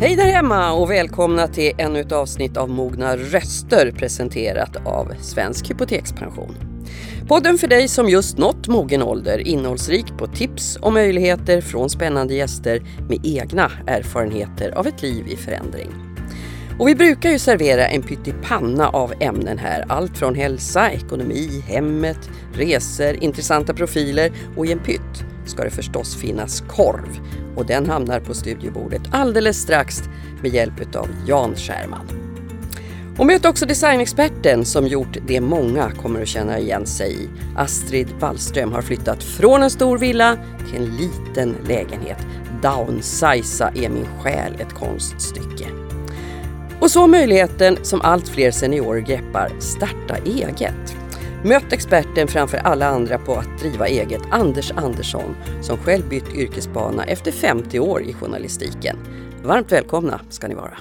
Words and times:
Hej 0.00 0.16
där 0.16 0.26
hemma 0.26 0.72
och 0.72 0.90
välkomna 0.90 1.48
till 1.48 1.72
ännu 1.78 2.00
ett 2.00 2.12
avsnitt 2.12 2.56
av 2.56 2.68
Mogna 2.68 3.16
röster 3.16 3.92
presenterat 3.96 4.76
av 4.86 5.12
Svensk 5.20 5.70
Hypotekspension. 5.70 6.54
Podden 7.28 7.58
för 7.58 7.68
dig 7.68 7.88
som 7.88 8.08
just 8.08 8.38
nått 8.38 8.68
mogen 8.68 9.02
ålder, 9.02 9.38
innehållsrik 9.38 10.06
på 10.18 10.26
tips 10.26 10.76
och 10.76 10.92
möjligheter 10.92 11.60
från 11.60 11.90
spännande 11.90 12.34
gäster 12.34 12.82
med 13.08 13.26
egna 13.26 13.72
erfarenheter 13.86 14.70
av 14.70 14.86
ett 14.86 15.02
liv 15.02 15.28
i 15.28 15.36
förändring. 15.36 15.90
Och 16.78 16.88
vi 16.88 16.94
brukar 16.94 17.30
ju 17.30 17.38
servera 17.38 17.86
en 17.86 18.02
pyttipanna 18.02 18.88
av 18.88 19.12
ämnen 19.20 19.58
här. 19.58 19.84
Allt 19.88 20.18
från 20.18 20.34
hälsa, 20.34 20.90
ekonomi, 20.90 21.64
hemmet, 21.66 22.30
resor, 22.54 23.14
intressanta 23.24 23.74
profiler 23.74 24.32
och 24.56 24.66
i 24.66 24.72
en 24.72 24.78
pytt 24.78 25.29
ska 25.46 25.64
det 25.64 25.70
förstås 25.70 26.16
finnas 26.16 26.60
korv. 26.60 27.20
Och 27.56 27.66
den 27.66 27.90
hamnar 27.90 28.20
på 28.20 28.34
studiebordet 28.34 29.02
alldeles 29.10 29.62
strax 29.62 30.02
med 30.42 30.54
hjälp 30.54 30.96
av 30.96 31.08
Jan 31.26 31.54
Scherman. 31.56 32.06
Och 33.18 33.26
möt 33.26 33.46
också 33.46 33.66
designexperten 33.66 34.64
som 34.64 34.86
gjort 34.86 35.16
det 35.26 35.40
många 35.40 35.90
kommer 35.90 36.22
att 36.22 36.28
känna 36.28 36.58
igen 36.58 36.86
sig 36.86 37.12
i. 37.12 37.28
Astrid 37.56 38.08
Wallström 38.20 38.72
har 38.72 38.82
flyttat 38.82 39.22
från 39.22 39.62
en 39.62 39.70
stor 39.70 39.98
villa 39.98 40.38
till 40.66 40.76
en 40.76 40.96
liten 40.96 41.56
lägenhet. 41.68 42.26
Downsiza 42.62 43.68
är 43.74 43.88
min 43.88 44.06
själ 44.20 44.56
ett 44.60 44.72
konststycke. 44.72 45.66
Och 46.80 46.90
så 46.90 47.06
möjligheten 47.06 47.78
som 47.82 48.00
allt 48.00 48.28
fler 48.28 48.50
seniorer 48.50 49.00
greppar, 49.00 49.52
starta 49.58 50.16
eget. 50.24 50.99
Möt 51.44 51.72
experten 51.72 52.28
framför 52.28 52.58
alla 52.58 52.86
andra 52.86 53.18
på 53.18 53.34
att 53.34 53.58
driva 53.60 53.88
eget, 53.88 54.20
Anders 54.30 54.70
Andersson, 54.70 55.36
som 55.62 55.78
själv 55.78 56.08
bytt 56.08 56.34
yrkesbana 56.34 57.04
efter 57.04 57.32
50 57.32 57.78
år 57.80 58.02
i 58.02 58.12
journalistiken. 58.12 58.96
Varmt 59.44 59.72
välkomna 59.72 60.20
ska 60.30 60.48
ni 60.48 60.54
vara. 60.54 60.78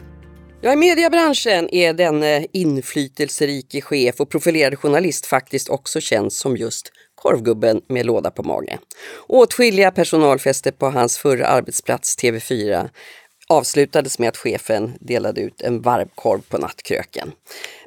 Ja, 0.62 0.74
I 0.74 0.76
mediebranschen 0.76 1.70
är 1.70 1.93
den 1.93 2.24
eh, 2.24 2.43
inflytelserike 2.54 3.82
chef 3.82 4.20
och 4.20 4.30
profilerade 4.30 4.76
journalist 4.76 5.26
faktiskt 5.26 5.70
också 5.70 5.99
känd 6.02 6.34
som 6.34 6.57
just 6.57 6.91
korvgubben 7.15 7.82
med 7.87 8.05
låda 8.05 8.32
på 8.32 8.43
magen. 8.43 8.80
Åtskilliga 9.27 9.91
personalfester 9.91 10.71
på 10.71 10.90
hans 10.90 11.18
förra 11.18 11.48
arbetsplats 11.48 12.18
TV4 12.18 12.90
avslutades 13.49 14.20
med 14.20 14.30
att 14.30 14.37
chefen 14.37 14.93
delade 14.99 15.41
ut 15.41 15.62
en 15.62 15.82
varmkorv 15.82 16.41
på 16.49 16.57
nattkröken. 16.57 17.32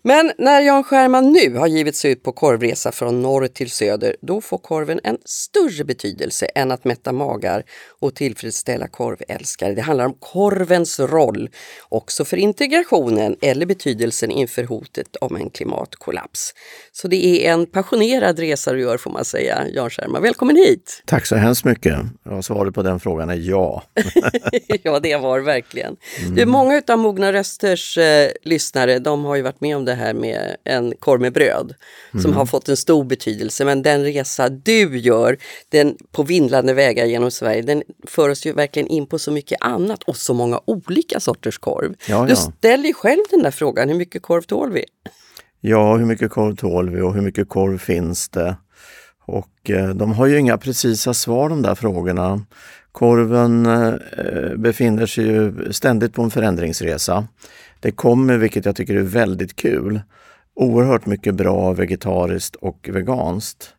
Men 0.04 0.32
när 0.38 0.60
Jan 0.60 0.84
Skärman 0.84 1.32
nu 1.32 1.56
har 1.56 1.66
givit 1.66 1.96
sig 1.96 2.12
ut 2.12 2.22
på 2.22 2.32
korvresa 2.32 2.92
från 2.92 3.22
norr 3.22 3.46
till 3.46 3.70
söder, 3.70 4.16
då 4.20 4.40
får 4.40 4.58
korven 4.58 5.00
en 5.04 5.18
större 5.24 5.84
betydelse 5.84 6.46
än 6.54 6.70
att 6.70 6.84
mätta 6.84 7.12
magar 7.12 7.62
och 8.00 8.14
tillfredsställa 8.14 8.88
korvälskare. 8.88 9.74
Det 9.74 9.82
handlar 9.82 10.06
om 10.06 10.14
korvens 10.20 11.00
roll 11.00 11.50
också 11.88 12.24
för 12.24 12.36
integrationen 12.36 13.36
eller 13.40 13.66
betydelsen 13.66 14.30
inför 14.30 14.64
hotet 14.64 15.16
om 15.16 15.36
en 15.36 15.50
klimatkollaps. 15.50 16.54
Så 16.92 17.08
det 17.08 17.46
är 17.46 17.52
en 17.52 17.66
passionerad 17.66 18.38
resa 18.38 18.72
du 18.72 18.80
gör 18.80 18.96
får 18.96 19.10
man 19.10 19.24
säga, 19.24 19.68
Jan 19.68 19.90
Skärman. 19.90 20.22
Välkommen 20.22 20.56
hit! 20.56 21.02
Tack 21.06 21.26
så 21.26 21.36
hemskt 21.36 21.64
mycket. 21.64 21.98
Svaret 22.42 22.74
på 22.74 22.82
den 22.82 23.00
frågan 23.00 23.30
är 23.30 23.34
ja. 23.50 23.82
ja, 24.82 25.00
det 25.00 25.16
var 25.16 25.40
verkligen. 25.40 25.96
Mm. 26.22 26.34
Du, 26.34 26.46
många 26.46 26.82
av 26.88 26.98
Mogna 26.98 27.32
Rösters 27.32 27.98
eh, 27.98 28.30
lyssnare, 28.42 28.98
de 28.98 29.24
har 29.24 29.36
ju 29.36 29.42
varit 29.42 29.60
med 29.60 29.76
om 29.76 29.84
det 29.84 29.91
det 29.92 29.96
här 29.96 30.14
med 30.14 30.56
en 30.64 30.94
korv 30.98 31.20
med 31.20 31.32
bröd 31.32 31.74
mm. 32.12 32.22
som 32.22 32.32
har 32.32 32.46
fått 32.46 32.68
en 32.68 32.76
stor 32.76 33.04
betydelse. 33.04 33.64
Men 33.64 33.82
den 33.82 34.04
resa 34.04 34.48
du 34.48 34.98
gör 34.98 35.36
den 35.68 35.96
på 36.12 36.22
vindlande 36.22 36.74
vägar 36.74 37.06
genom 37.06 37.30
Sverige, 37.30 37.62
den 37.62 37.82
för 38.06 38.28
oss 38.28 38.46
ju 38.46 38.52
verkligen 38.52 38.88
in 38.88 39.06
på 39.06 39.18
så 39.18 39.32
mycket 39.32 39.62
annat 39.62 40.02
och 40.02 40.16
så 40.16 40.34
många 40.34 40.60
olika 40.64 41.20
sorters 41.20 41.58
korv. 41.58 41.94
Ja, 42.08 42.26
du 42.28 42.36
ställer 42.36 42.84
ju 42.84 42.94
själv 42.94 43.22
den 43.30 43.42
där 43.42 43.50
frågan, 43.50 43.88
hur 43.88 43.96
mycket 43.96 44.22
korv 44.22 44.42
tål 44.42 44.72
vi? 44.72 44.84
Ja, 45.60 45.96
hur 45.96 46.06
mycket 46.06 46.30
korv 46.30 46.56
tål 46.56 46.90
vi 46.90 47.00
och 47.00 47.14
hur 47.14 47.22
mycket 47.22 47.48
korv 47.48 47.78
finns 47.78 48.28
det? 48.28 48.56
Och 49.24 49.70
eh, 49.70 49.88
de 49.88 50.12
har 50.12 50.26
ju 50.26 50.38
inga 50.38 50.58
precisa 50.58 51.14
svar 51.14 51.48
de 51.48 51.62
där 51.62 51.74
frågorna. 51.74 52.40
Korven 52.92 53.66
eh, 53.66 54.56
befinner 54.56 55.06
sig 55.06 55.24
ju 55.24 55.72
ständigt 55.72 56.14
på 56.14 56.22
en 56.22 56.30
förändringsresa. 56.30 57.28
Det 57.82 57.90
kommer, 57.90 58.38
vilket 58.38 58.64
jag 58.64 58.76
tycker 58.76 58.94
är 58.94 59.02
väldigt 59.02 59.56
kul, 59.56 60.00
oerhört 60.54 61.06
mycket 61.06 61.34
bra 61.34 61.72
vegetariskt 61.72 62.56
och 62.56 62.88
veganskt. 62.92 63.74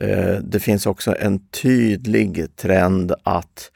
Eh, 0.00 0.36
det 0.42 0.60
finns 0.60 0.86
också 0.86 1.16
en 1.18 1.38
tydlig 1.48 2.56
trend 2.56 3.12
att 3.22 3.70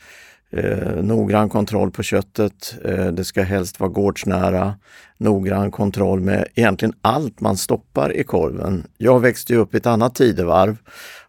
eh, 0.51 1.03
noggrann 1.03 1.49
kontroll 1.49 1.91
på 1.91 2.03
köttet. 2.03 2.75
Eh, 2.85 3.07
det 3.07 3.25
ska 3.25 3.43
helst 3.43 3.81
vara 3.81 3.91
gårdsnära. 3.91 4.75
Noggrann 5.19 5.71
kontroll 5.71 6.21
med 6.21 6.47
egentligen 6.55 6.95
allt 7.01 7.41
man 7.41 7.57
stoppar 7.57 8.17
i 8.17 8.25
korven. 8.25 8.85
Jag 8.97 9.21
växte 9.21 9.55
upp 9.55 9.75
i 9.75 9.77
ett 9.77 9.87
annat 9.87 10.15
tidevarv 10.15 10.77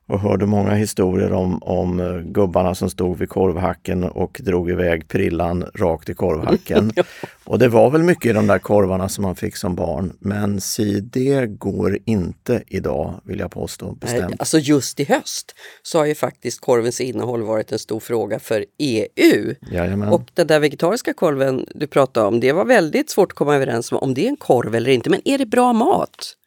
och 0.07 0.19
hörde 0.19 0.45
många 0.45 0.73
historier 0.73 1.33
om, 1.33 1.63
om 1.63 1.99
eh, 1.99 2.17
gubbarna 2.17 2.75
som 2.75 2.89
stod 2.89 3.17
vid 3.17 3.29
korvhacken 3.29 4.03
och 4.03 4.41
drog 4.43 4.69
iväg 4.69 5.07
prillan 5.07 5.65
rakt 5.75 6.09
i 6.09 6.13
korvhacken. 6.13 6.91
och 7.43 7.59
det 7.59 7.67
var 7.67 7.89
väl 7.89 8.03
mycket 8.03 8.25
i 8.25 8.33
de 8.33 8.47
där 8.47 8.59
korvarna 8.59 9.09
som 9.09 9.21
man 9.21 9.35
fick 9.35 9.55
som 9.55 9.75
barn. 9.75 10.13
Men 10.19 10.61
si, 10.61 10.99
det 10.99 11.45
går 11.45 11.97
inte 12.05 12.63
idag 12.67 13.21
vill 13.23 13.39
jag 13.39 13.51
påstå 13.51 13.91
bestämt. 13.91 14.35
Alltså 14.39 14.59
just 14.59 14.99
i 14.99 15.03
höst 15.03 15.55
så 15.83 15.97
har 15.97 16.05
ju 16.05 16.15
faktiskt 16.15 16.61
korvens 16.61 17.01
innehåll 17.01 17.43
varit 17.43 17.71
en 17.71 17.79
stor 17.79 17.99
fråga 17.99 18.39
för 18.39 18.65
EU. 18.77 19.55
Jajamän. 19.71 20.09
Och 20.09 20.21
den 20.33 20.47
där 20.47 20.59
vegetariska 20.59 21.13
korven 21.13 21.65
du 21.75 21.87
pratade 21.87 22.27
om, 22.27 22.39
det 22.39 22.51
var 22.51 22.65
väldigt 22.65 23.09
svårt 23.09 23.31
att 23.31 23.37
komma 23.37 23.55
överens 23.55 23.91
om 23.91 23.97
om 23.97 24.13
det 24.13 24.25
är 24.25 24.29
en 24.29 24.37
korv 24.37 24.75
eller 24.75 24.91
inte. 24.91 25.09
Men 25.09 25.21
är 25.25 25.37
det 25.37 25.45
bra 25.45 25.73
mat? 25.73 26.37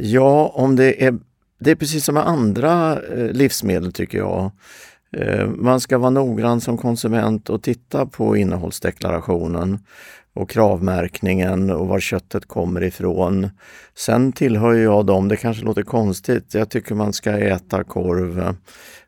Ja, 0.00 0.52
om 0.54 0.76
det 0.76 1.04
är 1.04 1.18
det 1.58 1.70
är 1.70 1.74
precis 1.74 2.04
som 2.04 2.14
med 2.14 2.28
andra 2.28 3.02
eh, 3.02 3.32
livsmedel 3.32 3.92
tycker 3.92 4.18
jag. 4.18 4.50
Eh, 5.12 5.46
man 5.46 5.80
ska 5.80 5.98
vara 5.98 6.10
noggrann 6.10 6.60
som 6.60 6.78
konsument 6.78 7.50
och 7.50 7.62
titta 7.62 8.06
på 8.06 8.36
innehållsdeklarationen 8.36 9.78
och 10.34 10.50
kravmärkningen 10.50 11.70
och 11.70 11.88
var 11.88 12.00
köttet 12.00 12.46
kommer 12.46 12.82
ifrån. 12.82 13.50
Sen 13.94 14.32
tillhör 14.32 14.74
jag 14.74 15.06
dem, 15.06 15.28
det 15.28 15.36
kanske 15.36 15.64
låter 15.64 15.82
konstigt, 15.82 16.54
jag 16.54 16.70
tycker 16.70 16.94
man 16.94 17.12
ska 17.12 17.38
äta 17.38 17.84
korv 17.84 18.56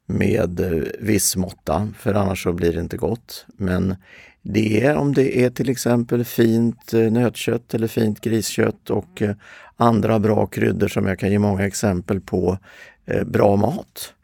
med 0.07 0.61
eh, 0.61 0.83
viss 1.01 1.37
måtta, 1.37 1.89
för 1.99 2.15
annars 2.15 2.43
så 2.43 2.53
blir 2.53 2.73
det 2.73 2.81
inte 2.81 2.97
gott. 2.97 3.47
Men 3.57 3.97
det 4.51 4.85
är 4.85 4.97
om 4.97 5.15
det 5.15 5.45
är 5.45 5.51
till 5.51 5.69
exempel 5.69 6.25
fint 6.25 6.95
eh, 6.95 7.01
nötkött 7.01 7.75
eller 7.75 7.89
fint 7.89 8.21
griskött 8.21 8.91
och 8.91 9.23
eh, 9.23 9.35
andra 9.77 10.19
bra 10.19 10.47
kryddor 10.47 10.89
som 10.89 11.07
jag 11.07 11.19
kan 11.19 11.31
ge 11.31 11.39
många 11.39 11.67
exempel 11.67 12.21
på, 12.21 12.59
eh, 13.07 13.25
bra 13.25 13.57
mat. 13.57 14.15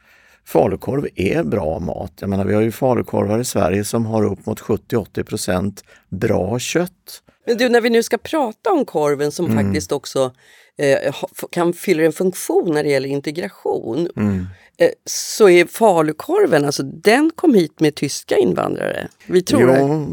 Falukorv 0.44 1.06
är 1.14 1.42
bra 1.42 1.78
mat. 1.78 2.12
Jag 2.20 2.30
menar, 2.30 2.44
vi 2.44 2.54
har 2.54 2.62
ju 2.62 2.72
falukorvar 2.72 3.38
i 3.38 3.44
Sverige 3.44 3.84
som 3.84 4.06
har 4.06 4.24
upp 4.24 4.46
mot 4.46 4.60
70-80% 4.60 5.84
bra 6.08 6.58
kött. 6.58 7.22
Men 7.46 7.56
du, 7.56 7.68
när 7.68 7.80
vi 7.80 7.90
nu 7.90 8.02
ska 8.02 8.18
prata 8.18 8.72
om 8.72 8.84
korven 8.84 9.32
som 9.32 9.46
mm. 9.46 9.64
faktiskt 9.64 9.92
också 9.92 10.32
eh, 10.78 11.14
kan 11.50 11.72
fylla 11.72 12.02
en 12.02 12.12
funktion 12.12 12.74
när 12.74 12.82
det 12.82 12.90
gäller 12.90 13.08
integration. 13.08 14.08
Mm. 14.16 14.46
Eh, 14.78 14.90
så 15.04 15.48
är 15.48 15.64
falukorven, 15.64 16.64
alltså 16.64 16.82
den 16.82 17.30
kom 17.34 17.54
hit 17.54 17.80
med 17.80 17.94
tyska 17.94 18.36
invandrare. 18.36 19.08
Vi 19.26 19.42
tror 19.42 19.62
jo, 19.62 19.68
det. 19.68 20.06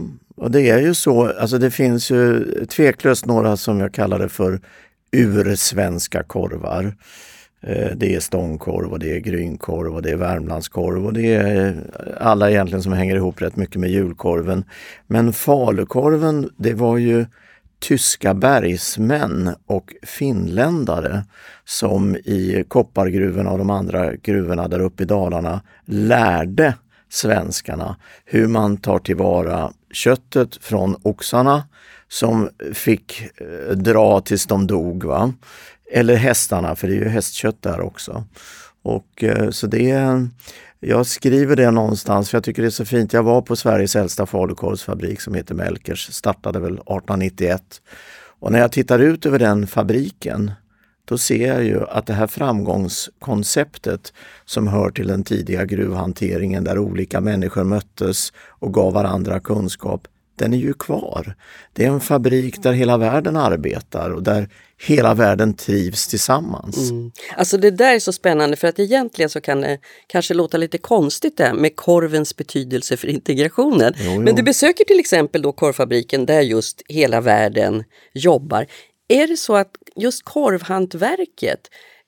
och 0.44 0.52
det 0.52 0.70
är 0.70 0.80
ju 0.80 0.94
så. 0.94 1.34
Alltså 1.40 1.58
det 1.58 1.72
finns 1.72 2.12
ju 2.12 2.46
tveklöst 2.66 3.26
några 3.26 3.58
som 3.58 3.80
jag 3.80 3.94
kallar 3.94 4.20
det 4.20 4.30
för 4.30 4.62
ursvenska 5.12 6.24
korvar. 6.24 6.96
Eh, 7.64 7.92
det 7.96 8.16
är 8.16 8.20
stångkorv 8.20 8.92
och 8.92 9.00
det 9.00 9.16
är 9.16 9.20
grynkorv 9.20 9.96
och 9.96 10.02
det 10.02 10.12
är 10.12 10.16
värmlandskorv 10.16 11.06
och 11.06 11.14
det 11.14 11.34
är 11.34 11.68
eh, 11.68 11.74
alla 12.28 12.52
egentligen 12.52 12.84
som 12.84 12.94
hänger 12.94 13.16
ihop 13.16 13.42
rätt 13.42 13.56
mycket 13.56 13.76
med 13.76 13.90
julkorven. 13.90 14.64
Men 15.08 15.34
falukorven, 15.34 16.50
det 16.58 16.74
var 16.74 16.98
ju 16.98 17.26
tyska 17.80 18.34
bergsmän 18.34 19.56
och 19.66 19.94
finländare 20.04 21.24
som 21.66 22.16
i 22.16 22.66
koppargruvorna 22.68 23.52
och 23.52 23.58
de 23.58 23.70
andra 23.70 24.16
gruvorna 24.16 24.68
där 24.68 24.80
uppe 24.80 25.04
i 25.04 25.06
Dalarna 25.06 25.62
lärde 25.86 26.76
svenskarna 27.10 27.96
hur 28.26 28.48
man 28.48 28.78
tar 28.78 29.00
tillvara 29.00 29.72
köttet 29.92 30.56
från 30.56 30.96
oxarna 31.02 31.64
som 32.08 32.50
fick 32.74 33.22
eh, 33.22 33.76
dra 33.76 34.22
tills 34.22 34.46
de 34.46 34.68
dog. 34.68 35.04
Va? 35.04 35.34
Eller 35.92 36.16
hästarna, 36.16 36.76
för 36.76 36.88
det 36.88 36.94
är 36.94 37.00
ju 37.00 37.08
hästkött 37.08 37.62
där 37.62 37.82
också. 37.82 38.24
Och 38.84 39.24
eh, 39.24 39.50
så 39.50 39.68
det 39.68 39.94
jag 40.80 41.06
skriver 41.06 41.56
det 41.56 41.72
någonstans 41.72 42.30
för 42.30 42.38
jag 42.38 42.44
tycker 42.44 42.62
det 42.62 42.68
är 42.68 42.70
så 42.70 42.86
fint. 42.86 43.14
Jag 43.14 43.24
var 43.24 43.42
på 43.42 43.56
Sveriges 43.56 43.96
äldsta 43.96 44.26
falukorvsfabrik 44.26 45.22
som 45.22 45.34
heter 45.34 45.56
Melkers, 45.56 46.14
startade 46.14 46.60
väl 46.60 46.74
1891. 46.74 47.82
Och 48.40 48.52
när 48.52 48.60
jag 48.60 48.72
tittar 48.72 49.00
ut 49.00 49.26
över 49.26 49.40
den 49.40 49.68
fabriken 49.68 50.52
då 51.06 51.18
ser 51.18 51.48
jag 51.48 51.64
ju 51.64 51.84
att 51.90 52.06
det 52.06 52.14
här 52.14 52.28
framgångskonceptet 52.28 54.14
som 54.46 54.68
hör 54.68 54.90
till 54.90 55.08
den 55.08 55.24
tidiga 55.24 55.66
gruvhanteringen 55.66 56.64
där 56.64 56.78
olika 56.78 57.22
människor 57.22 57.64
möttes 57.64 58.34
och 58.36 58.74
gav 58.74 58.94
varandra 58.94 59.40
kunskap, 59.40 60.08
den 60.42 60.54
är 60.54 60.58
ju 60.58 60.74
kvar. 60.74 61.36
Det 61.74 61.86
är 61.86 61.90
en 61.90 62.00
fabrik 62.00 62.64
där 62.64 62.74
hela 62.74 62.98
världen 62.98 63.38
arbetar 63.38 64.10
och 64.10 64.24
där 64.24 64.50
hela 64.88 65.14
världen 65.14 65.54
trivs 65.54 66.08
tillsammans. 66.08 66.90
Mm. 66.90 67.12
Alltså 67.38 67.58
det 67.58 67.72
där 67.72 67.96
är 67.96 68.00
så 68.00 68.14
spännande 68.14 68.58
för 68.58 68.68
att 68.68 68.80
egentligen 68.80 69.30
så 69.30 69.42
kan 69.42 69.62
det 69.62 69.80
kanske 70.08 70.34
låta 70.34 70.58
lite 70.58 70.78
konstigt 70.78 71.38
det 71.38 71.54
med 71.54 71.76
korvens 71.76 72.36
betydelse 72.36 72.98
för 72.98 73.08
integrationen. 73.08 73.94
Jo, 73.98 74.12
jo. 74.14 74.22
Men 74.22 74.36
du 74.36 74.44
besöker 74.44 74.86
till 74.86 75.00
exempel 75.00 75.42
då 75.42 75.52
korvfabriken 75.52 76.26
där 76.26 76.42
just 76.42 76.82
hela 76.88 77.22
världen 77.22 77.84
jobbar. 78.14 78.66
Är 79.08 79.28
det 79.28 79.38
så 79.38 79.56
att 79.56 79.72
just 79.96 80.26
korvhantverket 80.26 81.60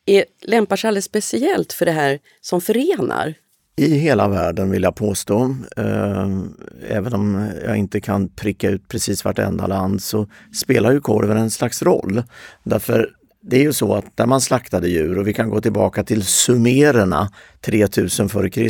är, 0.05 0.25
lämpar 0.41 0.75
sig 0.75 0.87
alldeles 0.87 1.05
speciellt 1.05 1.73
för 1.73 1.85
det 1.85 1.91
här 1.91 2.19
som 2.41 2.61
förenar? 2.61 3.33
I 3.75 3.95
hela 3.95 4.27
världen 4.27 4.71
vill 4.71 4.83
jag 4.83 4.95
påstå. 4.95 5.55
Ehm, 5.77 6.53
även 6.89 7.13
om 7.13 7.49
jag 7.65 7.77
inte 7.77 8.01
kan 8.01 8.29
pricka 8.29 8.69
ut 8.69 8.87
precis 8.87 9.25
vartenda 9.25 9.67
land 9.67 10.01
så 10.01 10.27
spelar 10.53 10.91
ju 10.91 11.01
korven 11.01 11.37
en 11.37 11.51
slags 11.51 11.81
roll. 11.81 12.23
Därför 12.63 13.09
det 13.45 13.57
är 13.57 13.61
ju 13.61 13.73
så 13.73 13.93
att 13.95 14.17
där 14.17 14.25
man 14.25 14.41
slaktade 14.41 14.89
djur, 14.89 15.17
och 15.17 15.27
vi 15.27 15.33
kan 15.33 15.49
gå 15.49 15.61
tillbaka 15.61 16.03
till 16.03 16.23
sumererna 16.23 17.31
3000 17.61 18.25
f.Kr. 18.25 18.69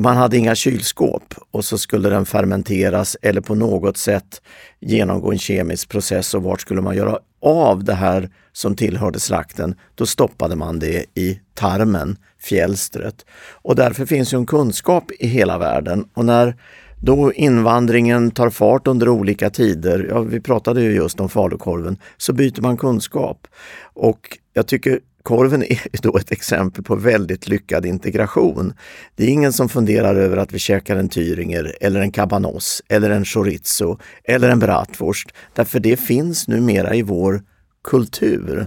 Man 0.00 0.16
hade 0.16 0.36
inga 0.36 0.54
kylskåp 0.54 1.34
och 1.50 1.64
så 1.64 1.78
skulle 1.78 2.08
den 2.08 2.26
fermenteras 2.26 3.16
eller 3.22 3.40
på 3.40 3.54
något 3.54 3.96
sätt 3.96 4.42
genomgå 4.80 5.32
en 5.32 5.38
kemisk 5.38 5.88
process 5.88 6.34
och 6.34 6.42
vart 6.42 6.60
skulle 6.60 6.80
man 6.80 6.96
göra 6.96 7.18
av 7.42 7.84
det 7.84 7.94
här 7.94 8.30
som 8.52 8.76
tillhörde 8.76 9.20
slakten? 9.20 9.74
Då 9.94 10.06
stoppade 10.06 10.56
man 10.56 10.78
det 10.78 11.04
i 11.14 11.40
tarmen, 11.54 12.16
fjälstret. 12.40 13.26
Och 13.62 13.76
därför 13.76 14.06
finns 14.06 14.34
ju 14.34 14.38
en 14.38 14.46
kunskap 14.46 15.10
i 15.18 15.26
hela 15.26 15.58
världen 15.58 16.04
och 16.14 16.24
när 16.24 16.56
då 17.00 17.32
invandringen 17.32 18.30
tar 18.30 18.50
fart 18.50 18.86
under 18.86 19.08
olika 19.08 19.50
tider, 19.50 20.06
ja, 20.10 20.20
vi 20.20 20.40
pratade 20.40 20.82
ju 20.82 20.92
just 20.92 21.20
om 21.20 21.28
falukorven, 21.28 21.98
så 22.16 22.32
byter 22.32 22.60
man 22.62 22.76
kunskap. 22.76 23.46
Och 23.94 24.38
jag 24.52 24.66
tycker 24.66 25.00
korven 25.22 25.62
är 25.62 25.80
då 26.02 26.16
ett 26.16 26.32
exempel 26.32 26.84
på 26.84 26.94
väldigt 26.94 27.48
lyckad 27.48 27.86
integration. 27.86 28.72
Det 29.16 29.24
är 29.24 29.28
ingen 29.28 29.52
som 29.52 29.68
funderar 29.68 30.14
över 30.14 30.36
att 30.36 30.52
vi 30.52 30.58
käkar 30.58 30.96
en 30.96 31.08
Thüringer 31.08 31.72
eller 31.80 32.00
en 32.00 32.12
cabanos 32.12 32.82
eller 32.88 33.10
en 33.10 33.24
chorizo 33.24 33.98
eller 34.24 34.48
en 34.48 34.58
bratwurst, 34.58 35.34
därför 35.54 35.80
det 35.80 35.96
finns 35.96 36.48
numera 36.48 36.94
i 36.94 37.02
vår 37.02 37.42
kultur. 37.84 38.66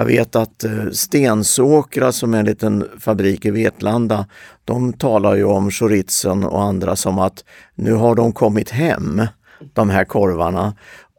Jag 0.00 0.06
vet 0.06 0.36
att 0.36 0.64
eh, 0.64 0.90
Stensåkra 0.92 2.12
som 2.12 2.34
är 2.34 2.38
en 2.38 2.44
liten 2.44 2.88
fabrik 2.98 3.44
i 3.44 3.50
Vetlanda, 3.50 4.26
de 4.64 4.92
talar 4.92 5.34
ju 5.34 5.44
om 5.44 5.70
chorizen 5.70 6.44
och 6.44 6.62
andra 6.62 6.96
som 6.96 7.18
att 7.18 7.44
nu 7.74 7.92
har 7.92 8.14
de 8.14 8.32
kommit 8.32 8.70
hem, 8.70 9.22
de 9.72 9.90
här 9.90 10.04
korvarna. 10.04 10.74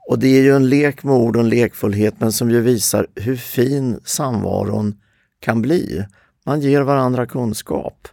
Och 0.07 0.19
det 0.19 0.27
är 0.27 0.41
ju 0.41 0.55
en 0.55 0.69
lek 0.69 1.03
med 1.03 1.15
ord 1.15 1.35
och 1.35 1.41
en 1.43 1.49
lekfullhet 1.49 2.13
men 2.17 2.31
som 2.31 2.51
ju 2.51 2.61
visar 2.61 3.07
hur 3.15 3.35
fin 3.35 3.99
samvaron 4.05 4.95
kan 5.39 5.61
bli. 5.61 6.05
Man 6.45 6.61
ger 6.61 6.81
varandra 6.81 7.25
kunskap. 7.25 8.07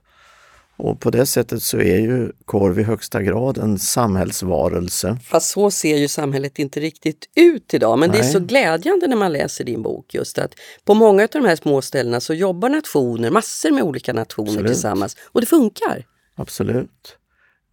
Och 0.79 1.01
på 1.01 1.11
det 1.11 1.27
sättet 1.27 1.63
så 1.63 1.79
är 1.79 1.99
ju 1.99 2.33
korv 2.45 2.81
i 2.81 2.83
högsta 2.83 3.23
grad 3.23 3.59
en 3.59 3.79
samhällsvarelse. 3.79 5.19
Fast 5.25 5.51
så 5.51 5.71
ser 5.71 5.97
ju 5.97 6.09
samhället 6.09 6.59
inte 6.59 6.81
riktigt 6.81 7.31
ut 7.37 7.75
idag. 7.75 7.99
Men 7.99 8.11
Nej. 8.11 8.21
det 8.21 8.27
är 8.27 8.31
så 8.31 8.41
glädjande 8.41 9.07
när 9.07 9.17
man 9.17 9.33
läser 9.33 9.65
din 9.65 9.83
bok 9.83 10.15
just 10.15 10.39
att 10.39 10.55
på 10.85 10.95
många 10.95 11.23
av 11.23 11.29
de 11.33 11.45
här 11.45 11.57
små 11.57 11.83
ställena 11.83 12.21
så 12.21 12.35
jobbar 12.35 12.69
nationer, 12.69 13.31
massor 13.31 13.71
med 13.71 13.83
olika 13.83 14.13
nationer 14.13 14.49
Absolut. 14.49 14.73
tillsammans 14.73 15.17
och 15.33 15.41
det 15.41 15.47
funkar. 15.47 16.05
Absolut. 16.37 17.17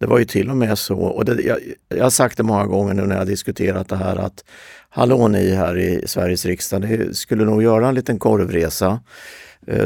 Det 0.00 0.06
var 0.06 0.18
ju 0.18 0.24
till 0.24 0.50
och 0.50 0.56
med 0.56 0.78
så, 0.78 0.96
och 0.96 1.24
det, 1.24 1.42
jag, 1.42 1.58
jag 1.88 2.02
har 2.02 2.10
sagt 2.10 2.36
det 2.36 2.42
många 2.42 2.66
gånger 2.66 2.94
nu 2.94 3.06
när 3.06 3.16
jag 3.16 3.26
diskuterat 3.26 3.88
det 3.88 3.96
här 3.96 4.16
att 4.16 4.44
hallå 4.88 5.28
ni 5.28 5.50
här 5.50 5.78
i 5.78 6.02
Sveriges 6.06 6.44
riksdag, 6.44 6.80
ni 6.80 7.14
skulle 7.14 7.44
nog 7.44 7.62
göra 7.62 7.88
en 7.88 7.94
liten 7.94 8.18
korvresa 8.18 9.00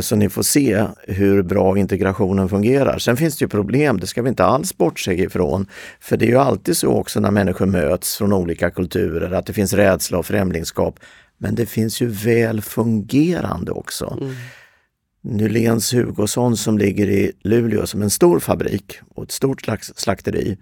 så 0.01 0.17
ni 0.17 0.29
får 0.29 0.43
se 0.43 0.85
hur 1.03 1.43
bra 1.43 1.79
integrationen 1.79 2.49
fungerar. 2.49 2.99
Sen 2.99 3.17
finns 3.17 3.39
det 3.39 3.45
ju 3.45 3.49
problem, 3.49 4.01
det 4.01 4.07
ska 4.07 4.23
vi 4.23 4.29
inte 4.29 4.45
alls 4.45 4.77
bortse 4.77 5.15
ifrån. 5.15 5.67
För 6.01 6.17
det 6.17 6.25
är 6.25 6.31
ju 6.31 6.39
alltid 6.39 6.77
så 6.77 6.89
också 6.89 7.21
när 7.21 7.31
människor 7.31 7.67
möts 7.67 8.17
från 8.17 8.33
olika 8.33 8.71
kulturer 8.71 9.31
att 9.31 9.47
det 9.47 9.53
finns 9.53 9.73
rädsla 9.73 10.19
och 10.19 10.27
främlingskap. 10.27 11.01
Men 11.39 11.55
det 11.55 11.67
finns 11.67 12.03
ju 12.03 12.07
väl 12.07 12.61
fungerande 12.61 13.73
också. 13.73 14.19
Mm. 14.21 14.35
Nyléns 15.23 15.95
Hugosson 15.95 16.57
som 16.57 16.79
ligger 16.79 17.09
i 17.11 17.33
Luleå 17.43 17.87
som 17.87 18.03
en 18.03 18.11
stor 18.11 18.41
fabrik 18.41 18.99
och 19.15 19.23
ett 19.23 19.33
stort 19.33 19.67
slakteri. 19.97 20.57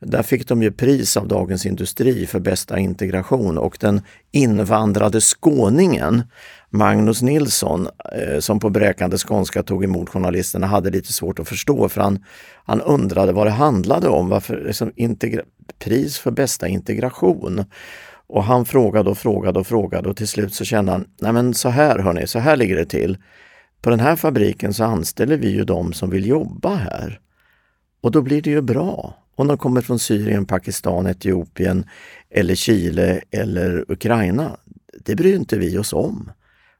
Där 0.00 0.22
fick 0.22 0.48
de 0.48 0.62
ju 0.62 0.72
pris 0.72 1.16
av 1.16 1.28
Dagens 1.28 1.66
Industri 1.66 2.26
för 2.26 2.40
bästa 2.40 2.78
integration 2.78 3.58
och 3.58 3.76
den 3.80 4.00
invandrade 4.30 5.20
skåningen 5.20 6.22
Magnus 6.70 7.22
Nilsson 7.22 7.88
eh, 8.14 8.38
som 8.38 8.60
på 8.60 8.70
bräkande 8.70 9.18
skånska 9.18 9.62
tog 9.62 9.84
emot 9.84 10.08
journalisterna 10.08 10.66
hade 10.66 10.90
lite 10.90 11.12
svårt 11.12 11.38
att 11.38 11.48
förstå 11.48 11.88
för 11.88 12.00
han, 12.00 12.24
han 12.64 12.80
undrade 12.80 13.32
vad 13.32 13.46
det 13.46 13.50
handlade 13.50 14.08
om. 14.08 14.28
Varför, 14.28 14.64
liksom, 14.66 14.92
pris 15.78 16.18
för 16.18 16.30
bästa 16.30 16.68
integration. 16.68 17.64
Och 18.26 18.44
han 18.44 18.64
frågade 18.64 19.10
och 19.10 19.18
frågade 19.18 19.58
och 19.58 19.66
frågade 19.66 20.08
och 20.08 20.16
till 20.16 20.28
slut 20.28 20.54
så 20.54 20.64
kände 20.64 20.92
han, 20.92 21.04
nej 21.20 21.32
men 21.32 21.54
så 21.54 21.68
här 21.68 21.98
hörni, 21.98 22.26
så 22.26 22.38
här 22.38 22.56
ligger 22.56 22.76
det 22.76 22.86
till. 22.86 23.18
På 23.82 23.90
den 23.90 24.00
här 24.00 24.16
fabriken 24.16 24.74
så 24.74 24.84
anställer 24.84 25.36
vi 25.36 25.50
ju 25.50 25.64
de 25.64 25.92
som 25.92 26.10
vill 26.10 26.26
jobba 26.26 26.74
här. 26.74 27.20
Och 28.00 28.10
då 28.10 28.22
blir 28.22 28.42
det 28.42 28.50
ju 28.50 28.60
bra. 28.60 29.19
Om 29.36 29.46
de 29.46 29.58
kommer 29.58 29.80
från 29.80 29.98
Syrien, 29.98 30.46
Pakistan, 30.46 31.06
Etiopien 31.06 31.84
eller 32.30 32.54
Chile 32.54 33.20
eller 33.30 33.84
Ukraina. 33.88 34.56
Det 35.04 35.14
bryr 35.14 35.34
inte 35.34 35.58
vi 35.58 35.78
oss 35.78 35.92
om 35.92 36.30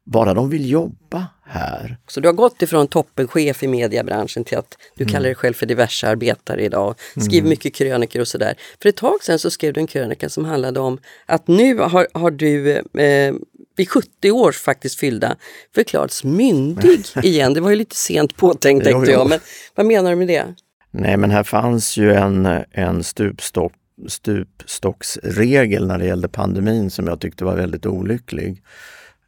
bara 0.05 0.35
de 0.35 0.51
vill 0.51 0.71
jobba 0.71 1.27
här. 1.45 1.97
Så 2.07 2.21
du 2.21 2.29
har 2.29 2.33
gått 2.33 2.63
ifrån 2.63 2.89
toppenchef 2.89 3.63
i 3.63 3.69
mediebranschen 3.69 4.45
till 4.45 4.59
att 4.59 4.77
du 4.97 5.03
mm. 5.03 5.13
kallar 5.13 5.25
dig 5.25 5.35
själv 5.35 5.55
för 5.55 5.67
diverse 5.67 6.09
arbetare 6.09 6.65
idag, 6.65 6.95
skriver 7.11 7.39
mm. 7.39 7.49
mycket 7.49 7.75
krönikor 7.75 8.21
och 8.21 8.29
sådär. 8.29 8.55
För 8.83 8.89
ett 8.89 8.97
tag 8.97 9.23
sedan 9.23 9.39
så 9.39 9.51
skrev 9.51 9.73
du 9.73 9.81
en 9.81 9.87
krönika 9.87 10.29
som 10.29 10.45
handlade 10.45 10.81
om 10.81 10.99
att 11.27 11.49
nu 11.49 11.79
har, 11.79 12.09
har 12.15 12.31
du 12.31 12.71
eh, 12.77 13.35
vid 13.77 13.91
70 13.91 14.31
år 14.31 14.53
faktiskt 14.53 14.99
fyllda 15.01 15.37
förklarats 15.75 16.25
myndig 16.25 17.01
igen. 17.23 17.55
Det 17.55 17.61
var 17.61 17.71
ju 17.71 17.77
lite 17.77 17.97
sent 17.97 18.37
påtänkt 18.37 18.85
tänkte 18.85 19.11
jag, 19.11 19.29
men 19.29 19.41
vad 19.75 19.87
menar 19.87 20.11
du 20.11 20.17
med 20.17 20.29
det? 20.29 20.55
Nej 20.91 21.17
men 21.17 21.31
här 21.31 21.43
fanns 21.43 21.97
ju 21.97 22.13
en, 22.13 22.47
en 22.71 23.05
stupstock 23.05 23.73
stupstocksregel 24.09 25.87
när 25.87 25.99
det 25.99 26.07
gällde 26.07 26.29
pandemin 26.29 26.91
som 26.91 27.07
jag 27.07 27.21
tyckte 27.21 27.45
var 27.45 27.57
väldigt 27.57 27.87
olycklig. 27.87 28.63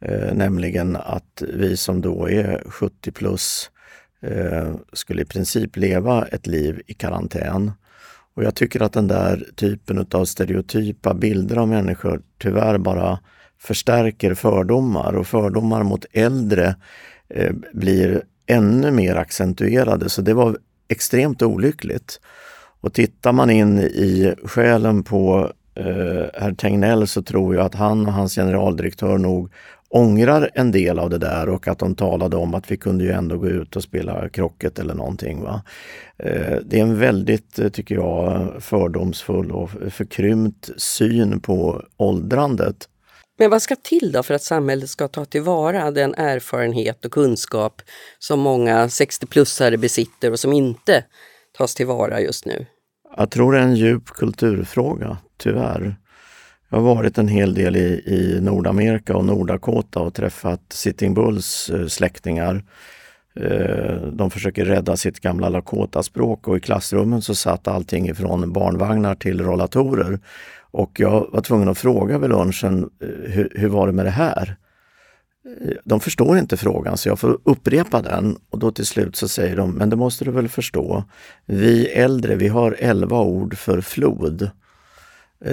Eh, 0.01 0.33
nämligen 0.33 0.95
att 0.95 1.43
vi 1.53 1.77
som 1.77 2.01
då 2.01 2.29
är 2.29 2.63
70 2.65 3.11
plus 3.11 3.71
eh, 4.21 4.75
skulle 4.93 5.21
i 5.21 5.25
princip 5.25 5.77
leva 5.77 6.25
ett 6.25 6.47
liv 6.47 6.81
i 6.87 6.93
karantän. 6.93 7.71
Och 8.35 8.43
jag 8.43 8.55
tycker 8.55 8.81
att 8.81 8.93
den 8.93 9.07
där 9.07 9.47
typen 9.55 10.07
av 10.11 10.25
stereotypa 10.25 11.13
bilder 11.13 11.57
av 11.57 11.67
människor 11.67 12.21
tyvärr 12.37 12.77
bara 12.77 13.19
förstärker 13.59 14.33
fördomar 14.33 15.13
och 15.13 15.27
fördomar 15.27 15.83
mot 15.83 16.05
äldre 16.11 16.75
eh, 17.29 17.51
blir 17.73 18.23
ännu 18.45 18.91
mer 18.91 19.15
accentuerade. 19.15 20.09
Så 20.09 20.21
det 20.21 20.33
var 20.33 20.57
extremt 20.87 21.41
olyckligt. 21.41 22.19
Och 22.81 22.93
tittar 22.93 23.31
man 23.31 23.49
in 23.49 23.79
i 23.79 24.35
själen 24.43 25.03
på 25.03 25.51
eh, 25.75 26.25
herr 26.33 26.53
Tegnell 26.53 27.07
så 27.07 27.21
tror 27.21 27.55
jag 27.55 27.65
att 27.65 27.75
han 27.75 28.05
och 28.07 28.13
hans 28.13 28.35
generaldirektör 28.35 29.17
nog 29.17 29.51
ångrar 29.89 30.49
en 30.53 30.71
del 30.71 30.99
av 30.99 31.09
det 31.09 31.17
där 31.17 31.49
och 31.49 31.67
att 31.67 31.79
de 31.79 31.95
talade 31.95 32.37
om 32.37 32.53
att 32.53 32.71
vi 32.71 32.77
kunde 32.77 33.03
ju 33.03 33.11
ändå 33.11 33.37
gå 33.37 33.47
ut 33.47 33.75
och 33.75 33.83
spela 33.83 34.29
krocket 34.29 34.79
eller 34.79 34.93
någonting. 34.93 35.41
Va? 35.41 35.61
Eh, 36.17 36.57
det 36.65 36.79
är 36.79 36.83
en 36.83 36.99
väldigt, 36.99 37.59
eh, 37.59 37.69
tycker 37.69 37.95
jag, 37.95 38.47
fördomsfull 38.59 39.51
och 39.51 39.69
förkrympt 39.69 40.69
syn 40.77 41.39
på 41.39 41.83
åldrandet. 41.97 42.89
Men 43.37 43.49
vad 43.49 43.61
ska 43.61 43.75
till 43.75 44.11
då 44.11 44.23
för 44.23 44.33
att 44.33 44.43
samhället 44.43 44.89
ska 44.89 45.07
ta 45.07 45.25
tillvara 45.25 45.91
den 45.91 46.15
erfarenhet 46.15 47.05
och 47.05 47.11
kunskap 47.11 47.81
som 48.19 48.39
många 48.39 48.87
60-plussare 48.87 49.77
besitter 49.77 50.31
och 50.31 50.39
som 50.39 50.53
inte 50.53 51.03
tas 51.57 51.75
tillvara 51.75 52.21
just 52.21 52.45
nu? 52.45 52.65
Jag 53.17 53.31
tror 53.31 53.53
det 53.53 53.59
är 53.59 53.63
en 53.63 53.75
djup 53.75 54.05
kulturfråga, 54.05 55.17
tyvärr. 55.37 55.95
Jag 56.69 56.77
har 56.77 56.95
varit 56.95 57.17
en 57.17 57.27
hel 57.27 57.53
del 57.53 57.75
i, 57.75 58.03
i 58.05 58.41
Nordamerika 58.41 59.15
och 59.17 59.25
Nordakota 59.25 59.99
och 59.99 60.13
träffat 60.13 60.61
Sitting 60.69 61.13
Bulls 61.13 61.69
eh, 61.69 61.87
släktingar. 61.87 62.63
Eh, 63.35 63.95
de 63.95 64.31
försöker 64.31 64.65
rädda 64.65 64.97
sitt 64.97 65.19
gamla 65.19 65.49
Lakota-språk 65.49 66.47
och 66.47 66.57
i 66.57 66.59
klassrummen 66.59 67.21
så 67.21 67.35
satt 67.35 67.67
allting 67.67 68.09
ifrån 68.09 68.53
barnvagnar 68.53 69.15
till 69.15 69.41
rollatorer. 69.41 70.19
Och 70.71 70.99
jag 70.99 71.27
var 71.31 71.41
tvungen 71.41 71.69
att 71.69 71.77
fråga 71.77 72.17
vid 72.17 72.29
lunchen, 72.29 72.89
eh, 73.01 73.31
hur, 73.31 73.49
hur 73.55 73.69
var 73.69 73.87
det 73.87 73.93
med 73.93 74.05
det 74.05 74.11
här? 74.11 74.55
Eh, 75.61 75.75
de 75.83 75.99
förstår 75.99 76.37
inte 76.37 76.57
frågan 76.57 76.97
så 76.97 77.09
jag 77.09 77.19
får 77.19 77.39
upprepa 77.43 78.01
den 78.01 78.37
och 78.49 78.59
då 78.59 78.71
till 78.71 78.85
slut 78.85 79.15
så 79.15 79.27
säger 79.27 79.55
de, 79.55 79.71
men 79.71 79.89
det 79.89 79.95
måste 79.95 80.25
du 80.25 80.31
väl 80.31 80.49
förstå. 80.49 81.03
Vi 81.45 81.87
äldre, 81.87 82.35
vi 82.35 82.47
har 82.47 82.75
elva 82.79 83.19
ord 83.19 83.57
för 83.57 83.81
flod. 83.81 84.49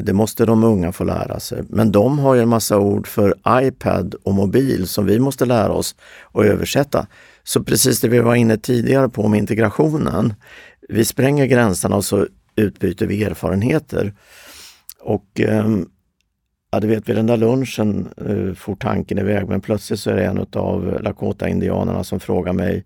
Det 0.03 0.13
måste 0.13 0.47
de 0.47 0.65
unga 0.65 0.93
få 0.93 1.05
lära 1.05 1.41
sig. 1.41 1.63
Men 1.69 1.93
de 1.93 2.19
har 2.19 2.35
ju 2.35 2.43
en 2.43 2.49
massa 2.49 2.79
ord 2.79 3.07
för 3.07 3.35
iPad 3.49 4.15
och 4.23 4.35
mobil 4.35 4.89
som 4.89 5.07
vi 5.07 5.19
måste 5.19 5.45
lära 5.47 5.73
oss 5.73 5.95
att 6.33 6.45
översätta. 6.45 7.07
Så 7.45 7.65
precis 7.65 8.01
det 8.01 8.09
vi 8.09 8.19
var 8.19 8.35
inne 8.35 8.57
tidigare 8.57 9.09
på 9.09 9.29
med 9.29 9.39
integrationen. 9.39 10.35
Vi 10.89 11.05
spränger 11.05 11.47
gränserna 11.47 11.97
och 11.97 12.05
så 12.05 12.27
utbyter 12.57 13.07
vi 13.07 13.25
erfarenheter. 13.25 14.15
Och 15.01 15.41
ehm, 15.41 15.87
Ja, 16.73 16.81
du 16.81 16.87
vet 16.87 17.09
vid 17.09 17.17
den 17.17 17.27
där 17.27 17.37
lunchen 17.37 18.09
uh, 18.29 18.55
for 18.55 18.77
tanken 18.77 19.19
iväg 19.19 19.49
men 19.49 19.61
plötsligt 19.61 20.01
så 20.01 20.11
är 20.11 20.17
det 20.17 20.25
en 20.25 20.47
av 20.53 21.03
Lakota-indianerna 21.03 22.05
som 22.05 22.21
frågar 22.21 22.53
mig 22.53 22.85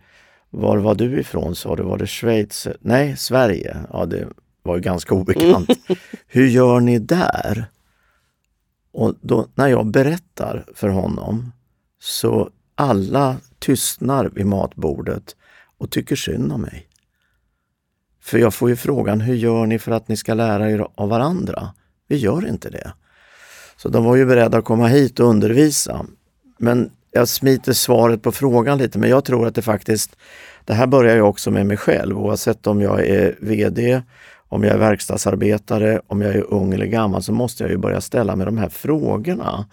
Var 0.51 0.77
var 0.77 0.95
du 0.95 1.21
ifrån? 1.21 1.55
sa 1.55 1.77
du, 1.77 1.83
var 1.83 1.99
det 1.99 2.07
Schweiz? 2.07 2.69
Nej, 2.81 3.17
Sverige. 3.17 3.77
Ja, 3.93 4.07
det 4.07 4.29
var 4.63 4.75
ju 4.75 4.81
ganska 4.81 5.15
obekant. 5.15 5.71
Hur 6.27 6.47
gör 6.47 6.81
ni 6.81 6.99
där? 6.99 7.67
Och 8.93 9.15
då, 9.21 9.47
när 9.55 9.69
jag 9.69 9.87
berättar 9.87 10.65
för 10.75 10.89
honom 10.89 11.53
så 12.01 12.51
alla 12.75 13.37
tystnar 13.65 14.31
vid 14.35 14.47
matbordet 14.47 15.37
och 15.79 15.91
tycker 15.91 16.17
synd 16.17 16.53
om 16.53 16.61
mig. 16.61 16.89
För 18.23 18.39
jag 18.39 18.55
får 18.55 18.69
ju 18.69 18.77
frågan, 18.77 19.21
hur 19.21 19.35
gör 19.35 19.67
ni 19.67 19.79
för 19.79 19.93
att 19.93 20.09
ni 20.09 20.17
ska 20.17 20.35
lära 20.35 20.71
er 20.71 20.87
av 20.95 21.09
varandra? 21.09 21.69
Vi 22.09 22.17
gör 22.17 22.49
inte 22.49 22.71
det. 22.71 22.93
Så 23.77 23.89
de 23.89 24.05
var 24.05 24.17
ju 24.17 24.27
beredda 24.27 24.59
att 24.59 24.65
komma 24.65 24.87
hit 24.87 25.21
och 25.21 25.29
undervisa. 25.29 26.07
Men 26.59 26.91
jag 27.11 27.29
smiter 27.29 27.73
svaret 27.73 28.23
på 28.23 28.33
frågan 28.33 28.79
lite, 28.79 28.99
men 28.99 29.11
jag 29.11 29.25
tror 29.25 29.47
att 29.47 29.55
det 29.55 29.63
faktiskt, 29.63 30.17
det 30.65 30.75
här 30.75 30.87
börjar 30.87 31.15
ju 31.15 31.23
också 31.23 31.51
med 31.51 31.67
mig 31.67 31.77
själv 31.77 32.19
oavsett 32.19 32.67
om 32.67 32.81
jag 32.81 33.07
är 33.07 33.37
VD, 33.41 34.03
om 34.49 34.65
jag 34.65 34.73
är 34.73 34.79
verkstadsarbetare, 34.79 36.01
om 36.07 36.23
jag 36.23 36.35
är 36.35 36.53
ung 36.53 36.73
eller 36.75 36.87
gammal 36.87 37.23
så 37.23 37.33
måste 37.33 37.65
jag 37.65 37.71
ju 37.71 37.77
börja 37.77 38.01
ställa 38.01 38.37
mig 38.37 38.47
de 38.47 38.59
här 38.59 38.69
frågorna. 38.69 39.67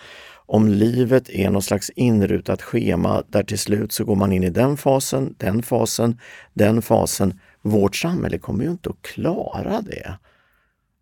Om 0.52 0.68
livet 0.68 1.30
är 1.30 1.50
något 1.50 1.66
slags 1.66 1.90
inrutat 1.90 2.62
schema 2.62 3.24
där 3.28 3.44
till 3.44 3.60
slut 3.60 3.92
så 3.92 4.06
går 4.06 4.16
man 4.16 4.32
in 4.32 4.44
i 4.44 4.50
den 4.50 4.78
fasen, 4.78 5.36
den 5.38 5.64
fasen, 5.64 6.20
den 6.54 6.82
fasen. 6.82 7.40
Vårt 7.62 7.96
samhälle 7.96 8.38
kommer 8.38 8.64
ju 8.64 8.72
inte 8.72 8.90
att 8.90 9.02
klara 9.02 9.82
det. 9.82 10.18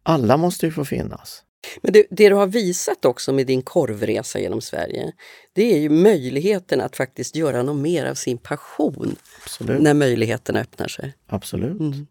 Alla 0.04 0.38
måste 0.38 0.66
ju 0.66 0.72
få 0.72 0.86
finnas. 0.86 1.44
Men 1.82 1.94
det, 1.94 2.06
det, 2.10 2.30
du 2.30 2.36
har 2.36 2.48
visat 2.48 3.06
också 3.06 3.34
med 3.34 3.48
din 3.48 3.62
korvresa 3.62 4.40
genom 4.40 4.62
Sverige, 4.62 5.12
det 5.54 5.76
är 5.76 5.80
ju 5.80 5.90
möjligheten 5.90 6.82
att 6.82 6.96
faktiskt 6.96 7.36
göra 7.36 7.64
något 7.64 7.82
mer 7.82 8.06
av 8.06 8.16
sin 8.16 8.38
passion 8.38 9.16
Absolut. 9.44 9.82
när 9.82 9.94
möjligheterna 9.94 10.60
öppnar 10.60 10.88
sig. 10.88 11.14
Absolut. 11.28 11.80
Mm. 11.80 12.08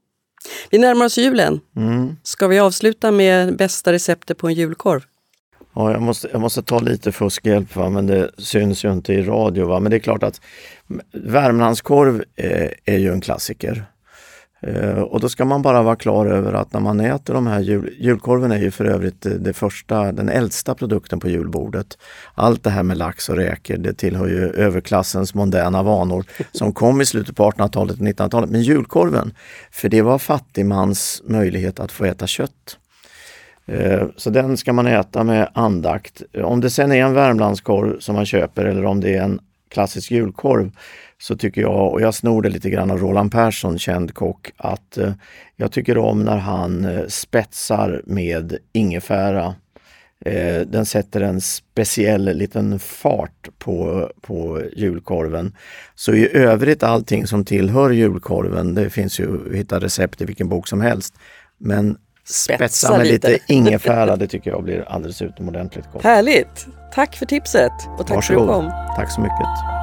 Vi 0.70 0.78
närmar 0.78 1.06
oss 1.06 1.18
julen. 1.18 1.60
Mm. 1.76 2.16
Ska 2.22 2.46
vi 2.46 2.58
avsluta 2.58 3.10
med 3.10 3.56
bästa 3.56 3.92
receptet 3.92 4.38
på 4.38 4.48
en 4.48 4.54
julkorv? 4.54 5.02
Ja, 5.74 5.92
jag 5.92 6.02
måste, 6.02 6.28
jag 6.32 6.40
måste 6.40 6.62
ta 6.62 6.78
lite 6.78 7.12
fuskhjälp, 7.12 7.76
va? 7.76 7.90
men 7.90 8.06
det 8.06 8.30
syns 8.38 8.84
ju 8.84 8.92
inte 8.92 9.12
i 9.12 9.22
radio. 9.22 9.66
Va? 9.66 9.80
Men 9.80 9.90
det 9.90 9.96
är 9.96 10.00
klart 10.00 10.22
att 10.22 10.40
Värmlandskorv 11.12 12.24
är, 12.36 12.74
är 12.84 12.98
ju 12.98 13.12
en 13.12 13.20
klassiker. 13.20 13.86
Eh, 14.60 15.00
och 15.00 15.20
då 15.20 15.28
ska 15.28 15.44
man 15.44 15.62
bara 15.62 15.82
vara 15.82 15.96
klar 15.96 16.26
över 16.26 16.52
att 16.52 16.72
när 16.72 16.80
man 16.80 17.00
äter 17.00 17.34
de 17.34 17.46
här 17.46 17.60
jul, 17.60 17.94
julkorven 17.98 18.52
är 18.52 18.58
ju 18.58 18.70
för 18.70 18.84
övrigt 18.84 19.26
eh, 19.26 19.32
det 19.32 19.52
första, 19.52 20.12
den 20.12 20.28
äldsta 20.28 20.74
produkten 20.74 21.20
på 21.20 21.28
julbordet. 21.28 21.98
Allt 22.34 22.64
det 22.64 22.70
här 22.70 22.82
med 22.82 22.96
lax 22.96 23.28
och 23.28 23.36
räkor, 23.36 23.76
det 23.76 23.94
tillhör 23.94 24.28
ju 24.28 24.50
överklassens 24.50 25.34
mondäna 25.34 25.82
vanor 25.82 26.24
som 26.52 26.72
kom 26.72 27.00
i 27.00 27.06
slutet 27.06 27.36
på 27.36 27.50
1800-talet 27.50 28.00
och 28.00 28.06
1900-talet. 28.06 28.50
Men 28.50 28.62
julkorven, 28.62 29.34
för 29.70 29.88
det 29.88 30.02
var 30.02 30.18
fattigmans 30.18 31.22
möjlighet 31.24 31.80
att 31.80 31.92
få 31.92 32.04
äta 32.04 32.26
kött. 32.26 32.78
Eh, 33.68 34.06
så 34.16 34.30
den 34.30 34.56
ska 34.56 34.72
man 34.72 34.86
äta 34.86 35.24
med 35.24 35.50
andakt. 35.54 36.22
Om 36.42 36.60
det 36.60 36.70
sen 36.70 36.92
är 36.92 37.04
en 37.04 37.14
Värmlandskorv 37.14 37.98
som 38.00 38.14
man 38.14 38.26
köper 38.26 38.64
eller 38.64 38.84
om 38.84 39.00
det 39.00 39.14
är 39.14 39.22
en 39.22 39.40
klassisk 39.70 40.10
julkorv 40.10 40.70
så 41.18 41.36
tycker 41.36 41.60
jag, 41.60 41.92
och 41.92 42.00
jag 42.00 42.14
snor 42.14 42.42
det 42.42 42.48
lite 42.48 42.70
grann 42.70 42.90
av 42.90 42.98
Roland 42.98 43.32
Persson, 43.32 43.78
känd 43.78 44.14
kock, 44.14 44.50
att 44.56 44.98
eh, 44.98 45.12
jag 45.56 45.72
tycker 45.72 45.98
om 45.98 46.24
när 46.24 46.36
han 46.36 46.84
eh, 46.84 47.06
spetsar 47.06 48.02
med 48.06 48.58
ingefära. 48.72 49.54
Den 50.66 50.86
sätter 50.86 51.20
en 51.20 51.40
speciell 51.40 52.24
liten 52.24 52.78
fart 52.78 53.48
på, 53.58 54.10
på 54.20 54.62
julkorven. 54.76 55.56
Så 55.94 56.14
i 56.14 56.36
övrigt 56.36 56.82
allting 56.82 57.26
som 57.26 57.44
tillhör 57.44 57.90
julkorven, 57.90 58.74
det 58.74 58.90
finns 58.90 59.20
ju, 59.20 59.56
hitta 59.56 59.80
recept 59.80 60.20
i 60.20 60.24
vilken 60.24 60.48
bok 60.48 60.68
som 60.68 60.80
helst. 60.80 61.14
Men 61.58 61.96
spetsa, 62.28 62.56
spetsa 62.56 62.98
med 62.98 63.06
lite, 63.06 63.28
lite 63.28 63.52
ingefära, 63.52 64.16
det 64.16 64.28
tycker 64.28 64.50
jag 64.50 64.62
blir 64.62 64.84
alldeles 64.88 65.22
utomordentligt 65.22 65.92
gott. 65.92 66.02
Härligt! 66.02 66.66
Tack 66.94 67.16
för 67.16 67.26
tipset 67.26 67.72
och 67.98 68.06
tack 68.06 68.16
Varsågod. 68.16 68.46
för 68.46 68.54
att 68.54 68.62
du 68.62 68.68
kom. 68.70 68.94
Tack 68.96 69.12
så 69.12 69.20
mycket. 69.20 69.78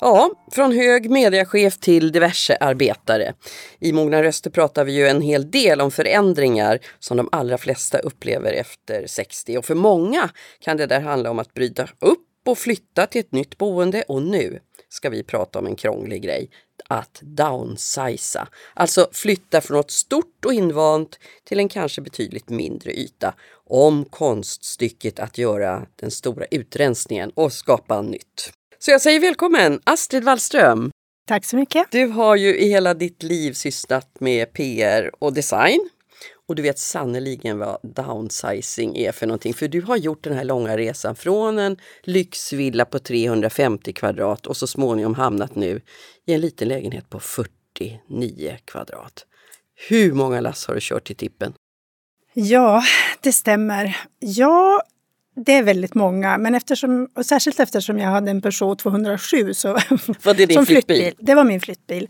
Ja, 0.00 0.30
från 0.52 0.72
hög 0.72 1.10
mediachef 1.10 1.78
till 1.78 2.12
diverse 2.12 2.56
arbetare. 2.60 3.32
I 3.80 3.92
Mogna 3.92 4.22
röster 4.22 4.50
pratar 4.50 4.84
vi 4.84 4.92
ju 4.92 5.08
en 5.08 5.22
hel 5.22 5.50
del 5.50 5.80
om 5.80 5.90
förändringar 5.90 6.78
som 6.98 7.16
de 7.16 7.28
allra 7.32 7.58
flesta 7.58 7.98
upplever 7.98 8.52
efter 8.52 9.06
60 9.06 9.58
och 9.58 9.64
för 9.64 9.74
många 9.74 10.28
kan 10.60 10.76
det 10.76 10.86
där 10.86 11.00
handla 11.00 11.30
om 11.30 11.38
att 11.38 11.54
bryta 11.54 11.82
upp 11.82 12.27
och 12.48 12.58
flytta 12.58 13.06
till 13.06 13.20
ett 13.20 13.32
nytt 13.32 13.58
boende 13.58 14.02
och 14.02 14.22
nu 14.22 14.60
ska 14.88 15.10
vi 15.10 15.22
prata 15.22 15.58
om 15.58 15.66
en 15.66 15.76
krånglig 15.76 16.22
grej, 16.22 16.50
att 16.88 17.20
downsiza. 17.22 18.48
Alltså 18.74 19.08
flytta 19.12 19.60
från 19.60 19.76
något 19.76 19.90
stort 19.90 20.44
och 20.44 20.52
invant 20.52 21.18
till 21.44 21.58
en 21.58 21.68
kanske 21.68 22.00
betydligt 22.00 22.48
mindre 22.48 22.92
yta. 22.92 23.34
Om 23.66 24.04
konststycket 24.04 25.18
att 25.18 25.38
göra 25.38 25.86
den 25.96 26.10
stora 26.10 26.44
utrensningen 26.50 27.30
och 27.34 27.52
skapa 27.52 28.02
nytt. 28.02 28.52
Så 28.78 28.90
jag 28.90 29.00
säger 29.00 29.20
välkommen 29.20 29.80
Astrid 29.84 30.24
Wallström. 30.24 30.90
Tack 31.26 31.44
så 31.44 31.56
mycket. 31.56 31.86
Du 31.90 32.06
har 32.06 32.36
ju 32.36 32.58
i 32.58 32.68
hela 32.68 32.94
ditt 32.94 33.22
liv 33.22 33.52
sysslat 33.52 34.20
med 34.20 34.52
PR 34.52 35.10
och 35.18 35.32
design. 35.32 35.88
Och 36.48 36.54
du 36.54 36.62
vet 36.62 36.78
sannoliken 36.78 37.58
vad 37.58 37.78
downsizing 37.82 38.96
är 38.96 39.12
för 39.12 39.26
någonting. 39.26 39.54
För 39.54 39.68
du 39.68 39.82
har 39.82 39.96
gjort 39.96 40.24
den 40.24 40.32
här 40.32 40.44
långa 40.44 40.76
resan 40.76 41.16
från 41.16 41.58
en 41.58 41.76
lyxvilla 42.02 42.84
på 42.84 42.98
350 42.98 43.92
kvadrat 43.92 44.46
och 44.46 44.56
så 44.56 44.66
småningom 44.66 45.14
hamnat 45.14 45.54
nu 45.54 45.80
i 46.26 46.34
en 46.34 46.40
liten 46.40 46.68
lägenhet 46.68 47.10
på 47.10 47.20
49 47.20 48.56
kvadrat. 48.64 49.26
Hur 49.88 50.12
många 50.12 50.40
lass 50.40 50.66
har 50.66 50.74
du 50.74 50.80
kört 50.82 51.06
till 51.06 51.16
tippen? 51.16 51.52
Ja, 52.34 52.82
det 53.20 53.32
stämmer. 53.32 53.96
Jag 54.18 54.82
det 55.44 55.52
är 55.52 55.62
väldigt 55.62 55.94
många, 55.94 56.38
men 56.38 56.54
eftersom, 56.54 57.08
och 57.16 57.26
särskilt 57.26 57.60
eftersom 57.60 57.98
jag 57.98 58.08
hade 58.08 58.30
en 58.30 58.42
Peugeot 58.42 58.78
207 58.78 59.54
så, 59.54 59.72
var 60.22 60.34
det 60.34 60.46
din 60.46 60.54
som 60.54 60.66
flyttbil? 60.66 60.96
flyttbil? 60.96 61.26
Det 61.26 61.34
var 61.34 61.44
min 61.44 61.60
flyttbil. 61.60 62.08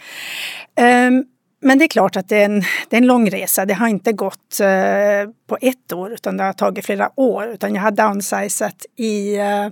Um, 0.80 1.24
men 1.60 1.78
det 1.78 1.84
är 1.84 1.88
klart 1.88 2.16
att 2.16 2.28
det 2.28 2.36
är, 2.36 2.44
en, 2.44 2.60
det 2.88 2.96
är 2.96 3.00
en 3.00 3.06
lång 3.06 3.30
resa. 3.30 3.64
Det 3.64 3.74
har 3.74 3.88
inte 3.88 4.12
gått 4.12 4.58
uh, 4.60 5.32
på 5.46 5.58
ett 5.60 5.92
år 5.92 6.12
utan 6.12 6.36
det 6.36 6.44
har 6.44 6.52
tagit 6.52 6.86
flera 6.86 7.10
år. 7.20 7.48
Utan 7.48 7.74
jag 7.74 7.82
har 7.82 7.90
downsizat 7.90 8.86
i, 8.96 9.36
uh, 9.36 9.68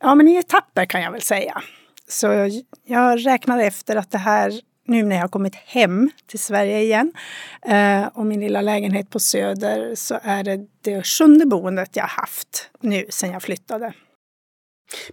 ja, 0.00 0.14
men 0.14 0.28
i 0.28 0.36
etapper 0.36 0.84
kan 0.84 1.02
jag 1.02 1.12
väl 1.12 1.22
säga. 1.22 1.62
Så 2.08 2.50
jag 2.84 3.26
räknar 3.26 3.58
efter 3.58 3.96
att 3.96 4.10
det 4.10 4.18
här 4.18 4.60
nu 4.90 5.02
när 5.02 5.16
jag 5.16 5.22
har 5.22 5.28
kommit 5.28 5.54
hem 5.54 6.10
till 6.26 6.38
Sverige 6.38 6.80
igen 6.80 7.12
eh, 7.66 8.06
och 8.06 8.26
min 8.26 8.40
lilla 8.40 8.60
lägenhet 8.60 9.10
på 9.10 9.20
Söder 9.20 9.94
så 9.94 10.18
är 10.22 10.44
det 10.44 10.66
det 10.80 11.06
sjunde 11.06 11.46
boendet 11.46 11.96
jag 11.96 12.04
haft 12.04 12.70
nu 12.80 13.06
sedan 13.08 13.30
jag 13.30 13.42
flyttade. 13.42 13.92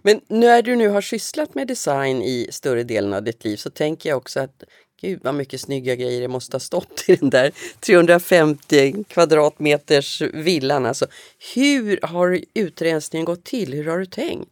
Men 0.02 0.20
när 0.28 0.62
du 0.62 0.76
nu 0.76 0.88
har 0.88 1.00
sysslat 1.00 1.54
med 1.54 1.68
design 1.68 2.22
i 2.22 2.48
större 2.50 2.82
delen 2.82 3.14
av 3.14 3.22
ditt 3.22 3.44
liv 3.44 3.56
så 3.56 3.70
tänker 3.70 4.08
jag 4.08 4.16
också 4.18 4.40
att 4.40 4.62
Gud 5.00 5.20
vad 5.22 5.34
mycket 5.34 5.60
snygga 5.60 5.94
grejer 5.94 6.20
det 6.20 6.28
måste 6.28 6.54
ha 6.54 6.60
stått 6.60 7.04
i 7.06 7.16
den 7.16 7.30
där 7.30 7.52
350 7.80 9.04
kvadratmeters 9.08 10.22
villan. 10.22 10.86
Alltså, 10.86 11.06
hur 11.54 11.98
har 12.02 12.40
utrensningen 12.54 13.24
gått 13.24 13.44
till? 13.44 13.72
Hur 13.74 13.84
har 13.84 13.98
du 13.98 14.06
tänkt? 14.06 14.50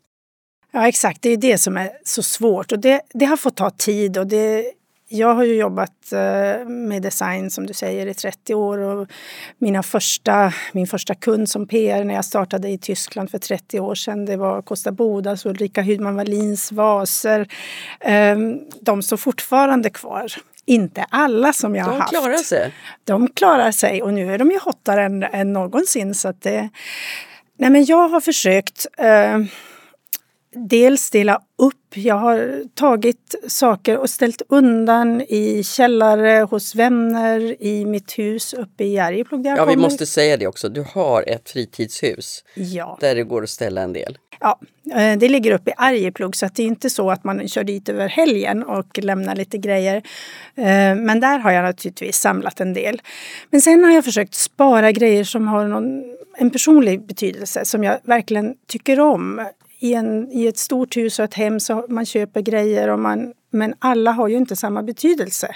Ja 0.73 0.89
exakt, 0.89 1.23
det 1.23 1.29
är 1.31 1.37
det 1.37 1.59
som 1.59 1.77
är 1.77 1.91
så 2.05 2.23
svårt 2.23 2.73
och 2.73 2.79
det, 2.79 3.01
det 3.15 3.25
har 3.25 3.37
fått 3.37 3.57
ta 3.57 3.71
tid 3.71 4.19
och 4.19 4.27
det 4.27 4.73
jag 5.09 5.35
har 5.35 5.45
ju 5.45 5.55
jobbat 5.55 6.13
eh, 6.13 6.69
med 6.69 7.03
design 7.03 7.51
som 7.51 7.67
du 7.67 7.75
säger 7.75 8.07
i 8.07 8.15
30 8.15 8.55
år 8.55 8.79
och 8.79 9.09
mina 9.59 9.83
första, 9.83 10.53
min 10.73 10.87
första 10.87 11.15
kund 11.15 11.49
som 11.49 11.67
PR 11.67 12.05
när 12.05 12.15
jag 12.15 12.25
startade 12.25 12.69
i 12.69 12.79
Tyskland 12.79 13.31
för 13.31 13.39
30 13.39 13.81
år 13.81 13.95
sedan 13.95 14.25
det 14.25 14.37
var 14.37 14.63
Kosta 14.63 14.93
Bodas 14.93 15.45
och 15.45 15.51
Ulrika 15.51 15.83
Hydman 15.83 16.17
Wallins 16.17 16.73
vaser. 16.73 17.49
Ehm, 18.01 18.59
de 18.81 19.03
står 19.03 19.17
fortfarande 19.17 19.91
kvar. 19.91 20.33
Inte 20.65 21.07
alla 21.11 21.53
som 21.53 21.77
jag 21.77 21.87
de 21.87 21.91
har 21.91 21.99
haft. 21.99 22.13
De 22.13 22.21
klarar 22.21 22.37
sig. 22.37 22.73
De 23.05 23.29
klarar 23.29 23.73
sig 23.73 24.03
och 24.03 24.15
nu 24.15 24.35
är 24.35 24.39
de 24.39 24.51
ju 24.51 24.59
hottare 24.59 25.05
än, 25.05 25.23
än 25.23 25.53
någonsin. 25.53 26.15
Så 26.15 26.29
att 26.29 26.43
det, 26.43 26.69
nej 27.59 27.71
men 27.71 27.85
jag 27.85 28.09
har 28.09 28.21
försökt 28.21 28.87
eh, 28.99 29.39
dels 30.57 31.11
dela 31.11 31.41
upp. 31.59 31.75
Jag 31.95 32.15
har 32.15 32.65
tagit 32.75 33.35
saker 33.49 33.99
och 33.99 34.11
ställt 34.11 34.43
undan 34.49 35.21
i 35.21 35.63
källare, 35.65 36.43
hos 36.51 36.75
vänner, 36.75 37.63
i 37.63 37.85
mitt 37.85 38.19
hus 38.19 38.55
uppe 38.55 38.85
i 38.85 38.99
Arjeplog. 38.99 39.47
Ja, 39.47 39.65
vi 39.65 39.77
måste 39.77 40.07
säga 40.07 40.37
det 40.37 40.47
också. 40.47 40.69
Du 40.69 40.85
har 40.95 41.25
ett 41.29 41.51
fritidshus 41.51 42.45
ja. 42.55 42.99
där 43.01 43.15
det 43.15 43.25
går 43.25 43.43
att 43.43 43.51
ställa 43.51 43.83
en 43.83 43.93
del. 43.93 44.19
Ja, 44.41 44.61
eh, 44.95 45.19
det 45.19 45.29
ligger 45.29 45.53
uppe 45.53 45.71
i 45.71 45.75
Arjeplog 45.77 46.37
så 46.37 46.49
det 46.55 46.63
är 46.63 46.67
inte 46.67 46.91
så 46.91 47.11
att 47.11 47.25
man 47.25 47.49
kör 47.49 47.65
dit 47.65 47.89
över 47.89 48.09
helgen 48.09 48.63
och 48.63 48.99
lämnar 48.99 49.37
lite 49.37 49.59
grejer. 49.59 49.97
Eh, 50.55 50.95
men 50.95 51.21
där 51.21 51.39
har 51.39 51.53
jag 51.53 51.63
naturligtvis 51.63 52.17
samlat 52.17 52.61
en 52.61 52.75
del. 52.75 53.03
Men 53.51 53.61
sen 53.61 53.85
har 53.85 53.91
jag 53.93 54.05
försökt 54.05 54.35
spara 54.35 54.93
grejer 54.93 55.25
som 55.25 55.49
har 55.49 55.67
någon, 55.67 56.05
en 56.39 56.51
personlig 56.51 57.07
betydelse 57.07 57.65
som 57.65 57.85
jag 57.85 57.99
verkligen 58.05 58.55
tycker 58.67 59.01
om 59.01 59.41
i, 59.79 59.95
en, 59.95 60.33
i 60.33 60.47
ett 60.47 60.59
stort 60.59 60.97
hus 60.97 61.19
och 61.19 61.25
ett 61.25 61.35
hem 61.35 61.61
så 61.61 61.87
man 61.89 62.07
köper 62.07 62.41
grejer 62.41 62.89
och 62.89 62.99
man, 62.99 63.33
men 63.51 63.75
alla 63.79 64.13
har 64.13 64.29
ju 64.29 64.37
inte 64.37 64.57
samma 64.57 64.83
betydelse. 64.83 65.55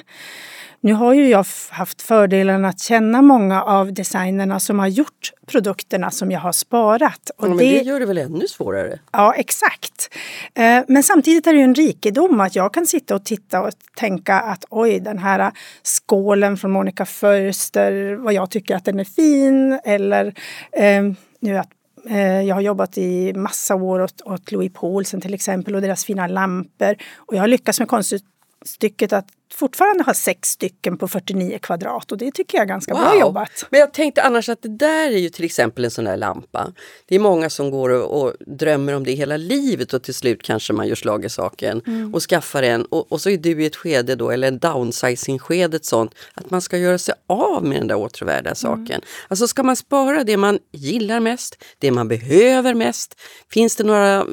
Nu 0.82 0.92
har 0.92 1.14
ju 1.14 1.28
jag 1.28 1.46
haft 1.70 2.02
fördelen 2.02 2.64
att 2.64 2.80
känna 2.80 3.22
många 3.22 3.62
av 3.62 3.92
designerna 3.92 4.60
som 4.60 4.78
har 4.78 4.86
gjort 4.86 5.32
produkterna 5.46 6.10
som 6.10 6.30
jag 6.30 6.40
har 6.40 6.52
sparat. 6.52 7.30
Och 7.36 7.44
ja, 7.44 7.48
men 7.48 7.58
det, 7.58 7.64
det 7.64 7.82
gör 7.82 8.00
det 8.00 8.06
väl 8.06 8.18
ännu 8.18 8.48
svårare? 8.48 8.98
Ja, 9.12 9.34
exakt. 9.34 10.14
Eh, 10.54 10.80
men 10.88 11.02
samtidigt 11.02 11.46
är 11.46 11.52
det 11.52 11.58
ju 11.58 11.64
en 11.64 11.74
rikedom 11.74 12.40
att 12.40 12.56
jag 12.56 12.74
kan 12.74 12.86
sitta 12.86 13.14
och 13.14 13.24
titta 13.24 13.60
och 13.60 13.70
tänka 13.96 14.40
att 14.40 14.64
oj, 14.70 15.00
den 15.00 15.18
här 15.18 15.52
skålen 15.82 16.56
från 16.56 16.70
Monica 16.70 17.06
Förster, 17.06 18.14
vad 18.14 18.34
jag 18.34 18.50
tycker 18.50 18.76
att 18.76 18.84
den 18.84 19.00
är 19.00 19.04
fin. 19.04 19.80
Eller 19.84 20.34
eh, 20.72 21.02
nu 21.40 21.58
att 21.58 21.70
Eh, 22.06 22.42
jag 22.42 22.54
har 22.54 22.62
jobbat 22.62 22.98
i 22.98 23.32
massa 23.32 23.74
år 23.74 24.00
åt, 24.00 24.20
åt 24.20 24.52
Louis 24.52 24.72
Paulsen 24.72 25.20
till 25.20 25.34
exempel 25.34 25.74
och 25.74 25.82
deras 25.82 26.04
fina 26.04 26.26
lampor. 26.26 26.96
Och 27.16 27.34
jag 27.34 27.40
har 27.40 27.48
lyckats 27.48 27.78
med 27.78 27.88
konststycket 27.88 29.12
att 29.12 29.26
fortfarande 29.60 30.04
ha 30.04 30.14
sex 30.14 30.48
stycken 30.48 30.98
på 30.98 31.08
49 31.08 31.58
kvadrat 31.62 32.12
och 32.12 32.18
det 32.18 32.32
tycker 32.32 32.58
jag 32.58 32.62
är 32.62 32.68
ganska 32.68 32.94
wow. 32.94 33.02
bra 33.02 33.20
jobbat. 33.20 33.66
Men 33.70 33.80
jag 33.80 33.92
tänkte 33.92 34.22
annars 34.22 34.48
att 34.48 34.62
det 34.62 34.68
där 34.68 35.10
är 35.10 35.18
ju 35.18 35.28
till 35.28 35.44
exempel 35.44 35.84
en 35.84 35.90
sån 35.90 36.04
där 36.04 36.16
lampa. 36.16 36.72
Det 37.08 37.14
är 37.14 37.18
många 37.18 37.50
som 37.50 37.70
går 37.70 37.90
och, 37.90 38.22
och 38.22 38.34
drömmer 38.46 38.94
om 38.94 39.04
det 39.04 39.12
hela 39.12 39.36
livet 39.36 39.92
och 39.92 40.02
till 40.02 40.14
slut 40.14 40.42
kanske 40.42 40.72
man 40.72 40.88
gör 40.88 40.94
slag 40.94 41.24
i 41.24 41.28
saken 41.28 41.82
mm. 41.86 42.14
och 42.14 42.22
skaffar 42.22 42.62
en 42.62 42.84
och, 42.84 43.12
och, 43.12 43.20
så 43.20 43.30
är 43.30 43.38
du 43.38 43.62
i 43.62 43.66
ett 43.66 43.76
skede 43.76 44.14
då, 44.14 44.30
eller 44.30 44.48
en 44.48 44.58
downsizing-skedet 44.58 45.84
sånt, 45.84 46.14
att 46.34 46.50
man 46.50 46.60
ska 46.60 46.78
göra 46.78 46.98
sig 46.98 47.14
av 47.26 47.64
med 47.64 47.80
den 47.80 47.88
där 47.88 47.96
åtråvärda 47.96 48.50
mm. 48.50 48.54
saken. 48.54 48.86
Mm. 48.86 49.04
Alltså 49.28 49.48
ska 49.48 49.62
man 49.62 49.76
spara 49.76 50.24
det 50.24 50.36
man 50.36 50.58
gillar 50.72 51.20
mest, 51.20 51.64
det 51.78 51.90
man 51.90 52.08
behöver 52.08 52.74
mest? 52.74 53.20
Finns 53.50 53.76
det 53.76 53.84
några 53.84 54.26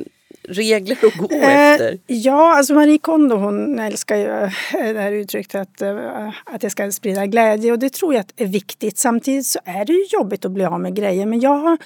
regler 0.48 0.98
att 1.08 1.16
gå 1.16 1.28
eh, 1.32 1.72
efter? 1.72 1.98
Ja, 2.08 2.58
alltså 2.58 2.74
Marie 2.74 2.98
Kondo 2.98 3.36
hon 3.36 3.80
älskar 3.80 4.16
ju 4.16 4.26
eh, 4.26 4.94
det 4.94 5.00
här 5.00 5.12
uttrycket 5.12 5.56
att, 5.56 5.82
eh, 5.82 6.28
att 6.46 6.62
det 6.62 6.70
ska 6.70 6.92
sprida 6.92 7.26
glädje 7.26 7.72
och 7.72 7.80
det 7.80 7.94
tror 7.94 8.14
jag 8.14 8.26
är 8.38 8.46
viktigt. 8.46 8.98
Samtidigt 8.98 9.46
så 9.46 9.60
är 9.66 9.86
det 9.86 9.94
ju 9.94 10.06
jobbigt 10.10 10.46
att 10.46 10.52
bli 10.52 10.66
av 10.66 10.80
med 10.80 10.96
grejer 10.96 11.26
men 11.26 11.40
jag 11.40 11.58
har 11.58 11.78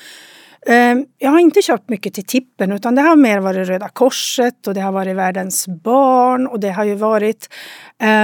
jag 1.18 1.32
har 1.32 1.40
inte 1.40 1.62
köpt 1.62 1.90
mycket 1.90 2.14
till 2.14 2.26
tippen 2.26 2.72
utan 2.72 2.96
det 2.96 3.02
har 3.02 3.16
mer 3.16 3.40
varit 3.40 3.68
Röda 3.68 3.90
Korset 3.90 4.68
och 4.68 4.74
det 4.74 4.82
har 4.82 4.92
varit 4.92 5.16
Världens 5.16 5.68
barn 5.68 6.48
och 6.48 6.60
det 6.60 6.70
har 6.70 6.84
ju 6.84 6.96
varit 6.96 7.54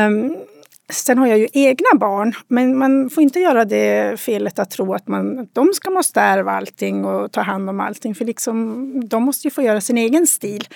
um, 0.07 0.37
Sen 0.89 1.17
har 1.17 1.27
jag 1.27 1.39
ju 1.39 1.47
egna 1.53 1.89
barn, 1.95 2.33
men 2.47 2.77
man 2.77 3.09
får 3.09 3.23
inte 3.23 3.39
göra 3.39 3.65
det 3.65 4.19
felet 4.19 4.59
att 4.59 4.71
tro 4.71 4.93
att, 4.93 5.07
man, 5.07 5.39
att 5.39 5.55
de 5.55 5.73
ska 5.73 5.89
måste 5.89 6.21
ärva 6.21 6.51
allting 6.51 7.05
och 7.05 7.31
ta 7.31 7.41
hand 7.41 7.69
om 7.69 7.79
allting. 7.79 8.15
För 8.15 8.25
liksom, 8.25 9.07
de 9.07 9.23
måste 9.23 9.47
ju 9.47 9.51
få 9.51 9.61
göra 9.61 9.81
sin 9.81 9.97
egen 9.97 10.27
stil. 10.27 10.67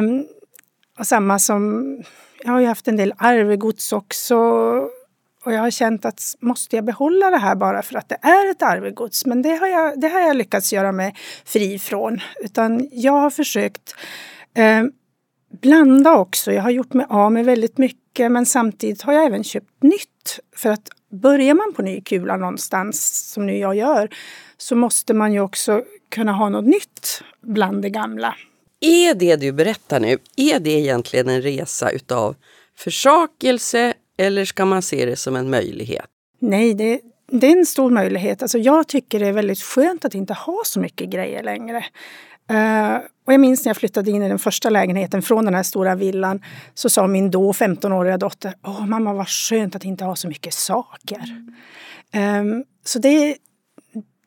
Um, 0.00 0.26
och 0.98 1.06
samma 1.06 1.38
som, 1.38 1.84
jag 2.44 2.52
har 2.52 2.60
ju 2.60 2.66
haft 2.66 2.88
en 2.88 2.96
del 2.96 3.14
arvegods 3.18 3.92
också. 3.92 4.36
Och 5.44 5.52
jag 5.52 5.60
har 5.60 5.70
känt 5.70 6.04
att 6.04 6.22
måste 6.40 6.76
jag 6.76 6.84
behålla 6.84 7.30
det 7.30 7.38
här 7.38 7.54
bara 7.54 7.82
för 7.82 7.94
att 7.98 8.08
det 8.08 8.18
är 8.22 8.50
ett 8.50 8.62
arvegods? 8.62 9.26
Men 9.26 9.42
det 9.42 9.56
har 9.56 9.66
jag, 9.66 10.00
det 10.00 10.08
har 10.08 10.20
jag 10.20 10.36
lyckats 10.36 10.72
göra 10.72 10.92
mig 10.92 11.14
fri 11.44 11.78
från. 11.78 12.20
Utan 12.44 12.88
jag 12.92 13.12
har 13.12 13.30
försökt 13.30 13.94
um, 14.58 14.92
blanda 15.50 16.16
också. 16.16 16.52
Jag 16.52 16.62
har 16.62 16.70
gjort 16.70 16.92
mig 16.92 17.06
av 17.08 17.32
med 17.32 17.44
väldigt 17.44 17.78
mycket 17.78 18.32
men 18.32 18.46
samtidigt 18.46 19.02
har 19.02 19.12
jag 19.12 19.26
även 19.26 19.44
köpt 19.44 19.82
nytt. 19.82 20.40
För 20.56 20.70
att 20.70 20.88
börjar 21.10 21.54
man 21.54 21.72
på 21.76 21.82
ny 21.82 22.00
kula 22.00 22.36
någonstans, 22.36 23.28
som 23.32 23.46
nu 23.46 23.58
jag 23.58 23.76
gör, 23.76 24.08
så 24.56 24.76
måste 24.76 25.14
man 25.14 25.32
ju 25.32 25.40
också 25.40 25.82
kunna 26.08 26.32
ha 26.32 26.48
något 26.48 26.66
nytt 26.66 27.22
bland 27.40 27.82
det 27.82 27.90
gamla. 27.90 28.34
Är 28.80 29.14
det 29.14 29.36
du 29.36 29.52
berättar 29.52 30.00
nu, 30.00 30.18
är 30.36 30.60
det 30.60 30.70
egentligen 30.70 31.28
en 31.28 31.42
resa 31.42 31.90
utav 31.90 32.36
försakelse 32.76 33.94
eller 34.18 34.44
ska 34.44 34.64
man 34.64 34.82
se 34.82 35.06
det 35.06 35.16
som 35.16 35.36
en 35.36 35.50
möjlighet? 35.50 36.06
Nej, 36.38 36.74
det, 36.74 37.00
det 37.30 37.46
är 37.46 37.56
en 37.58 37.66
stor 37.66 37.90
möjlighet. 37.90 38.42
Alltså 38.42 38.58
jag 38.58 38.88
tycker 38.88 39.20
det 39.20 39.26
är 39.26 39.32
väldigt 39.32 39.62
skönt 39.62 40.04
att 40.04 40.14
inte 40.14 40.34
ha 40.34 40.62
så 40.64 40.80
mycket 40.80 41.08
grejer 41.08 41.42
längre. 41.42 41.84
Uh, 42.50 42.98
och 43.26 43.32
jag 43.32 43.40
minns 43.40 43.64
när 43.64 43.70
jag 43.70 43.76
flyttade 43.76 44.10
in 44.10 44.22
i 44.22 44.28
den 44.28 44.38
första 44.38 44.70
lägenheten 44.70 45.22
från 45.22 45.44
den 45.44 45.54
här 45.54 45.62
stora 45.62 45.94
villan 45.94 46.42
så 46.74 46.88
sa 46.90 47.06
min 47.06 47.30
då 47.30 47.52
15-åriga 47.52 48.16
dotter 48.16 48.54
Åh 48.66 48.86
mamma 48.86 49.12
vad 49.12 49.28
skönt 49.28 49.76
att 49.76 49.84
inte 49.84 50.04
ha 50.04 50.16
så 50.16 50.28
mycket 50.28 50.54
saker. 50.54 51.22
Mm. 52.12 52.54
Um, 52.56 52.64
så 52.84 52.98
det, 52.98 53.36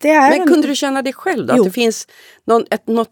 det 0.02 0.10
är 0.10 0.38
Men 0.38 0.48
kunde 0.48 0.68
du 0.68 0.76
känna 0.76 1.02
det 1.02 1.14
själv 1.14 1.48
då? 1.48 1.54
Jo. 1.58 1.62
Att 1.62 1.68
det 1.68 1.72
finns 1.72 2.08
någon, 2.46 2.66
ett, 2.72 2.88
något 2.88 3.10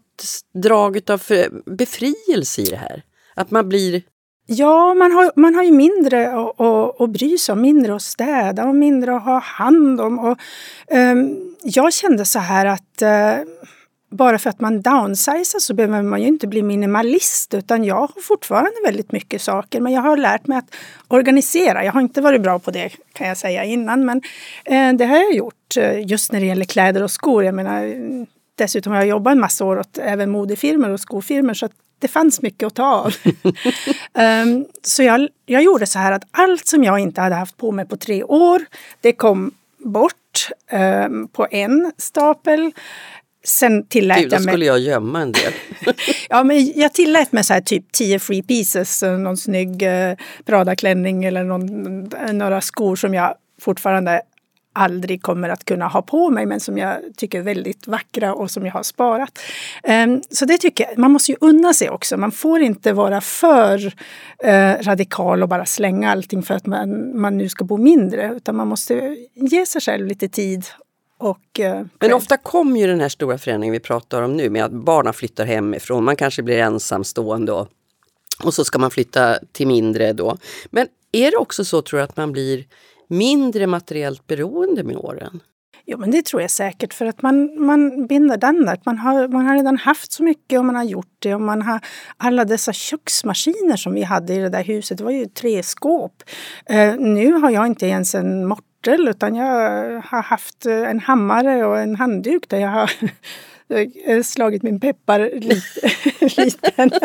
drag 0.54 1.10
av 1.10 1.22
befrielse 1.66 2.62
i 2.62 2.64
det 2.64 2.76
här? 2.76 3.02
Att 3.34 3.50
man 3.50 3.68
blir 3.68 4.02
Ja, 4.46 4.94
man 4.94 5.12
har, 5.12 5.32
man 5.36 5.54
har 5.54 5.62
ju 5.62 5.72
mindre 5.72 6.32
att 6.98 7.10
bry 7.10 7.38
sig 7.38 7.52
om, 7.52 7.60
mindre 7.60 7.94
att 7.94 8.02
städa 8.02 8.64
och 8.64 8.74
mindre 8.74 9.16
att 9.16 9.24
ha 9.24 9.38
hand 9.38 10.00
om. 10.00 10.18
Och, 10.18 10.38
um, 10.90 11.56
jag 11.62 11.92
kände 11.92 12.24
så 12.24 12.38
här 12.38 12.66
att 12.66 13.02
uh, 13.02 13.46
bara 14.10 14.38
för 14.38 14.50
att 14.50 14.60
man 14.60 14.80
downsizar 14.80 15.58
så 15.58 15.74
behöver 15.74 16.02
man 16.02 16.20
ju 16.20 16.26
inte 16.26 16.46
bli 16.46 16.62
minimalist 16.62 17.54
utan 17.54 17.84
jag 17.84 17.94
har 17.94 18.22
fortfarande 18.22 18.76
väldigt 18.84 19.12
mycket 19.12 19.42
saker 19.42 19.80
men 19.80 19.92
jag 19.92 20.02
har 20.02 20.16
lärt 20.16 20.46
mig 20.46 20.58
att 20.58 20.74
organisera. 21.08 21.84
Jag 21.84 21.92
har 21.92 22.00
inte 22.00 22.20
varit 22.20 22.42
bra 22.42 22.58
på 22.58 22.70
det 22.70 22.92
kan 23.12 23.28
jag 23.28 23.36
säga 23.36 23.64
innan 23.64 24.04
men 24.04 24.22
eh, 24.64 24.92
det 24.92 25.06
har 25.06 25.16
jag 25.16 25.34
gjort 25.34 25.76
eh, 25.76 26.06
just 26.06 26.32
när 26.32 26.40
det 26.40 26.46
gäller 26.46 26.64
kläder 26.64 27.02
och 27.02 27.10
skor. 27.10 27.44
Jag 27.44 27.54
menar, 27.54 27.94
dessutom 28.54 28.92
har 28.92 29.00
jag 29.00 29.08
jobbat 29.08 29.32
en 29.32 29.40
massa 29.40 29.64
år 29.64 29.78
åt 29.78 29.98
även 29.98 30.30
modefirmor 30.30 30.90
och 30.90 31.00
skofirmor 31.00 31.54
så 31.54 31.66
att 31.66 31.72
det 31.98 32.08
fanns 32.08 32.42
mycket 32.42 32.66
att 32.66 32.74
ta 32.74 32.84
av. 32.84 33.14
um, 34.44 34.66
så 34.82 35.02
jag, 35.02 35.28
jag 35.46 35.62
gjorde 35.62 35.86
så 35.86 35.98
här 35.98 36.12
att 36.12 36.24
allt 36.30 36.66
som 36.66 36.84
jag 36.84 36.98
inte 36.98 37.20
hade 37.20 37.34
haft 37.34 37.56
på 37.56 37.72
mig 37.72 37.86
på 37.86 37.96
tre 37.96 38.22
år 38.24 38.64
det 39.00 39.12
kom 39.12 39.54
bort 39.78 40.14
um, 40.72 41.28
på 41.28 41.46
en 41.50 41.92
stapel. 41.98 42.72
Sen 43.44 43.86
tillät 43.86 44.18
Gud, 44.18 44.32
jag 44.32 44.44
mig... 44.44 44.52
skulle 44.52 44.64
jag 44.64 44.78
gömma 44.78 45.20
en 45.20 45.32
del. 45.32 45.52
ja, 46.28 46.44
men 46.44 46.72
jag 46.74 46.92
tillät 46.92 47.32
mig 47.32 47.44
så 47.44 47.52
här 47.52 47.60
typ 47.60 47.92
10 47.92 48.18
free 48.18 48.42
pieces, 48.42 49.02
eh, 49.02 49.18
någon 49.18 49.36
snygg 49.36 49.82
eh, 49.82 50.14
Prada-klänning 50.44 51.24
eller 51.24 51.44
någon, 51.44 52.02
några 52.38 52.60
skor 52.60 52.96
som 52.96 53.14
jag 53.14 53.34
fortfarande 53.60 54.22
aldrig 54.72 55.22
kommer 55.22 55.48
att 55.48 55.64
kunna 55.64 55.88
ha 55.88 56.02
på 56.02 56.30
mig 56.30 56.46
men 56.46 56.60
som 56.60 56.78
jag 56.78 56.98
tycker 57.16 57.38
är 57.38 57.42
väldigt 57.42 57.86
vackra 57.86 58.34
och 58.34 58.50
som 58.50 58.66
jag 58.66 58.72
har 58.72 58.82
sparat. 58.82 59.38
Um, 60.04 60.22
så 60.30 60.44
det 60.44 60.58
tycker 60.58 60.84
jag, 60.84 60.98
man 60.98 61.10
måste 61.10 61.32
ju 61.32 61.38
unna 61.40 61.74
sig 61.74 61.90
också. 61.90 62.16
Man 62.16 62.32
får 62.32 62.60
inte 62.60 62.92
vara 62.92 63.20
för 63.20 63.86
uh, 63.86 64.82
radikal 64.82 65.42
och 65.42 65.48
bara 65.48 65.66
slänga 65.66 66.10
allting 66.10 66.42
för 66.42 66.54
att 66.54 66.66
man, 66.66 67.20
man 67.20 67.38
nu 67.38 67.48
ska 67.48 67.64
bo 67.64 67.76
mindre 67.76 68.32
utan 68.36 68.56
man 68.56 68.68
måste 68.68 69.16
ge 69.34 69.66
sig 69.66 69.80
själv 69.80 70.06
lite 70.06 70.28
tid 70.28 70.64
och, 71.20 71.60
eh, 71.60 71.84
Men 71.98 72.12
ofta 72.12 72.36
kommer 72.36 72.80
ju 72.80 72.86
den 72.86 73.00
här 73.00 73.08
stora 73.08 73.38
förändringen 73.38 73.72
vi 73.72 73.80
pratar 73.80 74.22
om 74.22 74.36
nu 74.36 74.50
med 74.50 74.64
att 74.64 74.72
barnen 74.72 75.12
flyttar 75.12 75.46
hemifrån, 75.46 76.04
man 76.04 76.16
kanske 76.16 76.42
blir 76.42 76.58
ensamstående 76.58 77.52
och, 77.52 77.68
och 78.44 78.54
så 78.54 78.64
ska 78.64 78.78
man 78.78 78.90
flytta 78.90 79.38
till 79.52 79.66
mindre 79.66 80.12
då. 80.12 80.36
Men 80.70 80.86
är 81.12 81.30
det 81.30 81.36
också 81.36 81.64
så 81.64 81.82
tror 81.82 81.98
du 81.98 82.04
att 82.04 82.16
man 82.16 82.32
blir 82.32 82.64
mindre 83.08 83.66
materiellt 83.66 84.26
beroende 84.26 84.84
med 84.84 84.96
åren? 84.96 85.40
Jo, 85.86 85.98
men 85.98 86.10
det 86.10 86.24
tror 86.24 86.42
jag 86.42 86.50
säkert 86.50 86.94
för 86.94 87.06
att 87.06 87.22
man, 87.22 87.64
man 87.64 88.06
binder 88.06 88.36
dannet. 88.36 88.86
Man 88.86 88.98
har, 88.98 89.28
man 89.28 89.46
har 89.46 89.56
redan 89.56 89.76
haft 89.76 90.12
så 90.12 90.22
mycket 90.22 90.58
och 90.58 90.64
man 90.64 90.76
har 90.76 90.84
gjort 90.84 91.16
det 91.18 91.34
och 91.34 91.40
man 91.40 91.62
har 91.62 91.80
alla 92.16 92.44
dessa 92.44 92.72
köksmaskiner 92.72 93.76
som 93.76 93.94
vi 93.94 94.02
hade 94.02 94.34
i 94.34 94.38
det 94.38 94.48
där 94.48 94.64
huset. 94.64 94.98
Det 94.98 95.04
var 95.04 95.10
ju 95.10 95.26
tre 95.26 95.62
skåp. 95.62 96.22
Uh, 96.72 96.94
nu 96.98 97.32
har 97.32 97.50
jag 97.50 97.66
inte 97.66 97.86
ens 97.86 98.14
en 98.14 98.46
mort 98.46 98.64
örtel 98.80 99.08
utan 99.08 99.34
jag 99.34 99.46
har 100.00 100.22
haft 100.22 100.66
eh, 100.66 100.90
en 100.90 101.00
hammare 101.00 101.66
och 101.66 101.78
en 101.78 101.96
handduk 101.96 102.48
där 102.48 102.58
jag 102.58 102.68
har 102.68 104.22
slagit 104.22 104.62
min 104.62 104.80
peppar 104.80 105.30
lite, 105.34 106.40
liten. 106.42 106.90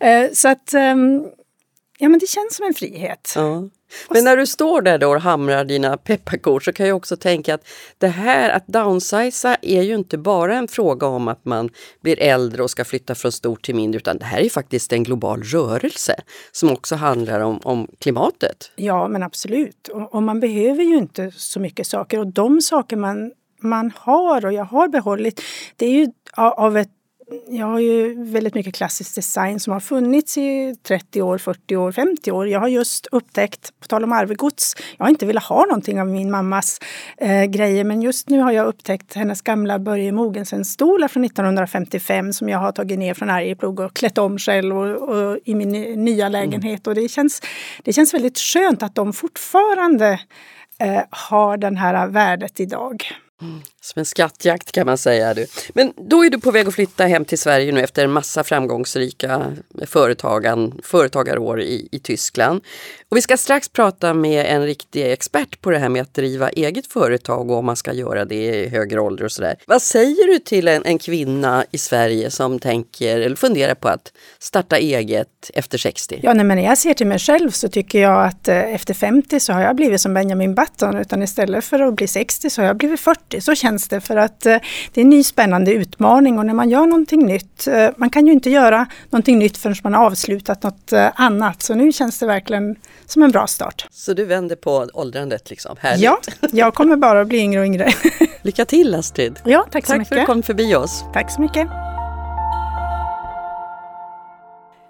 Eh, 0.00 0.30
så 0.32 0.48
att 0.48 0.74
ehm, 0.74 1.24
ja, 1.98 2.08
men 2.08 2.18
det 2.18 2.26
känns 2.26 2.56
som 2.56 2.66
en 2.66 2.74
frihet. 2.74 3.32
Ja. 3.36 3.68
Men 4.10 4.24
när 4.24 4.36
du 4.36 4.46
står 4.46 4.82
där 4.82 4.98
då 4.98 5.10
och 5.10 5.20
hamrar 5.20 5.64
dina 5.64 5.96
pepparkor 5.96 6.60
så 6.60 6.72
kan 6.72 6.86
jag 6.86 6.96
också 6.96 7.16
tänka 7.16 7.54
att 7.54 7.68
det 7.98 8.08
här 8.08 8.50
att 8.50 8.66
downsiza 8.66 9.56
är 9.62 9.82
ju 9.82 9.94
inte 9.94 10.18
bara 10.18 10.56
en 10.56 10.68
fråga 10.68 11.06
om 11.06 11.28
att 11.28 11.44
man 11.44 11.70
blir 12.00 12.20
äldre 12.20 12.62
och 12.62 12.70
ska 12.70 12.84
flytta 12.84 13.14
från 13.14 13.32
stort 13.32 13.64
till 13.64 13.74
mindre 13.74 13.96
utan 13.96 14.18
det 14.18 14.24
här 14.24 14.40
är 14.40 14.48
faktiskt 14.48 14.92
en 14.92 15.02
global 15.02 15.42
rörelse 15.42 16.20
som 16.52 16.70
också 16.70 16.94
handlar 16.94 17.40
om, 17.40 17.60
om 17.64 17.88
klimatet. 17.98 18.72
Ja 18.76 19.08
men 19.08 19.22
absolut. 19.22 19.88
Och, 19.88 20.14
och 20.14 20.22
man 20.22 20.40
behöver 20.40 20.82
ju 20.82 20.96
inte 20.96 21.32
så 21.36 21.60
mycket 21.60 21.86
saker 21.86 22.18
och 22.18 22.26
de 22.26 22.60
saker 22.60 22.96
man 22.96 23.32
man 23.60 23.92
har 23.96 24.46
och 24.46 24.52
jag 24.52 24.64
har 24.64 24.88
behållit, 24.88 25.40
det 25.76 25.86
är 25.86 25.90
ju 25.90 26.08
av 26.36 26.76
ett 26.76 26.90
jag 27.48 27.66
har 27.66 27.80
ju 27.80 28.24
väldigt 28.24 28.54
mycket 28.54 28.74
klassisk 28.74 29.14
design 29.14 29.60
som 29.60 29.72
har 29.72 29.80
funnits 29.80 30.38
i 30.38 30.76
30 30.82 31.22
år, 31.22 31.38
40 31.38 31.76
år, 31.76 31.92
50 31.92 32.32
år. 32.32 32.48
Jag 32.48 32.60
har 32.60 32.68
just 32.68 33.06
upptäckt, 33.12 33.80
på 33.80 33.86
tal 33.86 34.04
om 34.04 34.12
arvegods, 34.12 34.74
jag 34.96 35.04
har 35.04 35.10
inte 35.10 35.26
velat 35.26 35.44
ha 35.44 35.66
någonting 35.66 36.00
av 36.00 36.06
min 36.06 36.30
mammas 36.30 36.78
eh, 37.18 37.44
grejer 37.44 37.84
men 37.84 38.02
just 38.02 38.28
nu 38.28 38.40
har 38.40 38.52
jag 38.52 38.66
upptäckt 38.66 39.14
hennes 39.14 39.42
gamla 39.42 39.78
Börje 39.78 40.12
Mogensen-stolar 40.12 41.08
från 41.08 41.24
1955 41.24 42.32
som 42.32 42.48
jag 42.48 42.58
har 42.58 42.72
tagit 42.72 42.98
ner 42.98 43.14
från 43.14 43.30
Arjeplog 43.30 43.80
och 43.80 43.94
klätt 43.94 44.18
om 44.18 44.38
själv 44.38 44.78
och, 44.78 45.08
och 45.08 45.38
i 45.44 45.54
min 45.54 45.70
nya 46.04 46.28
lägenhet. 46.28 46.86
Mm. 46.86 46.90
Och 46.90 47.02
det 47.02 47.08
känns, 47.08 47.42
det 47.84 47.92
känns 47.92 48.14
väldigt 48.14 48.38
skönt 48.38 48.82
att 48.82 48.94
de 48.94 49.12
fortfarande 49.12 50.20
eh, 50.80 51.02
har 51.10 51.56
den 51.56 51.76
här 51.76 52.06
värdet 52.06 52.60
idag. 52.60 53.04
Som 53.86 54.00
en 54.00 54.06
skattjakt 54.06 54.72
kan 54.72 54.86
man 54.86 54.98
säga. 54.98 55.34
Du. 55.34 55.46
Men 55.74 55.92
då 55.96 56.24
är 56.24 56.30
du 56.30 56.40
på 56.40 56.50
väg 56.50 56.68
att 56.68 56.74
flytta 56.74 57.04
hem 57.04 57.24
till 57.24 57.38
Sverige 57.38 57.72
nu 57.72 57.80
efter 57.80 58.04
en 58.04 58.12
massa 58.12 58.44
framgångsrika 58.44 59.52
företagan, 59.86 60.80
företagarår 60.82 61.60
i, 61.60 61.88
i 61.92 61.98
Tyskland. 61.98 62.60
Och 63.08 63.16
vi 63.16 63.22
ska 63.22 63.36
strax 63.36 63.68
prata 63.68 64.14
med 64.14 64.46
en 64.46 64.64
riktig 64.64 65.12
expert 65.12 65.60
på 65.60 65.70
det 65.70 65.78
här 65.78 65.88
med 65.88 66.02
att 66.02 66.14
driva 66.14 66.48
eget 66.48 66.86
företag 66.86 67.50
och 67.50 67.56
om 67.56 67.64
man 67.64 67.76
ska 67.76 67.92
göra 67.92 68.24
det 68.24 68.44
i 68.44 68.68
högre 68.68 69.00
ålder 69.00 69.24
och 69.24 69.32
sådär. 69.32 69.56
Vad 69.66 69.82
säger 69.82 70.32
du 70.32 70.38
till 70.38 70.68
en, 70.68 70.84
en 70.84 70.98
kvinna 70.98 71.64
i 71.70 71.78
Sverige 71.78 72.30
som 72.30 72.58
tänker 72.58 73.20
eller 73.20 73.36
funderar 73.36 73.74
på 73.74 73.88
att 73.88 74.12
starta 74.38 74.76
eget 74.78 75.50
efter 75.54 75.78
60? 75.78 76.20
Ja, 76.22 76.34
nej, 76.34 76.44
men 76.44 76.56
när 76.56 76.64
jag 76.64 76.78
ser 76.78 76.94
till 76.94 77.06
mig 77.06 77.18
själv 77.18 77.50
så 77.50 77.68
tycker 77.68 78.00
jag 78.02 78.26
att 78.26 78.48
eh, 78.48 78.74
efter 78.74 78.94
50 78.94 79.40
så 79.40 79.52
har 79.52 79.60
jag 79.60 79.76
blivit 79.76 80.00
som 80.00 80.14
Benjamin 80.14 80.54
Button 80.54 80.96
utan 80.96 81.22
istället 81.22 81.64
för 81.64 81.80
att 81.80 81.94
bli 81.94 82.06
60 82.06 82.50
så 82.50 82.60
har 82.62 82.66
jag 82.66 82.76
blivit 82.76 83.00
40. 83.00 83.40
Så 83.40 83.54
känner 83.54 83.75
det 83.82 84.00
för 84.00 84.16
att 84.16 84.46
eh, 84.46 84.56
det 84.92 85.00
är 85.00 85.04
en 85.04 85.10
ny 85.10 85.22
spännande 85.22 85.72
utmaning 85.72 86.38
och 86.38 86.46
när 86.46 86.54
man 86.54 86.70
gör 86.70 86.86
någonting 86.86 87.26
nytt, 87.26 87.66
eh, 87.66 87.88
man 87.96 88.10
kan 88.10 88.26
ju 88.26 88.32
inte 88.32 88.50
göra 88.50 88.86
någonting 89.10 89.38
nytt 89.38 89.56
förrän 89.56 89.76
man 89.82 89.94
har 89.94 90.06
avslutat 90.06 90.62
något 90.62 90.92
eh, 90.92 91.08
annat. 91.14 91.62
Så 91.62 91.74
nu 91.74 91.92
känns 91.92 92.18
det 92.18 92.26
verkligen 92.26 92.76
som 93.06 93.22
en 93.22 93.30
bra 93.30 93.46
start. 93.46 93.86
Så 93.90 94.12
du 94.12 94.24
vänder 94.24 94.56
på 94.56 94.88
åldrandet 94.94 95.50
liksom? 95.50 95.76
Härligt. 95.80 96.02
Ja, 96.04 96.18
jag 96.52 96.74
kommer 96.74 96.96
bara 96.96 97.20
att 97.20 97.28
bli 97.28 97.38
yngre 97.38 97.60
och 97.60 97.66
yngre. 97.66 97.92
Lycka 98.42 98.64
till 98.64 98.94
Astrid! 98.94 99.38
Ja, 99.44 99.66
tack 99.70 99.86
så 99.86 99.92
tack 99.92 99.98
mycket! 99.98 100.08
Tack 100.08 100.16
för 100.16 100.22
att 100.22 100.26
du 100.26 100.32
kom 100.32 100.42
förbi 100.42 100.74
oss! 100.74 101.04
Tack 101.12 101.30
så 101.30 101.40
mycket! 101.40 101.68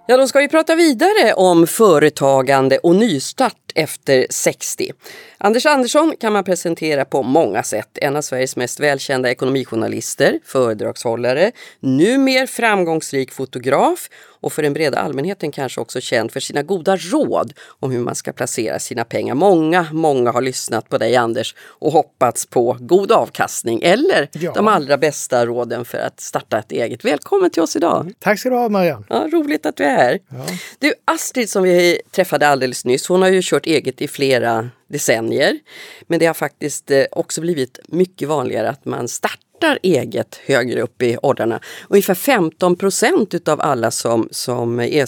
Ja, 0.08 0.16
då 0.16 0.28
ska 0.28 0.38
vi 0.38 0.48
prata 0.48 0.74
vidare 0.74 1.34
om 1.36 1.66
företagande 1.66 2.78
och 2.78 2.96
nystart 2.96 3.65
efter 3.76 4.26
60. 4.30 4.92
Anders 5.38 5.66
Andersson 5.66 6.14
kan 6.20 6.32
man 6.32 6.44
presentera 6.44 7.04
på 7.04 7.22
många 7.22 7.62
sätt. 7.62 7.88
En 7.94 8.16
av 8.16 8.22
Sveriges 8.22 8.56
mest 8.56 8.80
välkända 8.80 9.30
ekonomijournalister, 9.30 10.38
föredragshållare, 10.44 11.52
numer 11.80 12.46
framgångsrik 12.46 13.32
fotograf 13.32 14.08
och 14.40 14.52
för 14.52 14.62
den 14.62 14.72
breda 14.72 14.98
allmänheten 14.98 15.52
kanske 15.52 15.80
också 15.80 16.00
känd 16.00 16.32
för 16.32 16.40
sina 16.40 16.62
goda 16.62 16.96
råd 16.96 17.52
om 17.80 17.90
hur 17.90 18.00
man 18.00 18.14
ska 18.14 18.32
placera 18.32 18.78
sina 18.78 19.04
pengar. 19.04 19.34
Många, 19.34 19.86
många 19.92 20.32
har 20.32 20.42
lyssnat 20.42 20.88
på 20.88 20.98
dig 20.98 21.16
Anders 21.16 21.54
och 21.58 21.92
hoppats 21.92 22.46
på 22.46 22.76
god 22.80 23.12
avkastning 23.12 23.80
eller 23.82 24.28
ja. 24.32 24.52
de 24.52 24.68
allra 24.68 24.98
bästa 24.98 25.46
råden 25.46 25.84
för 25.84 25.98
att 25.98 26.20
starta 26.20 26.58
ett 26.58 26.72
eget. 26.72 27.04
Välkommen 27.04 27.50
till 27.50 27.62
oss 27.62 27.76
idag! 27.76 28.12
Tack 28.18 28.38
ska 28.38 28.50
du 28.50 28.56
ha 28.56 28.68
Marianne! 28.68 29.04
Ja, 29.08 29.28
roligt 29.32 29.66
att 29.66 29.76
du 29.76 29.84
är 29.84 29.96
här! 29.96 30.18
Ja. 30.28 30.46
Du, 30.78 30.92
Astrid 31.04 31.50
som 31.50 31.62
vi 31.62 32.00
träffade 32.10 32.48
alldeles 32.48 32.84
nyss, 32.84 33.08
hon 33.08 33.22
har 33.22 33.28
ju 33.28 33.40
kört 33.42 33.65
eget 33.66 34.02
i 34.02 34.08
flera 34.08 34.70
decennier. 34.88 35.58
Men 36.06 36.18
det 36.18 36.26
har 36.26 36.34
faktiskt 36.34 36.90
eh, 36.90 37.04
också 37.12 37.40
blivit 37.40 37.78
mycket 37.88 38.28
vanligare 38.28 38.70
att 38.70 38.84
man 38.84 39.08
startar 39.08 39.78
eget 39.82 40.40
högre 40.46 40.80
upp 40.80 41.02
i 41.02 41.18
åldrarna. 41.22 41.60
Ungefär 41.88 42.14
15 42.14 42.76
procent 42.76 43.34
utav 43.34 43.60
alla 43.60 43.90
som, 43.90 44.28
som 44.30 44.80
är 44.80 45.06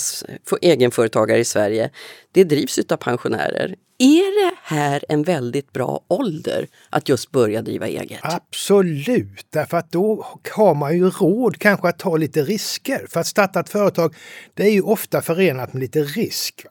egenföretagare 0.60 1.38
i 1.38 1.44
Sverige, 1.44 1.90
det 2.32 2.44
drivs 2.44 2.78
utav 2.78 2.96
pensionärer. 2.96 3.74
Är 4.00 4.50
det 4.50 4.56
här 4.62 5.04
en 5.08 5.22
väldigt 5.22 5.72
bra 5.72 6.04
ålder 6.08 6.66
att 6.90 7.08
just 7.08 7.30
börja 7.30 7.62
driva 7.62 7.86
eget? 7.86 8.20
Absolut, 8.22 9.46
därför 9.50 9.76
att 9.76 9.92
då 9.92 10.26
har 10.50 10.74
man 10.74 10.96
ju 10.96 11.10
råd 11.10 11.58
kanske 11.58 11.88
att 11.88 11.98
ta 11.98 12.16
lite 12.16 12.42
risker. 12.42 13.06
För 13.08 13.20
att 13.20 13.26
starta 13.26 13.60
ett 13.60 13.68
företag, 13.68 14.14
det 14.54 14.62
är 14.62 14.70
ju 14.70 14.82
ofta 14.82 15.22
förenat 15.22 15.72
med 15.72 15.80
lite 15.80 16.02
risk. 16.02 16.66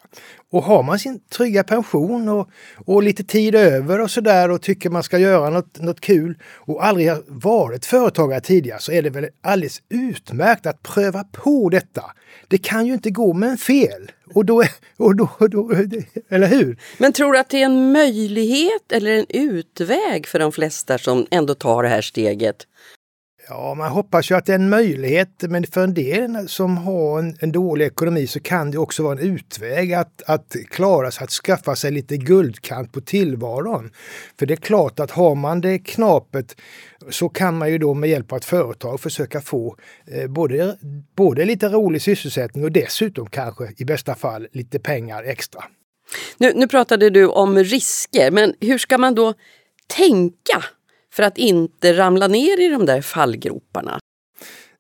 Och 0.52 0.63
har 0.63 0.84
man 0.84 1.00
sin 1.00 1.20
trygga 1.20 1.63
pension 1.63 2.30
och, 2.30 2.50
och 2.86 3.04
lite 3.04 3.24
tid 3.24 3.56
över 3.56 4.02
och 4.02 4.12
sådär 4.12 4.52
och 4.52 4.62
tycker 4.62 4.90
man 4.90 5.04
ska 5.04 5.18
göra 5.18 5.50
något, 5.50 5.80
något 5.80 6.00
kul 6.00 6.38
och 6.44 6.86
aldrig 6.86 7.10
har 7.10 7.24
varit 7.28 7.86
företagare 7.86 8.42
tidigare 8.42 8.80
så 8.80 8.92
är 8.92 9.02
det 9.02 9.10
väl 9.10 9.28
alldeles 9.44 9.82
utmärkt 9.90 10.66
att 10.66 10.84
pröva 10.84 11.24
på 11.24 11.70
detta. 11.70 12.04
Det 12.48 12.58
kan 12.58 12.86
ju 12.86 12.94
inte 12.94 13.10
gå 13.10 13.34
med 13.34 13.50
en 13.50 13.58
fel. 13.58 14.12
Och 14.34 14.46
då, 14.46 14.63
och 14.98 15.16
då, 15.16 15.30
och 15.38 15.50
då, 15.50 15.72
eller 16.30 16.48
hur? 16.48 16.78
Men 16.98 17.13
tror 17.13 17.34
du 17.34 17.40
att 17.40 17.50
det 17.50 17.62
är 17.62 17.66
en 17.66 17.92
möjlighet 17.92 18.92
eller 18.92 19.12
en 19.12 19.26
utväg 19.30 20.28
för 20.28 20.40
de 20.40 20.52
flesta 20.52 20.98
som 20.98 21.28
ändå 21.32 21.56
tar 21.56 21.84
det 21.84 21.90
här 21.90 22.02
steget? 22.02 22.68
Ja, 23.50 23.74
man 23.74 23.92
hoppas 23.92 24.32
ju 24.32 24.36
att 24.36 24.46
det 24.46 24.52
är 24.52 24.60
en 24.60 24.70
möjlighet, 24.70 25.30
men 25.42 25.64
för 25.64 25.84
en 25.84 25.94
del 25.94 26.50
som 26.50 26.78
har 26.78 27.20
en, 27.20 27.38
en 27.40 27.52
dålig 27.52 27.86
ekonomi 27.86 28.28
så 28.28 28.40
kan 28.40 28.72
det 28.72 28.78
också 28.78 29.04
vara 29.04 29.20
en 29.20 29.20
utväg 29.20 29.94
att, 29.94 30.24
att 30.26 30.56
klara 30.70 31.12
sig, 31.12 31.24
att 31.24 31.32
skaffa 31.32 31.76
sig 31.76 31.92
lite 31.92 32.18
guldkant 32.18 32.92
på 32.92 33.02
tillvaron. 33.02 33.92
För 34.40 34.46
det 34.46 34.54
är 34.54 34.56
klart 34.56 35.00
att 35.00 35.12
har 35.12 35.36
man 35.36 35.62
det 35.62 35.80
knapet 35.80 36.56
så 37.10 37.30
kan 37.30 37.58
man 37.58 37.72
ju 37.72 37.78
då 37.78 37.94
med 37.94 38.10
hjälp 38.10 38.32
av 38.32 38.38
ett 38.38 38.46
företag 38.46 39.00
försöka 39.00 39.42
få 39.42 39.76
eh, 40.08 40.28
både, 40.28 40.78
både 41.16 41.46
lite 41.46 41.70
rolig 41.70 42.02
sysselsättning 42.02 42.64
och 42.64 42.72
dessutom 42.72 43.30
kanske 43.30 43.74
i 43.78 43.86
bästa 43.86 44.16
fall 44.16 44.48
lite 44.52 44.80
pengar 44.80 45.24
extra. 45.24 45.64
Nu, 46.38 46.54
nu 46.56 46.68
pratade 46.68 47.10
du 47.10 47.28
om 47.28 47.58
risker, 47.58 48.32
men 48.32 48.54
hur 48.60 48.78
ska 48.78 48.98
man 48.98 49.16
då 49.16 49.34
tänka 49.88 50.64
för 51.17 51.23
att 51.23 51.38
inte 51.38 51.93
ramla 51.93 52.27
ner 52.27 52.60
i 52.60 52.69
de 52.69 52.86
där 52.86 53.01
fallgroparna? 53.01 53.99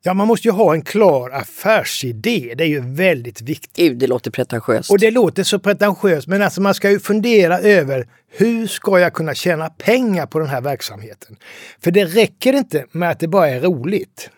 Ja, 0.03 0.13
man 0.13 0.27
måste 0.27 0.47
ju 0.47 0.51
ha 0.51 0.73
en 0.73 0.81
klar 0.81 1.29
affärsidé. 1.29 2.53
Det 2.57 2.63
är 2.63 2.67
ju 2.67 2.79
väldigt 2.79 3.41
viktigt. 3.41 3.75
Gud, 3.75 3.97
det 3.97 4.07
låter 4.07 4.31
pretentiöst. 4.31 4.91
Och 4.91 4.99
det 4.99 5.11
låter 5.11 5.43
så 5.43 5.59
pretentiöst, 5.59 6.27
men 6.27 6.41
alltså 6.41 6.61
man 6.61 6.73
ska 6.73 6.89
ju 6.91 6.99
fundera 6.99 7.59
över 7.59 8.07
hur 8.31 8.67
ska 8.67 8.99
jag 8.99 9.13
kunna 9.13 9.33
tjäna 9.33 9.69
pengar 9.69 10.25
på 10.25 10.39
den 10.39 10.47
här 10.47 10.61
verksamheten? 10.61 11.35
För 11.83 11.91
det 11.91 12.05
räcker 12.05 12.53
inte 12.53 12.85
med 12.91 13.09
att 13.09 13.19
det 13.19 13.27
bara 13.27 13.49
är 13.49 13.61
roligt. 13.61 14.29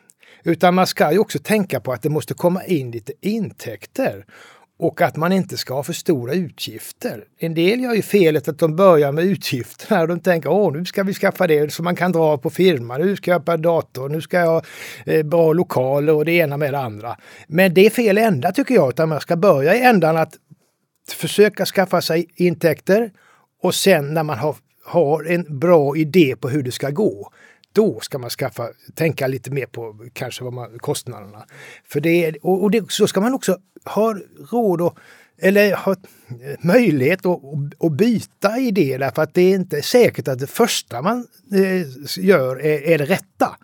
Utan 0.43 0.75
man 0.75 0.87
ska 0.87 1.11
ju 1.11 1.19
också 1.19 1.39
tänka 1.39 1.79
på 1.79 1.91
att 1.91 2.01
det 2.01 2.09
måste 2.09 2.33
komma 2.33 2.63
in 2.63 2.91
lite 2.91 3.13
intäkter. 3.21 4.25
Och 4.79 5.01
att 5.01 5.15
man 5.15 5.31
inte 5.31 5.57
ska 5.57 5.73
ha 5.73 5.83
för 5.83 5.93
stora 5.93 6.33
utgifter. 6.33 7.23
En 7.39 7.53
del 7.53 7.79
gör 7.79 7.93
ju 7.93 8.01
felet 8.01 8.47
att 8.47 8.59
de 8.59 8.75
börjar 8.75 9.11
med 9.11 9.23
utgifterna 9.23 10.01
och 10.01 10.07
de 10.07 10.19
tänker 10.19 10.49
åh 10.49 10.73
nu 10.73 10.85
ska 10.85 11.03
vi 11.03 11.13
skaffa 11.13 11.47
det 11.47 11.73
så 11.73 11.83
man 11.83 11.95
kan 11.95 12.11
dra 12.11 12.37
på 12.37 12.49
firman, 12.49 13.01
nu 13.01 13.15
ska 13.15 13.31
jag 13.31 13.41
köpa 13.41 13.57
dator, 13.57 14.09
nu 14.09 14.21
ska 14.21 14.37
jag 14.37 14.47
ha 14.47 14.61
eh, 15.05 15.23
bra 15.25 15.53
lokaler 15.53 16.13
och 16.13 16.25
det 16.25 16.31
ena 16.31 16.57
med 16.57 16.73
det 16.73 16.79
andra. 16.79 17.17
Men 17.47 17.73
det 17.73 17.85
är 17.85 17.89
fel 17.89 18.17
ända 18.17 18.51
tycker 18.51 18.75
jag, 18.75 18.89
utan 18.89 19.09
man 19.09 19.21
ska 19.21 19.35
börja 19.35 19.75
i 19.75 19.81
ändan 19.81 20.17
att 20.17 20.33
försöka 21.11 21.65
skaffa 21.65 22.01
sig 22.01 22.27
intäkter 22.35 23.11
och 23.63 23.75
sen 23.75 24.13
när 24.13 24.23
man 24.23 24.37
har, 24.37 24.55
har 24.85 25.23
en 25.23 25.59
bra 25.59 25.97
idé 25.97 26.35
på 26.39 26.49
hur 26.49 26.63
det 26.63 26.71
ska 26.71 26.89
gå, 26.89 27.31
då 27.73 27.99
ska 27.99 28.17
man 28.17 28.29
skaffa, 28.29 28.69
tänka 28.95 29.27
lite 29.27 29.51
mer 29.51 29.65
på 29.65 30.09
kanske 30.13 30.43
vad 30.43 30.53
man, 30.53 30.79
kostnaderna. 30.79 31.45
För 31.85 31.99
det, 31.99 32.35
och, 32.41 32.63
och 32.63 32.71
det, 32.71 32.91
så 32.91 33.07
ska 33.07 33.21
man 33.21 33.33
också 33.33 33.57
ha 33.85 34.15
råd 34.51 34.81
och, 34.81 34.97
eller 35.41 35.75
ha 35.75 35.91
eh, 35.91 35.97
möjlighet 36.59 37.25
att, 37.25 37.39
att 37.79 37.91
byta 37.91 38.57
idé 38.57 38.97
därför 38.97 39.21
att 39.21 39.33
det 39.33 39.41
är 39.41 39.55
inte 39.55 39.81
säkert 39.81 40.27
att 40.27 40.39
det 40.39 40.47
första 40.47 41.01
man 41.01 41.27
eh, 41.53 41.87
gör 42.25 42.61
är, 42.61 42.81
är 42.81 42.97
det 42.97 43.05
rätta. 43.05 43.55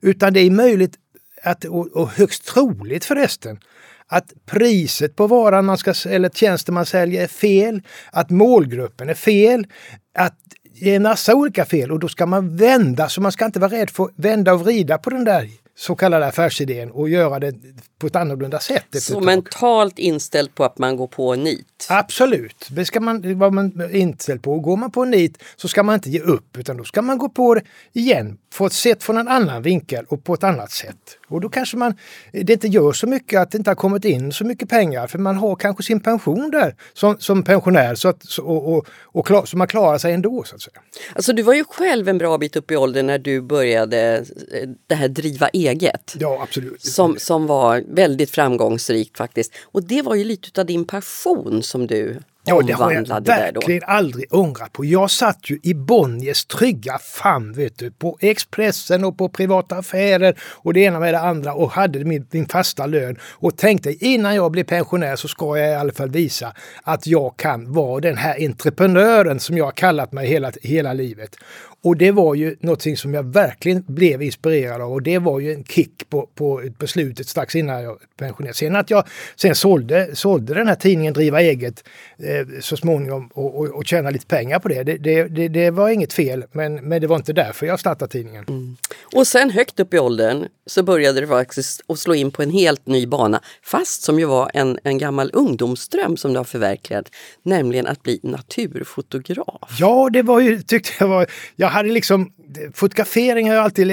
Utan 0.00 0.32
det 0.32 0.40
är 0.40 0.50
möjligt 0.50 0.94
att, 1.42 1.64
och, 1.64 1.86
och 1.86 2.08
högst 2.08 2.46
troligt 2.46 3.04
förresten, 3.04 3.58
att 4.06 4.32
priset 4.46 5.16
på 5.16 5.26
varan 5.26 5.64
man 5.64 5.78
ska, 5.78 5.94
eller 6.08 6.28
tjänsten 6.28 6.74
man 6.74 6.86
säljer 6.86 7.22
är 7.22 7.26
fel, 7.26 7.82
att 8.12 8.30
målgruppen 8.30 9.08
är 9.08 9.14
fel, 9.14 9.66
att 10.14 10.38
det 10.82 10.90
är 10.90 10.96
en 10.96 11.02
massa 11.02 11.34
olika 11.34 11.64
fel 11.64 11.92
och 11.92 11.98
då 11.98 12.08
ska 12.08 12.26
man 12.26 12.56
vända, 12.56 13.08
så 13.08 13.20
man 13.20 13.32
ska 13.32 13.44
inte 13.44 13.60
vara 13.60 13.70
rädd 13.70 13.90
för 13.90 14.04
att 14.04 14.10
vända 14.16 14.54
och 14.54 14.60
vrida 14.60 14.98
på 14.98 15.10
den 15.10 15.24
där 15.24 15.50
så 15.76 15.94
kallade 15.94 16.26
affärsidén 16.26 16.90
och 16.90 17.08
göra 17.08 17.38
det 17.38 17.54
på 17.98 18.06
ett 18.06 18.16
annorlunda 18.16 18.60
sätt. 18.60 18.86
Så 19.02 19.20
mentalt 19.20 19.98
inställd 19.98 20.54
på 20.54 20.64
att 20.64 20.78
man 20.78 20.96
går 20.96 21.06
på 21.06 21.32
en 21.32 21.42
nit? 21.42 21.86
Absolut, 21.88 22.68
det 22.70 22.84
ska 22.84 23.00
man 23.00 23.38
vara 23.38 23.50
man 23.50 23.94
inställd 23.94 24.42
på. 24.42 24.60
Går 24.60 24.76
man 24.76 24.90
på 24.90 25.02
en 25.02 25.10
nit 25.10 25.42
så 25.56 25.68
ska 25.68 25.82
man 25.82 25.94
inte 25.94 26.10
ge 26.10 26.20
upp 26.20 26.58
utan 26.58 26.76
då 26.76 26.84
ska 26.84 27.02
man 27.02 27.18
gå 27.18 27.28
på 27.28 27.54
det 27.54 27.62
igen, 27.92 28.38
få 28.52 28.66
ett 28.66 28.72
sätt 28.72 29.02
från 29.02 29.18
en 29.18 29.28
annan 29.28 29.62
vinkel 29.62 30.04
och 30.08 30.24
på 30.24 30.34
ett 30.34 30.44
annat 30.44 30.70
sätt. 30.70 31.18
Och 31.32 31.40
då 31.40 31.48
kanske 31.48 31.76
man, 31.76 31.94
det 32.32 32.52
inte 32.52 32.68
gör 32.68 32.92
så 32.92 33.06
mycket 33.06 33.40
att 33.40 33.50
det 33.50 33.58
inte 33.58 33.70
har 33.70 33.74
kommit 33.74 34.04
in 34.04 34.32
så 34.32 34.44
mycket 34.44 34.68
pengar 34.68 35.06
för 35.06 35.18
man 35.18 35.36
har 35.36 35.56
kanske 35.56 35.82
sin 35.82 36.00
pension 36.00 36.50
där 36.50 36.76
som, 36.92 37.16
som 37.18 37.42
pensionär 37.42 37.94
så, 37.94 38.08
att, 38.08 38.38
och, 38.38 38.74
och, 38.74 38.86
och 39.02 39.26
klar, 39.26 39.44
så 39.44 39.56
man 39.56 39.66
klarar 39.66 39.98
sig 39.98 40.12
ändå. 40.12 40.44
Så 40.46 40.54
att 40.54 40.62
säga. 40.62 40.80
Alltså 41.14 41.32
du 41.32 41.42
var 41.42 41.54
ju 41.54 41.64
själv 41.64 42.08
en 42.08 42.18
bra 42.18 42.38
bit 42.38 42.56
upp 42.56 42.70
i 42.70 42.76
åldern 42.76 43.06
när 43.06 43.18
du 43.18 43.40
började 43.40 44.24
eh, 44.52 44.68
det 44.86 44.94
här 44.94 45.08
driva 45.08 45.48
eget. 45.48 46.14
Ja, 46.18 46.42
absolut. 46.42 46.82
Som, 46.82 47.16
som 47.18 47.46
var 47.46 47.84
väldigt 47.88 48.30
framgångsrikt 48.30 49.16
faktiskt. 49.16 49.52
Och 49.62 49.82
det 49.82 50.02
var 50.02 50.14
ju 50.14 50.24
lite 50.24 50.60
av 50.60 50.66
din 50.66 50.84
passion 50.84 51.62
som 51.62 51.86
du 51.86 52.20
Ja, 52.44 52.62
det 52.66 52.72
har 52.72 52.92
jag 52.92 53.24
verkligen 53.24 53.82
aldrig 53.86 54.34
ångrat 54.34 54.72
på. 54.72 54.84
Jag 54.84 55.10
satt 55.10 55.50
ju 55.50 55.58
i 55.62 55.74
Bonniers 55.74 56.44
trygga 56.44 56.98
famn, 56.98 57.52
vet 57.52 57.78
du, 57.78 57.90
på 57.90 58.18
Expressen 58.20 59.04
och 59.04 59.18
på 59.18 59.28
Privata 59.28 59.76
Affärer 59.76 60.38
och 60.42 60.74
det 60.74 60.80
ena 60.80 61.00
med 61.00 61.14
det 61.14 61.20
andra 61.20 61.54
och 61.54 61.70
hade 61.70 62.04
min, 62.04 62.26
min 62.30 62.48
fasta 62.48 62.86
lön 62.86 63.16
och 63.22 63.56
tänkte 63.56 64.04
innan 64.06 64.34
jag 64.34 64.52
blir 64.52 64.64
pensionär 64.64 65.16
så 65.16 65.28
ska 65.28 65.58
jag 65.58 65.70
i 65.70 65.74
alla 65.74 65.92
fall 65.92 66.10
visa 66.10 66.52
att 66.82 67.06
jag 67.06 67.36
kan 67.36 67.72
vara 67.72 68.00
den 68.00 68.16
här 68.16 68.44
entreprenören 68.44 69.40
som 69.40 69.56
jag 69.58 69.64
har 69.64 69.72
kallat 69.72 70.12
mig 70.12 70.26
hela, 70.26 70.52
hela 70.62 70.92
livet. 70.92 71.36
Och 71.84 71.96
det 71.96 72.10
var 72.10 72.34
ju 72.34 72.56
någonting 72.60 72.96
som 72.96 73.14
jag 73.14 73.22
verkligen 73.22 73.84
blev 73.86 74.22
inspirerad 74.22 74.80
av 74.80 74.92
och 74.92 75.02
det 75.02 75.18
var 75.18 75.40
ju 75.40 75.52
en 75.52 75.64
kick 75.64 76.10
på, 76.10 76.28
på 76.34 76.62
beslutet 76.78 77.28
strax 77.28 77.56
innan 77.56 77.82
jag 77.82 77.98
pensionerade. 78.16 78.56
Sen 78.56 78.76
att 78.76 78.90
jag 78.90 79.04
sen 79.36 79.54
sålde, 79.54 80.16
sålde 80.16 80.54
den 80.54 80.68
här 80.68 80.74
tidningen 80.74 81.14
Driva 81.14 81.40
eget 81.40 81.84
eh, 82.18 82.46
så 82.60 82.76
småningom 82.76 83.28
och, 83.34 83.60
och, 83.60 83.68
och 83.68 83.86
tjäna 83.86 84.10
lite 84.10 84.26
pengar 84.26 84.58
på 84.58 84.68
det. 84.68 84.82
Det, 84.82 84.96
det, 84.96 85.24
det, 85.24 85.48
det, 85.48 85.70
var 85.70 85.88
inget 85.88 86.12
fel 86.12 86.44
men, 86.52 86.74
men 86.74 87.00
det 87.00 87.06
var 87.06 87.16
inte 87.16 87.32
därför 87.32 87.66
jag 87.66 87.80
startade 87.80 88.12
tidningen. 88.12 88.44
Mm. 88.48 88.76
Och 89.14 89.26
sen 89.26 89.50
högt 89.50 89.80
upp 89.80 89.94
i 89.94 89.98
åldern 89.98 90.48
så 90.66 90.82
började 90.82 91.20
det 91.20 91.26
faktiskt 91.26 91.82
att 91.88 91.98
slå 91.98 92.14
in 92.14 92.30
på 92.30 92.42
en 92.42 92.50
helt 92.50 92.86
ny 92.86 93.06
bana 93.06 93.40
fast 93.62 94.02
som 94.02 94.18
ju 94.18 94.24
var 94.24 94.50
en, 94.54 94.78
en 94.84 94.98
gammal 94.98 95.30
ungdomsdröm 95.32 96.16
som 96.16 96.32
du 96.32 96.38
har 96.38 96.44
förverkligat, 96.44 97.10
nämligen 97.42 97.86
att 97.86 98.02
bli 98.02 98.20
naturfotograf. 98.22 99.76
Ja, 99.78 100.10
det 100.12 100.22
var 100.22 100.40
ju, 100.40 100.62
tyckte 100.62 100.92
jag 100.98 101.08
var, 101.08 101.26
jag 101.56 101.68
hade 101.68 101.88
liksom, 101.88 102.32
fotografering 102.74 103.48
har 103.48 103.54
jag 103.54 103.64
alltid 103.64 103.86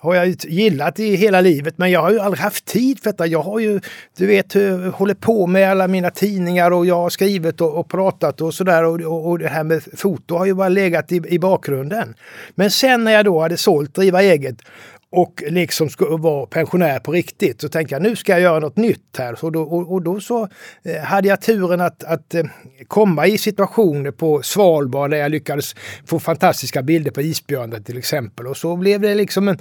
har 0.00 0.14
jag 0.14 0.28
gillat 0.28 1.00
i 1.00 1.16
hela 1.16 1.40
livet 1.40 1.78
men 1.78 1.90
jag 1.90 2.00
har 2.00 2.10
ju 2.10 2.20
aldrig 2.20 2.40
haft 2.40 2.64
tid 2.64 3.00
för 3.02 3.10
detta. 3.10 3.26
Jag 3.26 3.42
har 3.42 3.58
ju, 3.58 3.80
du 4.16 4.26
vet, 4.26 4.56
eh, 4.56 4.78
hållit 4.78 5.20
på 5.20 5.46
med 5.46 5.70
alla 5.70 5.88
mina 5.88 6.10
tidningar 6.10 6.70
och 6.70 6.86
jag 6.86 6.94
har 6.94 7.10
skrivit 7.10 7.60
och, 7.60 7.74
och 7.74 7.88
pratat 7.88 8.40
och 8.40 8.54
sådär 8.54 8.84
och, 8.84 9.00
och, 9.00 9.28
och, 9.28 9.38
det 9.38 9.48
här 9.48 9.64
med 9.64 9.82
foto 9.96 10.36
har 10.36 10.46
ju 10.46 10.54
bara 10.54 10.68
legat 10.68 11.12
i, 11.12 11.22
i 11.28 11.38
bakgrunden. 11.38 12.14
Men 12.54 12.70
sen 12.70 13.04
när 13.04 13.12
jag 13.12 13.24
då 13.24 13.40
hade 13.40 13.56
sålt 13.56 13.94
Driva 13.94 14.22
eget 14.22 14.62
och 15.10 15.42
liksom 15.46 15.88
ska 15.88 16.16
vara 16.16 16.46
pensionär 16.46 16.98
på 16.98 17.12
riktigt. 17.12 17.60
Så 17.60 17.68
tänkte 17.68 17.94
jag 17.94 18.02
nu 18.02 18.16
ska 18.16 18.32
jag 18.32 18.40
göra 18.40 18.58
något 18.58 18.76
nytt 18.76 19.16
här. 19.18 19.34
Så 19.34 19.50
då, 19.50 19.62
och, 19.62 19.92
och 19.92 20.02
då 20.02 20.20
så 20.20 20.48
eh, 20.82 21.02
hade 21.02 21.28
jag 21.28 21.40
turen 21.40 21.80
att, 21.80 22.04
att 22.04 22.34
eh, 22.34 22.44
komma 22.86 23.26
i 23.26 23.38
situationer 23.38 24.10
på 24.10 24.42
Svalbard 24.42 25.10
där 25.10 25.18
jag 25.18 25.30
lyckades 25.30 25.74
få 26.06 26.18
fantastiska 26.18 26.82
bilder 26.82 27.10
på 27.10 27.20
isbjörnar 27.20 27.80
till 27.80 27.98
exempel. 27.98 28.46
Och 28.46 28.56
så 28.56 28.76
blev 28.76 29.00
det 29.00 29.14
liksom 29.14 29.48
en, 29.48 29.58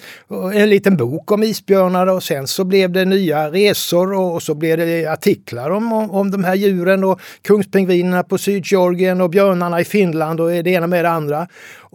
en 0.53 0.69
liten 0.69 0.97
bok 0.97 1.31
om 1.31 1.43
isbjörnar 1.43 2.07
och 2.07 2.23
sen 2.23 2.47
så 2.47 2.63
blev 2.63 2.91
det 2.91 3.05
nya 3.05 3.51
resor 3.51 4.13
och, 4.13 4.33
och 4.33 4.43
så 4.43 4.55
blev 4.55 4.77
det 4.77 5.05
artiklar 5.05 5.69
om, 5.69 5.93
om, 5.93 6.11
om 6.11 6.31
de 6.31 6.43
här 6.43 6.55
djuren 6.55 7.03
och 7.03 7.21
kungspingvinerna 7.41 8.23
på 8.23 8.37
Sydgeorgien 8.37 9.21
och 9.21 9.29
björnarna 9.29 9.81
i 9.81 9.85
Finland 9.85 10.41
och 10.41 10.49
det 10.49 10.69
ena 10.69 10.87
med 10.87 11.05
det 11.05 11.09
andra. 11.09 11.47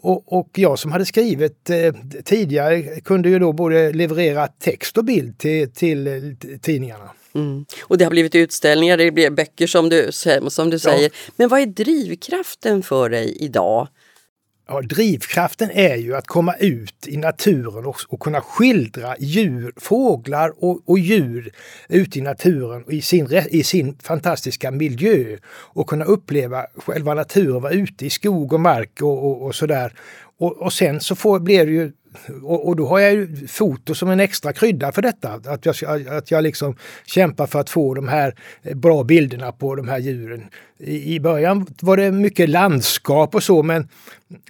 Och, 0.02 0.32
och 0.32 0.48
jag 0.54 0.78
som 0.78 0.92
hade 0.92 1.04
skrivit 1.04 1.70
eh, 1.70 1.94
tidigare 2.24 2.82
kunde 2.82 3.28
ju 3.28 3.38
då 3.42 3.52
både 3.52 3.92
leverera 3.92 4.48
text 4.48 4.98
och 4.98 5.04
bild 5.04 5.38
till, 5.38 5.70
till 5.74 6.58
tidningarna. 6.62 7.10
Mm. 7.34 7.64
Och 7.82 7.98
det 7.98 8.04
har 8.04 8.10
blivit 8.10 8.34
utställningar, 8.34 8.96
det 8.96 9.10
blir 9.10 9.30
böcker 9.30 9.66
som 9.66 9.88
du, 9.88 10.10
som 10.48 10.70
du 10.70 10.78
säger. 10.78 11.02
Ja. 11.02 11.32
Men 11.36 11.48
vad 11.48 11.60
är 11.60 11.66
drivkraften 11.66 12.82
för 12.82 13.10
dig 13.10 13.36
idag? 13.40 13.88
Ja, 14.68 14.80
drivkraften 14.80 15.70
är 15.70 15.96
ju 15.96 16.14
att 16.16 16.26
komma 16.26 16.54
ut 16.54 17.08
i 17.08 17.16
naturen 17.16 17.86
och, 17.86 17.96
och 18.08 18.20
kunna 18.20 18.40
skildra 18.40 19.16
djur, 19.18 19.72
fåglar 19.76 20.64
och, 20.64 20.80
och, 20.84 20.98
djur 20.98 21.52
ute 21.88 22.18
i 22.18 22.22
naturen 22.22 22.84
i 22.88 23.02
sin, 23.02 23.28
i 23.50 23.62
sin 23.62 23.98
fantastiska 24.02 24.70
miljö 24.70 25.36
och 25.48 25.86
kunna 25.86 26.04
uppleva 26.04 26.66
själva 26.76 27.14
naturen, 27.14 27.62
vara 27.62 27.72
ute 27.72 28.06
i 28.06 28.10
skog 28.10 28.52
och 28.52 28.60
mark 28.60 29.02
och, 29.02 29.26
och, 29.26 29.42
och 29.42 29.54
sådär. 29.54 29.92
Och, 30.38 30.62
och 30.62 30.72
sen 30.72 31.00
så 31.00 31.14
får, 31.14 31.40
blir 31.40 31.66
det 31.66 31.72
ju 31.72 31.92
och, 32.42 32.68
och, 32.68 32.76
då 32.76 32.86
har 32.86 32.98
jag 32.98 33.12
ju 33.12 33.46
foto 33.46 33.94
som 33.94 34.10
en 34.10 34.20
extra 34.20 34.52
krydda 34.52 34.92
för 34.92 35.02
detta. 35.02 35.40
Att 35.46 35.66
jag, 35.66 36.08
att 36.08 36.30
jag 36.30 36.42
liksom 36.42 36.76
kämpar 37.06 37.46
för 37.46 37.60
att 37.60 37.70
få 37.70 37.94
de 37.94 38.08
här 38.08 38.34
eh, 38.62 38.76
bra 38.76 39.04
bilderna 39.04 39.52
på 39.52 39.74
de 39.74 39.88
här 39.88 39.98
djuren. 39.98 40.44
I, 40.78 41.14
i 41.14 41.20
början 41.20 41.66
var 41.80 41.96
det 41.96 42.12
mycket 42.12 42.48
landskap 42.48 43.34
och 43.34 43.42
så 43.42 43.62
men 43.62 43.88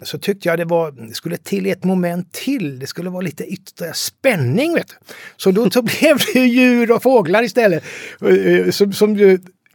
så 0.02 0.18
tyckte 0.18 0.48
jag 0.48 0.58
det, 0.58 0.64
var, 0.64 0.90
det 0.90 1.14
skulle 1.14 1.36
till 1.36 1.66
ett 1.66 1.84
moment 1.84 2.32
till. 2.32 2.78
Det 2.78 2.86
skulle 2.86 3.10
vara 3.10 3.22
lite 3.22 3.44
yttre 3.44 3.92
spänning. 3.94 4.74
Vet 4.74 4.88
du. 4.88 5.14
Så 5.36 5.50
då 5.50 5.70
så 5.70 5.82
blev 6.00 6.18
det 6.34 6.40
djur 6.40 6.92
och 6.92 7.02
fåglar 7.02 7.42
istället. 7.42 7.84
Eh, 8.20 8.28
eh, 8.28 8.70
som, 8.70 8.92
som 8.92 9.16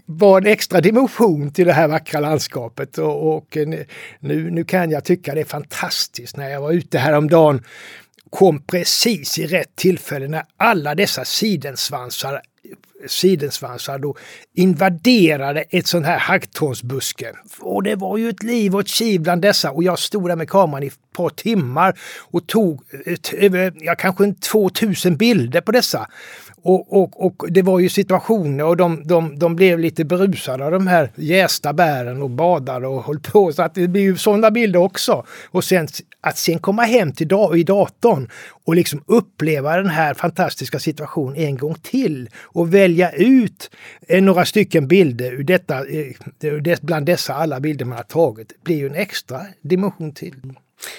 var 0.10 0.42
en 0.42 0.48
extra 0.48 0.82
dimension 0.82 1.52
till 1.52 1.68
det 1.68 1.74
här 1.74 1.88
vackra 1.88 2.20
landskapet. 2.20 2.98
Och, 2.98 3.38
och, 3.38 3.58
eh, 3.58 3.68
nu, 4.20 4.52
nu 4.52 4.64
kan 4.64 4.92
jag 4.92 5.04
tycka 5.04 5.36
det 5.36 5.42
är 5.42 5.46
fantastiskt 5.46 6.38
när 6.38 6.50
jag 6.50 6.62
var 6.62 6.72
ute 6.72 7.00
häromdagen 7.00 7.64
kom 8.30 8.62
precis 8.62 9.40
i 9.40 9.48
rätt 9.48 9.76
tillfälle 9.76 10.28
när 10.28 10.44
alla 10.58 10.96
dessa 10.96 11.26
sidensvansar 11.26 12.42
sidensvansar 13.08 14.00
då 14.00 14.16
invaderade 14.54 15.62
ett 15.62 15.88
sån 15.88 16.04
här 16.04 16.20
haggtornsbuske. 16.20 17.34
Och 17.60 17.84
det 17.84 17.96
var 17.96 18.18
ju 18.18 18.30
ett 18.30 18.44
liv 18.44 18.76
och 18.76 18.82
ett 18.82 18.88
kiv 18.88 19.22
bland 19.22 19.42
dessa 19.42 19.72
och 19.72 19.84
jag 19.84 20.00
stod 20.00 20.30
där 20.30 20.36
med 20.36 20.50
kameran 20.50 20.84
i 20.84 20.88
ett 20.88 21.14
par 21.16 21.30
timmar 21.30 22.00
och 22.20 22.48
tog 22.48 22.84
över, 23.34 23.74
ja, 23.76 23.96
kanske 23.96 24.34
2000 24.34 25.18
bilder 25.18 25.62
på 25.62 25.72
dessa. 25.72 26.08
Och, 26.64 27.02
och, 27.02 27.26
och 27.26 27.52
det 27.52 27.62
var 27.62 27.80
ju 27.80 27.90
situationer 27.90 28.66
och 28.66 28.78
de, 28.78 29.04
de, 29.06 29.40
de 29.40 29.56
blev 29.56 29.80
lite 29.80 30.06
berusade 30.06 30.66
av 30.66 30.72
de 30.72 30.88
här 30.88 31.12
jästa 31.16 31.74
bären 31.74 32.22
och 32.22 32.30
badade 32.30 32.88
och 32.88 33.04
höll 33.04 33.20
på. 33.20 33.54
Så 33.54 33.62
att 33.62 33.76
det 33.76 33.88
blir 33.88 34.02
ju 34.02 34.18
sådana 34.18 34.52
bilder 34.52 34.80
också. 34.80 35.26
Och 35.50 35.64
sen 35.64 35.88
att 36.22 36.38
sen 36.38 36.60
komma 36.60 36.84
hem 36.84 37.12
till 37.12 37.28
i 37.56 37.64
datorn 37.64 38.30
och 38.66 38.76
liksom 38.76 39.04
uppleva 39.08 39.78
den 39.78 39.90
här 39.90 40.14
fantastiska 40.14 40.80
situationen 40.80 41.36
en 41.36 41.58
gång 41.58 41.76
till 41.82 42.30
och 42.36 42.74
välja 42.74 43.12
ut 43.12 43.72
eh, 44.08 44.24
några 44.24 44.46
stycken 44.46 44.88
bilder 44.88 45.32
ur 45.32 45.44
detta, 45.44 45.86
eh, 45.86 46.78
bland 46.82 47.06
dessa 47.06 47.34
alla 47.34 47.60
bilder 47.60 47.86
man 47.86 47.98
har 47.98 48.04
tagit, 48.04 48.64
blir 48.64 48.78
ju 48.78 48.88
en 48.88 48.96
extra 48.96 49.42
dimension 49.62 50.12
till 50.12 50.36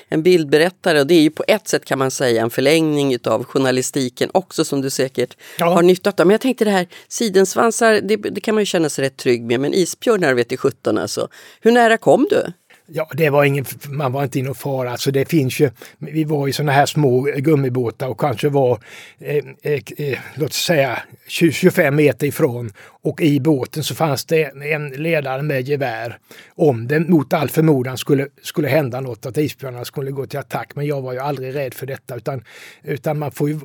en 0.08 0.22
bildberättare 0.22 1.00
och 1.00 1.06
det 1.06 1.14
är 1.14 1.20
ju 1.20 1.30
på 1.30 1.44
ett 1.48 1.68
sätt 1.68 1.84
kan 1.84 1.98
man 1.98 2.10
säga 2.10 2.42
en 2.42 2.50
förlängning 2.50 3.14
utav 3.14 3.44
journalistiken 3.44 4.30
också 4.34 4.64
som 4.64 4.80
du 4.80 4.90
säkert 4.90 5.36
ja. 5.58 5.66
har 5.66 5.82
nytta 5.82 6.10
av. 6.10 6.26
Men 6.26 6.30
jag 6.30 6.40
tänkte 6.40 6.64
det 6.64 6.70
här 6.70 6.88
sidensvansar, 7.08 8.00
det, 8.02 8.16
det, 8.16 8.40
kan 8.40 8.54
man 8.54 8.62
ju 8.62 8.66
känna 8.66 8.88
sig 8.88 9.04
rätt 9.04 9.16
trygg 9.16 9.42
med 9.42 9.60
men 9.60 9.74
isbjörnar 9.74 10.34
vet 10.34 10.52
i 10.52 10.56
sjutton 10.56 10.98
alltså. 10.98 11.28
Hur 11.60 11.72
nära 11.72 11.96
kom 11.96 12.26
du? 12.30 12.52
Ja, 12.90 13.08
det 13.14 13.30
var 13.30 13.44
ingen, 13.44 13.64
man 13.88 14.12
var 14.12 14.22
inte 14.24 14.38
i 14.38 14.42
någon 14.42 14.54
fara. 14.54 14.90
Alltså 14.90 15.10
det 15.10 15.24
finns 15.24 15.60
ju, 15.60 15.70
vi 15.98 16.24
var 16.24 16.48
i 16.48 16.52
sådana 16.52 16.72
här 16.72 16.86
små 16.86 17.28
eh, 17.28 17.36
gummibåtar 17.36 18.08
och 18.08 18.20
kanske 18.20 18.48
var, 18.48 18.78
eh, 19.18 19.44
eh, 19.62 19.80
eh 19.96 20.18
låt 20.34 20.52
säga, 20.52 21.02
25 21.26 21.96
meter 21.96 22.26
ifrån 22.26 22.72
och 23.02 23.20
i 23.20 23.40
båten 23.40 23.82
så 23.82 23.94
fanns 23.94 24.24
det 24.24 24.42
en 24.72 24.88
ledare 24.88 25.42
med 25.42 25.68
gevär. 25.68 26.18
Om 26.54 26.88
det 26.88 27.00
mot 27.00 27.32
all 27.32 27.48
förmodan 27.48 27.98
skulle, 27.98 28.28
skulle 28.42 28.68
hända 28.68 29.00
något, 29.00 29.26
att 29.26 29.38
isbjörnarna 29.38 29.84
skulle 29.84 30.10
gå 30.10 30.26
till 30.26 30.38
attack. 30.38 30.70
Men 30.74 30.86
jag 30.86 31.02
var 31.02 31.12
ju 31.12 31.18
aldrig 31.18 31.54
rädd 31.54 31.74
för 31.74 31.86
detta 31.86 32.16
utan, 32.16 32.44
utan 32.82 33.18
man 33.18 33.32
får 33.32 33.48
ju, 33.48 33.60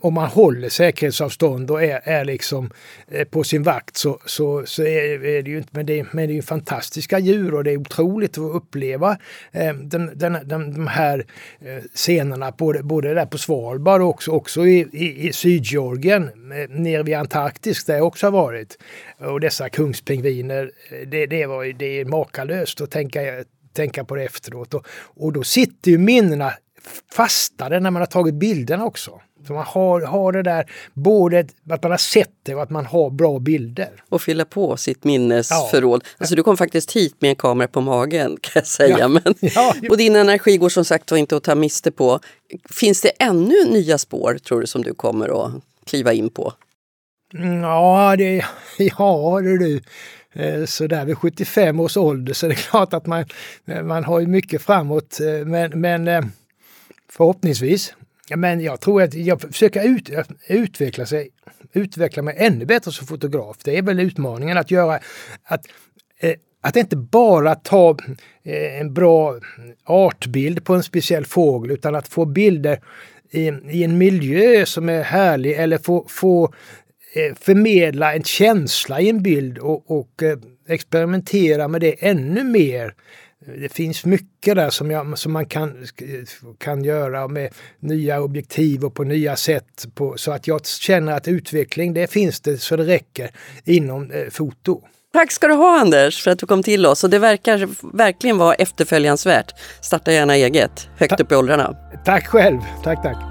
om 0.00 0.14
man 0.14 0.28
håller 0.28 0.68
säkerhetsavstånd 0.68 1.70
och 1.70 1.82
är, 1.82 2.00
är 2.04 2.24
liksom 2.24 2.70
eh, 3.08 3.24
på 3.24 3.44
sin 3.44 3.62
vakt 3.62 3.96
så, 3.96 4.18
så, 4.26 4.66
så 4.66 4.82
är, 4.82 5.24
är 5.24 5.42
det 5.42 5.50
ju 5.50 5.58
inte, 5.58 5.70
men 5.72 5.86
det, 5.86 6.06
men 6.12 6.26
det 6.26 6.32
är 6.32 6.36
ju 6.36 6.42
fantastiska 6.42 7.18
djur 7.18 7.54
och 7.54 7.64
det 7.64 7.70
är 7.70 7.76
otroligt 7.76 8.38
att 8.40 8.56
uppleva 8.56 9.18
eh, 9.52 9.74
den, 9.74 10.18
den, 10.18 10.38
den, 10.44 10.74
de 10.74 10.86
här 10.86 11.26
eh, 11.60 11.82
scenerna 11.94 12.50
både, 12.58 12.82
både 12.82 13.14
där 13.14 13.26
på 13.26 13.38
Svalbard 13.38 14.00
och 14.00 14.08
också, 14.08 14.30
också 14.30 14.66
i, 14.66 14.88
i, 14.92 15.28
i 15.28 15.32
Sydgeorgien, 15.32 16.24
eh, 16.24 16.68
nere 16.68 17.02
vid 17.02 17.14
Antarktis 17.14 17.84
där 17.84 17.96
jag 17.96 18.06
också 18.06 18.26
har 18.26 18.32
varit 18.32 18.50
varit. 18.50 18.78
Och 19.18 19.40
dessa 19.40 19.68
kungspingviner, 19.68 20.70
eh, 20.90 21.08
det, 21.08 21.26
det, 21.26 21.46
var, 21.46 21.64
det 21.64 22.00
är 22.00 22.04
makalöst 22.04 22.80
att 22.80 22.90
tänka, 22.90 23.20
tänka 23.72 24.04
på 24.04 24.14
det 24.14 24.24
efteråt. 24.24 24.74
Och, 24.74 24.86
och 25.16 25.32
då 25.32 25.42
sitter 25.42 25.90
ju 25.90 25.98
minnena 25.98 26.52
fastare 27.14 27.80
när 27.80 27.90
man 27.90 28.02
har 28.02 28.06
tagit 28.06 28.34
bilderna 28.34 28.84
också. 28.84 29.20
Så 29.46 29.52
man 29.52 29.64
har, 29.66 30.00
har 30.00 30.32
det 30.32 30.42
där, 30.42 30.70
både 30.94 31.46
att 31.70 31.82
man 31.82 31.90
har 31.90 31.98
sett 31.98 32.30
det 32.42 32.54
och 32.54 32.62
att 32.62 32.70
man 32.70 32.86
har 32.86 33.10
bra 33.10 33.38
bilder. 33.38 33.90
Och 34.08 34.22
fylla 34.22 34.44
på 34.44 34.76
sitt 34.76 35.04
minnesförråd. 35.04 36.00
Ja. 36.04 36.10
Alltså 36.18 36.34
du 36.34 36.42
kom 36.42 36.56
faktiskt 36.56 36.92
hit 36.96 37.16
med 37.18 37.30
en 37.30 37.36
kamera 37.36 37.68
på 37.68 37.80
magen 37.80 38.36
kan 38.40 38.52
jag 38.54 38.66
säga. 38.66 38.98
Ja. 38.98 39.08
Men, 39.08 39.22
ja. 39.40 39.74
Och 39.90 39.96
din 39.96 40.16
energi 40.16 40.56
går 40.56 40.68
som 40.68 40.84
sagt 40.84 41.12
inte 41.12 41.36
att 41.36 41.44
ta 41.44 41.54
miste 41.54 41.90
på. 41.90 42.20
Finns 42.70 43.00
det 43.00 43.08
ännu 43.08 43.64
nya 43.70 43.98
spår 43.98 44.38
tror 44.38 44.60
du 44.60 44.66
som 44.66 44.82
du 44.82 44.94
kommer 44.94 45.46
att 45.46 45.52
kliva 45.86 46.12
in 46.12 46.30
på? 46.30 46.52
Ja, 47.62 48.14
det, 48.18 48.44
ja 48.78 49.40
du. 49.40 49.80
Eh, 50.32 50.64
så 50.64 50.86
där 50.86 51.04
vid 51.04 51.18
75 51.18 51.80
års 51.80 51.96
ålder 51.96 52.32
så 52.32 52.46
är 52.46 52.50
det 52.50 52.56
klart 52.56 52.94
att 52.94 53.06
man, 53.06 53.24
man 53.82 54.04
har 54.04 54.20
mycket 54.20 54.62
framåt. 54.62 55.20
Eh, 55.20 55.46
men, 55.46 55.80
men 55.80 56.08
eh, 56.08 56.24
Ja, 58.30 58.36
Men 58.36 58.60
jag 58.60 58.80
tror 58.80 59.02
att 59.02 59.14
jag 59.14 59.40
försöker 59.40 59.88
ut, 59.88 60.10
utveckla, 60.48 61.06
sig, 61.06 61.28
utveckla 61.72 62.22
mig 62.22 62.34
ännu 62.38 62.64
bättre 62.64 62.92
som 62.92 63.06
fotograf. 63.06 63.56
Det 63.64 63.78
är 63.78 63.82
väl 63.82 64.00
utmaningen 64.00 64.58
att 64.58 64.70
göra 64.70 65.00
att 65.42 65.66
eh, 66.20 66.34
att 66.62 66.76
inte 66.76 66.96
bara 66.96 67.54
ta 67.54 67.96
eh, 68.42 68.80
en 68.80 68.94
bra 68.94 69.40
artbild 69.84 70.64
på 70.64 70.74
en 70.74 70.82
speciell 70.82 71.24
fågel 71.24 71.70
utan 71.70 71.94
att 71.94 72.08
få 72.08 72.24
bilder 72.24 72.80
i, 73.30 73.40
i 73.70 73.84
en 73.84 73.98
miljö 73.98 74.66
som 74.66 74.88
är 74.88 75.02
härlig 75.02 75.52
eller 75.52 75.78
få, 75.78 76.06
få 76.08 76.54
Eh, 77.12 77.34
förmedla 77.40 78.14
en 78.14 78.22
känsla 78.22 79.00
i 79.00 79.08
en 79.08 79.22
bild 79.22 79.58
och, 79.58 79.90
och 79.90 80.22
eh, 80.22 80.38
experimentera 80.68 81.68
med 81.68 81.80
det 81.80 82.06
ännu 82.06 82.44
mer. 82.44 82.94
Det 83.46 83.72
finns 83.72 84.04
mycket 84.04 84.56
där 84.56 84.70
som, 84.70 84.90
jag, 84.90 85.18
som 85.18 85.32
man 85.32 85.46
kan, 85.46 85.86
kan 86.58 86.84
göra 86.84 87.28
med 87.28 87.54
nya 87.80 88.20
objektiv 88.20 88.84
och 88.84 88.94
på 88.94 89.04
nya 89.04 89.36
sätt. 89.36 89.86
På, 89.94 90.14
så 90.16 90.32
att 90.32 90.46
jag 90.46 90.66
känner 90.66 91.12
att 91.12 91.28
utveckling, 91.28 91.94
det 91.94 92.10
finns 92.10 92.40
det 92.40 92.58
så 92.58 92.76
det 92.76 92.84
räcker 92.84 93.30
inom 93.64 94.10
eh, 94.10 94.30
foto. 94.30 94.82
Tack 95.12 95.32
ska 95.32 95.48
du 95.48 95.54
ha 95.54 95.80
Anders 95.80 96.22
för 96.22 96.30
att 96.30 96.38
du 96.38 96.46
kom 96.46 96.62
till 96.62 96.86
oss 96.86 97.04
och 97.04 97.10
det 97.10 97.18
verkar 97.18 97.68
verkligen 97.96 98.38
vara 98.38 98.54
efterföljansvärt. 98.54 99.54
Starta 99.82 100.12
gärna 100.12 100.34
eget, 100.34 100.88
högt 100.96 101.16
Ta 101.16 101.22
upp 101.22 101.32
i 101.32 101.34
åldrarna. 101.34 101.76
Tack 102.04 102.26
själv, 102.26 102.58
tack 102.84 103.02
tack. 103.02 103.29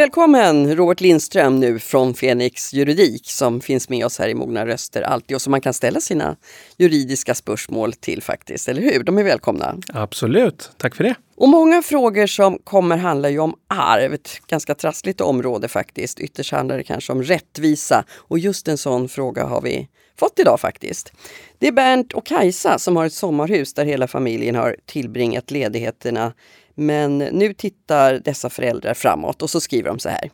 Välkommen 0.00 0.76
Robert 0.76 1.00
Lindström 1.00 1.60
nu 1.60 1.78
från 1.78 2.14
Fenix 2.14 2.72
Juridik 2.72 3.30
som 3.30 3.60
finns 3.60 3.88
med 3.88 4.06
oss 4.06 4.18
här 4.18 4.28
i 4.28 4.34
Mogna 4.34 4.66
röster 4.66 5.02
alltid 5.02 5.34
och 5.34 5.42
som 5.42 5.50
man 5.50 5.60
kan 5.60 5.74
ställa 5.74 6.00
sina 6.00 6.36
juridiska 6.76 7.34
spörsmål 7.34 7.92
till 7.92 8.22
faktiskt, 8.22 8.68
eller 8.68 8.82
hur? 8.82 9.04
De 9.04 9.18
är 9.18 9.22
välkomna. 9.22 9.76
Absolut, 9.94 10.70
tack 10.76 10.94
för 10.94 11.04
det. 11.04 11.14
Och 11.36 11.48
många 11.48 11.82
frågor 11.82 12.26
som 12.26 12.58
kommer 12.64 12.96
handlar 12.96 13.28
ju 13.28 13.38
om 13.38 13.54
arv, 13.66 14.14
ett 14.14 14.40
ganska 14.46 14.74
trassligt 14.74 15.20
område 15.20 15.68
faktiskt. 15.68 16.20
Ytterst 16.20 16.52
handlar 16.52 16.76
det 16.76 16.84
kanske 16.84 17.12
om 17.12 17.22
rättvisa 17.22 18.04
och 18.16 18.38
just 18.38 18.68
en 18.68 18.78
sån 18.78 19.08
fråga 19.08 19.44
har 19.44 19.60
vi 19.60 19.88
fått 20.18 20.38
idag 20.38 20.60
faktiskt. 20.60 21.12
Det 21.58 21.68
är 21.68 21.72
Bernt 21.72 22.12
och 22.12 22.26
Kajsa 22.26 22.78
som 22.78 22.96
har 22.96 23.06
ett 23.06 23.12
sommarhus 23.12 23.74
där 23.74 23.84
hela 23.84 24.08
familjen 24.08 24.54
har 24.54 24.76
tillbringat 24.86 25.50
ledigheterna 25.50 26.32
men 26.74 27.18
nu 27.18 27.54
tittar 27.54 28.20
dessa 28.24 28.50
föräldrar 28.50 28.94
framåt 28.94 29.42
och 29.42 29.50
så 29.50 29.60
skriver 29.60 29.88
de 29.88 29.98
så 29.98 30.08
här. 30.08 30.30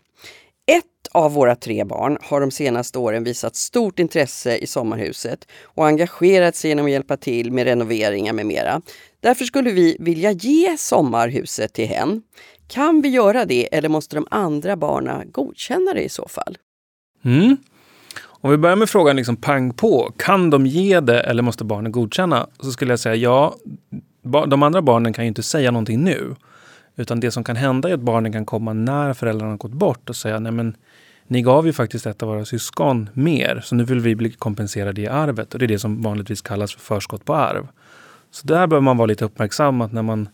Ett 0.67 0.85
av 1.13 1.33
våra 1.33 1.57
tre 1.57 1.85
barn 1.85 2.19
har 2.23 2.41
de 2.41 2.51
senaste 2.51 2.99
åren 2.99 3.25
visat 3.25 3.57
stort 3.57 3.99
intresse 3.99 4.57
i 4.57 4.67
sommarhuset 4.67 5.49
och 5.63 5.87
engagerat 5.87 6.57
sig 6.57 6.69
genom 6.69 6.87
att 6.87 6.93
hjälpa 6.93 7.17
till 7.17 7.53
med 7.53 7.65
renoveringar 7.65 8.33
med 8.33 8.47
mera. 8.47 8.83
Därför 9.21 9.45
skulle 9.45 9.71
vi 9.71 9.97
vilja 10.01 10.31
ge 10.31 10.77
sommarhuset 10.79 11.73
till 11.73 11.89
hen. 11.89 12.23
Kan 12.69 13.03
vi 13.03 13.09
göra 13.09 13.45
det 13.45 13.75
eller 13.75 13.89
måste 13.89 14.17
de 14.17 14.27
andra 14.31 14.77
barnen 14.77 15.31
godkänna 15.33 15.95
det 15.95 16.03
i 16.03 16.09
så 16.09 16.29
fall? 16.29 16.59
Mm. 17.25 17.57
Om 18.25 18.51
vi 18.51 18.57
börjar 18.57 18.77
med 18.77 18.91
frågan 18.91 19.17
liksom 19.17 19.37
pang 19.37 19.73
på. 19.73 20.13
Kan 20.17 20.51
de 20.51 20.67
ge 20.67 21.01
det 21.01 21.21
eller 21.21 21.43
måste 21.43 21.65
barnen 21.65 21.93
godkänna? 21.93 22.47
Så 22.61 22.71
skulle 22.71 22.93
jag 22.93 23.01
säga 23.01 23.15
ja, 23.15 23.55
de 24.27 24.63
andra 24.63 24.83
barnen 24.83 25.13
kan 25.13 25.25
ju 25.25 25.29
inte 25.29 25.43
säga 25.43 25.71
någonting 25.71 26.05
nu. 26.05 26.35
Utan 26.97 27.21
det 27.21 27.31
som 27.31 27.45
kan 27.45 27.57
hända 27.57 27.89
är 27.89 27.95
att 27.95 28.01
barnen 28.01 28.33
kan 28.33 28.47
komma 28.47 28.73
när 28.73 29.13
föräldrarna 29.13 29.53
har 29.53 29.59
gått 29.59 29.73
bort 29.73 30.11
och 30.11 30.17
säga 30.17 30.39
nej 30.39 30.53
men 30.53 30.77
ni 31.27 31.43
gav 31.43 31.67
ju 31.67 31.73
faktiskt 31.73 32.07
ett 32.07 32.23
av 32.23 32.29
våra 32.29 32.45
syskon 32.45 33.11
mer, 33.13 33.61
så 33.65 33.75
nu 33.75 33.85
vill 33.85 34.01
vi 34.01 34.15
bli 34.15 34.31
kompenserade 34.31 35.01
i 35.01 35.09
arvet. 35.09 35.53
Och 35.53 35.59
det 35.59 35.67
är 35.67 35.69
det 35.69 35.79
som 35.79 36.03
vanligtvis 36.03 36.43
kallas 36.43 36.75
för 36.75 36.81
förskott 36.81 37.25
på 37.25 37.35
arv. 37.35 37.69
Så 38.31 38.47
där 38.47 38.67
behöver 38.67 38.81
man 38.85 38.97
vara 38.97 39.07
lite 39.07 39.25
uppmärksam 39.25 39.81
att 39.81 39.93
när 39.93 40.03
man 40.03 40.29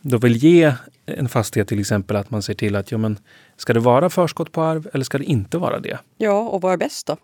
då 0.00 0.18
vill 0.18 0.36
ge 0.36 0.72
en 1.06 1.28
fastighet 1.28 1.68
till 1.68 1.80
exempel 1.80 2.16
att 2.16 2.30
man 2.30 2.42
ser 2.42 2.54
till 2.54 2.76
att 2.76 2.92
ja, 2.92 2.98
men, 2.98 3.18
ska 3.56 3.72
det 3.72 3.80
vara 3.80 4.10
förskott 4.10 4.52
på 4.52 4.62
arv 4.62 4.88
eller 4.92 5.04
ska 5.04 5.18
det 5.18 5.24
inte 5.24 5.58
vara 5.58 5.80
det? 5.80 5.98
Ja, 6.16 6.38
och 6.40 6.60
vad 6.60 6.72
är 6.72 6.76
bäst 6.76 7.06
då? 7.06 7.16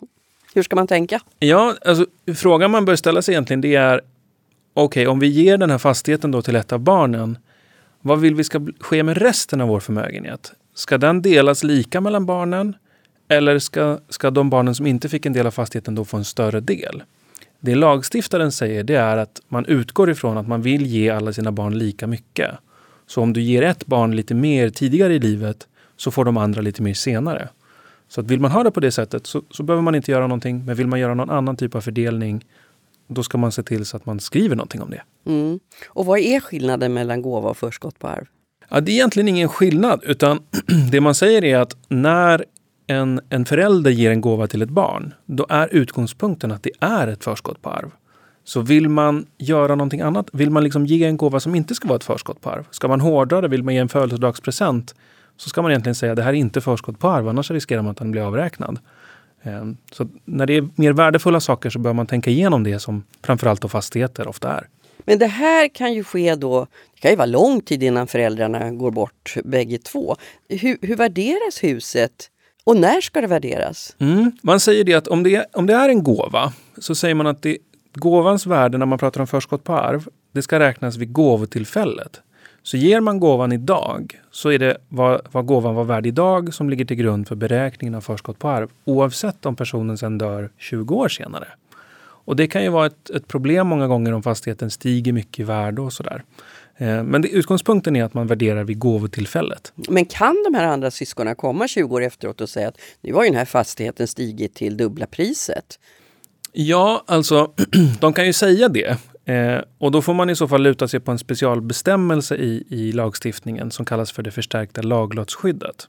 Hur 0.55 0.63
ska 0.63 0.77
man 0.77 0.87
tänka? 0.87 1.21
Ja, 1.39 1.75
alltså, 1.87 2.07
frågan 2.35 2.71
man 2.71 2.85
bör 2.85 2.97
ställa 2.97 3.23
sig 3.23 3.35
egentligen 3.35 3.61
det 3.61 3.75
är 3.75 4.01
okej, 4.75 5.03
okay, 5.03 5.07
om 5.07 5.19
vi 5.19 5.27
ger 5.27 5.57
den 5.57 5.71
här 5.71 5.79
fastigheten 5.79 6.31
då 6.31 6.43
till 6.43 6.57
ett 6.57 6.73
av 6.73 6.81
barnen, 6.81 7.39
vad 8.01 8.21
vill 8.21 8.35
vi 8.35 8.45
ska 8.45 8.67
ske 8.81 9.03
med 9.03 9.17
resten 9.17 9.61
av 9.61 9.69
vår 9.69 9.81
förmögenhet? 9.81 10.53
Ska 10.75 10.99
den 10.99 11.23
delas 11.23 11.65
lika 11.65 12.01
mellan 12.01 12.27
barnen? 12.27 12.77
Eller 13.29 13.59
ska, 13.59 13.99
ska 14.09 14.31
de 14.31 14.51
barnen 14.51 14.75
som 14.75 14.87
inte 14.87 15.09
fick 15.09 15.27
en 15.27 15.33
del 15.33 15.47
av 15.47 15.51
fastigheten 15.51 15.95
då 15.95 16.05
få 16.05 16.17
en 16.17 16.25
större 16.25 16.61
del? 16.61 17.03
Det 17.61 17.75
lagstiftaren 17.75 18.53
säger 18.53 18.85
det 18.85 18.95
är 18.95 19.17
att 19.17 19.41
man 19.49 19.67
utgår 19.67 20.11
ifrån 20.11 20.39
att 20.39 20.49
man 20.49 20.63
vill 20.63 20.87
ge 20.87 21.11
alla 21.11 21.33
sina 21.33 21.53
barn 21.53 21.79
lika 21.79 22.07
mycket. 22.07 22.51
Så 23.07 23.23
om 23.23 23.33
du 23.33 23.41
ger 23.43 23.63
ett 23.63 23.87
barn 23.87 24.17
lite 24.17 24.35
mer 24.35 24.71
tidigare 24.71 25.15
i 25.15 25.19
livet 25.19 25.69
så 25.97 26.11
får 26.11 26.25
de 26.25 26.37
andra 26.37 26.61
lite 26.61 26.83
mer 26.83 26.95
senare. 26.95 27.49
Så 28.09 28.21
att 28.21 28.27
vill 28.27 28.41
man 28.41 28.51
ha 28.51 28.63
det 28.63 28.71
på 28.71 28.81
det 28.81 28.93
sättet 28.93 29.27
så, 29.27 29.43
så 29.51 29.63
behöver 29.63 29.83
man 29.83 29.95
inte 29.95 30.11
göra 30.11 30.27
någonting. 30.27 30.65
Men 30.65 30.77
vill 30.77 30.87
man 30.87 31.01
göra 31.01 31.15
någon 31.15 31.31
annan 31.31 31.57
typ 31.57 31.75
av 31.75 31.81
fördelning 31.81 32.45
då 33.09 33.23
ska 33.23 33.39
man 33.39 33.53
se 33.53 33.63
till 33.63 33.87
så 33.87 33.97
att 33.97 34.07
man 34.07 34.21
skriver 34.21 34.57
någonting 34.57 34.83
om 34.83 34.91
det. 34.91 35.03
Mm. 35.27 35.61
Och 35.87 36.07
vad 36.07 36.19
är 36.19 36.41
skillnaden 36.41 36.95
mellan 36.95 37.23
gåva 37.23 37.51
och 37.51 37.57
förskott 37.57 37.99
på 37.99 38.09
arv? 38.09 38.27
Ja, 38.69 38.81
det 38.81 38.93
är 38.93 38.95
egentligen 38.95 39.29
ingen 39.29 39.49
skillnad, 39.49 40.01
utan 40.05 40.41
det 40.91 41.01
man 41.01 41.15
säger 41.15 41.45
är 41.45 41.59
att 41.59 41.77
när 41.89 42.45
en, 42.87 43.21
en 43.29 43.45
förälder 43.45 43.91
ger 43.91 44.11
en 44.11 44.21
gåva 44.21 44.47
till 44.47 44.63
ett 44.63 44.71
barn, 44.71 45.15
då 45.27 45.47
är 45.49 45.69
utgångspunkten 45.73 46.53
att 46.53 46.63
det 46.63 46.71
är 46.81 47.09
ett 47.09 47.25
förskott 47.25 47.63
på 47.63 47.71
arv. 47.71 47.91
Så 48.45 48.61
vill 48.61 48.89
man 48.89 49.27
göra 49.39 49.75
någonting 49.75 50.01
annat, 50.01 50.29
vill 50.33 50.51
man 50.51 50.65
liksom 50.65 50.87
ge 50.87 51.05
en 51.05 51.17
gåva 51.17 51.41
som 51.41 51.55
inte 51.55 51.75
ska 51.75 51.89
vara 51.89 51.97
ett 51.97 52.05
förskott 52.05 52.41
på 52.41 52.51
arv, 52.51 52.67
ska 52.71 52.89
man 52.89 53.01
hårdra 53.01 53.41
det, 53.41 53.49
vill 53.49 53.63
man 53.63 53.75
ge 53.75 53.81
en 53.81 53.89
födelsedagspresent, 53.89 54.95
så 55.37 55.49
ska 55.49 55.63
man 55.63 55.71
egentligen 55.71 55.95
säga 55.95 56.13
att 56.13 56.17
det 56.17 56.23
här 56.23 56.33
är 56.33 56.37
inte 56.37 56.61
förskott 56.61 56.99
på 56.99 57.09
arv, 57.09 57.29
annars 57.29 57.51
riskerar 57.51 57.83
man 57.83 57.91
att 57.91 57.97
den 57.97 58.11
blir 58.11 58.23
avräknad. 58.23 58.79
Ehm, 59.43 59.77
så 59.93 60.09
när 60.25 60.47
det 60.47 60.57
är 60.57 60.69
mer 60.75 60.93
värdefulla 60.93 61.41
saker 61.41 61.71
så 61.71 61.79
bör 61.79 61.93
man 61.93 62.07
tänka 62.07 62.31
igenom 62.31 62.65
det 62.65 62.79
som 62.79 63.05
framförallt 63.23 63.61
då 63.61 63.69
fastigheter 63.69 64.29
ofta 64.29 64.53
är. 64.53 64.69
Men 65.05 65.19
det 65.19 65.27
här 65.27 65.69
kan 65.69 65.95
ju 65.95 66.05
ske 66.05 66.35
då, 66.35 66.67
det 66.95 67.01
kan 67.01 67.11
ju 67.11 67.17
vara 67.17 67.27
lång 67.27 67.61
tid 67.61 67.83
innan 67.83 68.07
föräldrarna 68.07 68.71
går 68.71 68.91
bort 68.91 69.35
bägge 69.45 69.79
två. 69.79 70.17
Hur, 70.49 70.79
hur 70.83 70.97
värderas 70.97 71.63
huset 71.65 72.31
och 72.65 72.77
när 72.77 73.01
ska 73.01 73.21
det 73.21 73.27
värderas? 73.27 73.97
Mm, 73.99 74.33
man 74.43 74.61
säger 74.61 74.85
det 74.85 74.95
att 74.95 75.09
om 75.09 75.23
det, 75.23 75.35
är, 75.35 75.47
om 75.53 75.67
det 75.67 75.75
är 75.75 75.89
en 75.89 76.03
gåva 76.03 76.53
så 76.79 76.95
säger 76.95 77.15
man 77.15 77.27
att 77.27 77.43
det, 77.43 77.59
gåvans 77.95 78.47
värde 78.47 78.79
när 78.79 78.87
man 78.87 78.99
pratar 78.99 79.21
om 79.21 79.27
förskott 79.27 79.65
på 79.65 79.73
arv, 79.73 80.09
det 80.33 80.43
ska 80.43 80.59
räknas 80.59 80.97
vid 80.97 81.13
gåvotillfället. 81.13 82.21
Så 82.63 82.77
ger 82.77 83.01
man 83.01 83.21
gåvan 83.21 83.53
idag 83.53 84.21
så 84.31 84.49
är 84.49 84.59
det 84.59 84.77
vad, 84.89 85.21
vad 85.33 85.47
gåvan 85.47 85.75
var 85.75 85.85
värd 85.85 86.07
idag 86.07 86.55
som 86.55 86.71
ligger 86.71 86.85
till 86.85 86.97
grund 86.97 87.29
för 87.29 87.35
beräkningen 87.35 87.95
av 87.95 88.01
förskott 88.01 88.39
på 88.39 88.49
arv 88.49 88.71
oavsett 88.85 89.47
om 89.47 89.57
personen 89.57 89.99
sen 89.99 90.19
dör 90.19 90.51
20 90.59 90.95
år 90.95 91.09
senare. 91.09 91.49
Och 92.25 92.37
det 92.37 92.47
kan 92.47 92.63
ju 92.63 92.69
vara 92.69 92.87
ett, 92.87 93.11
ett 93.11 93.29
problem 93.29 93.67
många 93.67 93.87
gånger 93.87 94.13
om 94.13 94.23
fastigheten 94.23 94.71
stiger 94.71 95.13
mycket 95.13 95.41
i 95.41 95.43
värde 95.43 95.83
och 95.83 95.93
sådär. 95.93 96.25
Eh, 96.77 97.03
men 97.03 97.23
det, 97.23 97.29
utgångspunkten 97.29 97.97
är 97.97 98.05
att 98.05 98.15
man 98.15 98.27
värderar 98.27 98.65
vid 98.65 98.79
gåvotillfället. 98.79 99.73
Men 99.89 100.05
kan 100.05 100.45
de 100.45 100.55
här 100.55 100.65
andra 100.65 100.91
syskonen 100.91 101.37
komma 101.37 101.69
20 101.69 101.95
år 101.95 102.03
efteråt 102.03 102.41
och 102.41 102.49
säga 102.49 102.69
att 102.69 102.81
nu 103.01 103.13
har 103.13 103.25
ju 103.25 103.29
den 103.31 103.39
här 103.39 103.45
fastigheten 103.45 104.09
stigit 104.09 104.55
till 104.55 104.77
dubbla 104.77 105.07
priset? 105.07 105.79
Ja, 106.53 107.05
alltså 107.07 107.53
de 108.01 108.13
kan 108.13 108.27
ju 108.27 108.33
säga 108.33 108.69
det. 108.69 108.99
Eh, 109.25 109.61
och 109.79 109.91
då 109.91 110.03
får 110.03 110.15
man 110.15 110.31
i 110.31 110.37
så 110.37 110.49
fall 110.49 110.63
luta 110.63 110.89
sig 110.89 111.01
på 111.01 111.11
en 111.11 111.19
specialbestämmelse 111.19 112.37
i, 112.37 112.65
i 112.69 112.93
lagstiftningen 112.93 113.71
som 113.71 113.85
kallas 113.85 114.13
för 114.13 114.23
det 114.23 114.31
förstärkta 114.31 114.83
laglottsskyddet. 114.83 115.89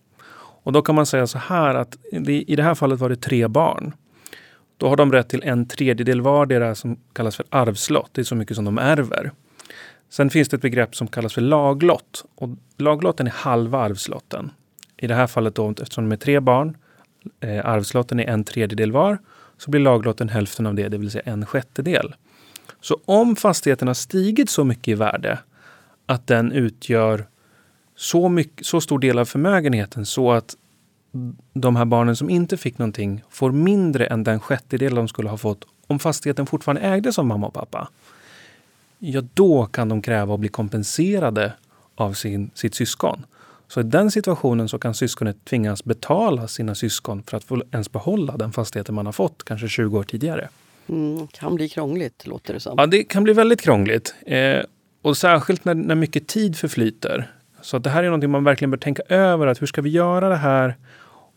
Och 0.64 0.72
då 0.72 0.82
kan 0.82 0.96
man 0.96 1.06
säga 1.06 1.28
så 1.28 1.38
här 1.38 1.76
att 1.76 1.98
det, 2.12 2.42
i 2.42 2.56
det 2.56 2.64
här 2.64 2.76
fallet 2.76 3.00
var 3.00 3.10
det 3.10 3.16
tre 3.16 3.48
barn. 3.48 3.94
Då 4.78 4.90
har 4.90 4.96
de 4.96 5.12
rätt 5.12 5.30
till 5.30 5.44
en 5.44 5.68
tredjedel 5.68 6.22
vardera 6.22 6.76
som 6.76 6.98
kallas 7.14 7.36
för 7.36 7.46
arvslott. 7.50 8.10
Det 8.12 8.22
är 8.22 8.26
så 8.26 8.36
mycket 8.36 8.56
som 8.56 8.66
de 8.66 8.78
ärver. 8.78 9.32
Sen 10.10 10.30
finns 10.30 10.50
det 10.50 10.56
ett 10.56 10.62
begrepp 10.62 10.96
som 10.96 11.08
kallas 11.08 11.34
för 11.34 11.42
laglott. 11.42 12.26
Och 12.36 12.50
laglotten 12.78 13.28
är 13.28 13.32
halva 13.32 13.80
arvslotten. 13.80 14.52
I 14.98 15.08
det 15.08 15.16
här 15.16 15.28
fallet 15.28 15.56
då, 15.56 15.70
eftersom 15.70 16.10
de 16.10 16.16
är 16.16 16.20
tre 16.20 16.40
barn, 16.40 16.78
eh, 17.40 17.66
arvslotten 17.66 18.20
är 18.20 18.26
en 18.26 18.44
tredjedel 18.44 18.92
var, 18.92 19.18
så 19.58 19.72
blir 19.72 19.82
laglotten 19.82 20.30
hälften 20.30 20.66
av 20.66 20.76
det, 20.76 20.90
det 20.90 20.98
vill 20.98 21.12
säga 21.12 21.24
en 21.26 21.46
sjättedel. 21.46 22.16
Så 22.84 23.00
om 23.06 23.36
fastigheten 23.36 23.88
har 23.88 23.96
stigit 23.96 24.50
så 24.50 24.64
mycket 24.64 24.88
i 24.88 24.94
värde 24.94 25.40
att 26.06 26.28
den 26.28 26.52
utgör 26.52 27.28
så, 27.96 28.30
mycket, 28.30 28.66
så 28.66 28.82
stor 28.82 29.00
del 29.00 29.20
av 29.20 29.26
förmögenheten 29.26 30.06
så 30.06 30.32
att 30.32 30.56
de 31.54 31.76
här 31.76 31.86
barnen 31.86 32.16
som 32.16 32.30
inte 32.30 32.58
fick 32.58 32.78
någonting 32.78 33.24
får 33.30 33.52
mindre 33.52 34.06
än 34.06 34.24
den 34.24 34.40
sjättedel 34.40 34.96
de 34.96 35.08
skulle 35.08 35.30
ha 35.30 35.38
fått 35.38 35.66
om 35.88 36.00
fastigheten 36.00 36.46
fortfarande 36.46 36.82
ägdes 36.82 37.20
av 37.20 37.26
mamma 37.26 37.48
och 37.48 37.54
pappa. 37.54 37.90
Ja, 39.00 39.22
då 39.34 39.66
kan 39.66 39.90
de 39.90 40.02
kräva 40.02 40.34
att 40.34 40.40
bli 40.40 40.50
kompenserade 40.50 41.54
av 41.96 42.14
sin, 42.14 42.52
sitt 42.54 42.76
syskon. 42.76 43.26
Så 43.68 43.80
i 43.80 43.84
den 43.84 44.12
situationen 44.12 44.70
så 44.70 44.80
kan 44.80 44.94
syskonet 44.94 45.46
tvingas 45.46 45.84
betala 45.84 46.48
sina 46.48 46.76
syskon 46.76 47.24
för 47.24 47.38
att 47.38 47.44
få 47.44 47.62
ens 47.72 47.92
behålla 47.92 48.38
den 48.38 48.52
fastigheten 48.52 48.96
man 48.96 49.06
har 49.06 49.14
fått 49.14 49.44
kanske 49.44 49.68
20 49.68 49.98
år 50.00 50.04
tidigare. 50.04 50.50
Mm, 50.90 51.28
kan 51.28 51.56
bli 51.56 51.70
krångligt 51.70 52.28
låter 52.28 52.54
det 52.54 52.60
som. 52.60 52.76
Ja, 52.78 52.86
det 52.86 53.04
kan 53.04 53.24
bli 53.24 53.34
väldigt 53.34 53.62
krångligt. 53.62 54.16
Eh, 54.26 54.60
och 55.02 55.18
särskilt 55.18 55.66
när, 55.66 55.74
när 55.74 55.96
mycket 55.96 56.28
tid 56.28 56.58
förflyter. 56.58 57.32
Så 57.62 57.78
att 57.78 57.84
det 57.84 57.90
här 57.90 58.04
är 58.04 58.08
någonting 58.08 58.30
man 58.30 58.44
verkligen 58.44 58.72
bör 58.72 58.78
tänka 58.78 59.04
över. 59.10 59.48
att 59.48 59.62
Hur 59.62 59.68
ska 59.68 59.82
vi 59.82 59.90
göra 59.90 60.30
det 60.30 60.36
här? 60.36 60.76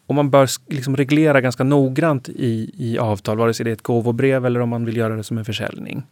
Och 0.07 0.15
man 0.15 0.31
bör 0.31 0.49
liksom 0.69 0.97
reglera 0.97 1.41
ganska 1.41 1.65
noggrant 1.65 2.29
i, 2.29 2.71
i 2.79 2.99
avtal, 2.99 3.39
vare 3.39 3.55
sig 3.55 3.65
det 3.65 3.71
är 3.71 3.73
ett 3.73 3.83
gåvobrev 3.83 4.47
eller 4.47 4.61
om 4.61 4.69
man 4.69 4.85
vill 4.85 4.97
göra 4.97 5.17
det 5.17 5.25
som 5.25 5.39
en 5.39 5.45
försäljning. 5.45 6.03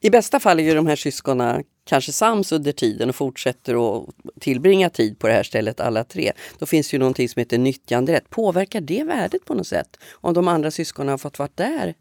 I 0.00 0.10
bästa 0.10 0.40
fall 0.40 0.60
är 0.60 0.64
ju 0.64 0.74
de 0.74 0.86
här 0.86 0.96
syskonen 0.96 1.64
kanske 1.84 2.12
sams 2.12 2.52
under 2.52 2.72
tiden 2.72 3.08
och 3.08 3.14
fortsätter 3.14 3.98
att 3.98 4.06
tillbringa 4.40 4.90
tid 4.90 5.18
på 5.18 5.26
det 5.26 5.32
här 5.32 5.42
stället 5.42 5.80
alla 5.80 6.04
tre. 6.04 6.32
Då 6.58 6.66
finns 6.66 6.94
ju 6.94 6.98
någonting 6.98 7.28
som 7.28 7.40
heter 7.40 7.58
nyttjanderätt. 7.58 8.30
Påverkar 8.30 8.80
det 8.80 9.04
värdet 9.04 9.44
på 9.44 9.54
något 9.54 9.66
sätt? 9.66 9.96
Om 10.12 10.34
de 10.34 10.48
andra 10.48 10.70
syskonen 10.70 11.08
har 11.08 11.18
fått 11.18 11.38
vara 11.38 11.48
där 11.54 11.94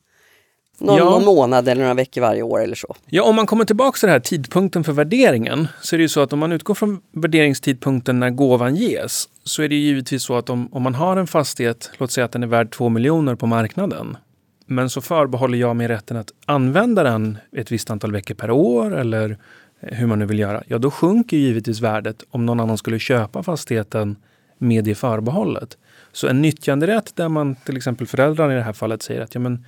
någon, 0.81 0.97
ja. 0.97 1.03
någon, 1.03 1.25
månad 1.25 1.67
eller 1.67 1.81
några 1.81 1.93
veckor 1.93 2.21
varje 2.21 2.41
år 2.41 2.63
eller 2.63 2.75
så. 2.75 2.95
Ja, 3.05 3.23
om 3.23 3.35
man 3.35 3.45
kommer 3.45 3.65
tillbaka 3.65 3.97
till 3.97 4.07
den 4.07 4.13
här 4.13 4.19
tidpunkten 4.19 4.83
för 4.83 4.93
värderingen 4.93 5.67
så 5.81 5.95
är 5.95 5.97
det 5.97 6.01
ju 6.01 6.09
så 6.09 6.21
att 6.21 6.33
om 6.33 6.39
man 6.39 6.51
utgår 6.51 6.73
från 6.73 7.01
värderingstidpunkten 7.11 8.19
när 8.19 8.29
gåvan 8.29 8.75
ges 8.75 9.29
så 9.43 9.63
är 9.63 9.69
det 9.69 9.75
givetvis 9.75 10.23
så 10.23 10.37
att 10.37 10.49
om, 10.49 10.69
om 10.73 10.81
man 10.81 10.95
har 10.95 11.17
en 11.17 11.27
fastighet, 11.27 11.91
låt 11.97 12.11
säga 12.11 12.25
att 12.25 12.31
den 12.31 12.43
är 12.43 12.47
värd 12.47 12.71
2 12.71 12.89
miljoner 12.89 13.35
på 13.35 13.45
marknaden 13.45 14.17
men 14.65 14.89
så 14.89 15.01
förbehåller 15.01 15.57
jag 15.57 15.75
mig 15.75 15.87
rätten 15.87 16.17
att 16.17 16.31
använda 16.45 17.03
den 17.03 17.37
ett 17.51 17.71
visst 17.71 17.89
antal 17.89 18.11
veckor 18.11 18.35
per 18.35 18.51
år 18.51 18.95
eller 18.95 19.37
hur 19.79 20.07
man 20.07 20.19
nu 20.19 20.25
vill 20.25 20.39
göra. 20.39 20.63
Ja, 20.67 20.77
då 20.77 20.91
sjunker 20.91 21.37
givetvis 21.37 21.81
värdet 21.81 22.23
om 22.29 22.45
någon 22.45 22.59
annan 22.59 22.77
skulle 22.77 22.99
köpa 22.99 23.43
fastigheten 23.43 24.15
med 24.57 24.83
det 24.83 24.95
förbehållet. 24.95 25.77
Så 26.11 26.27
en 26.27 26.41
nyttjanderätt 26.41 27.15
där 27.15 27.29
man 27.29 27.55
till 27.55 27.77
exempel 27.77 28.07
föräldrarna 28.07 28.53
i 28.53 28.55
det 28.55 28.63
här 28.63 28.73
fallet 28.73 29.01
säger 29.01 29.21
att 29.21 29.35
ja, 29.35 29.39
men, 29.39 29.65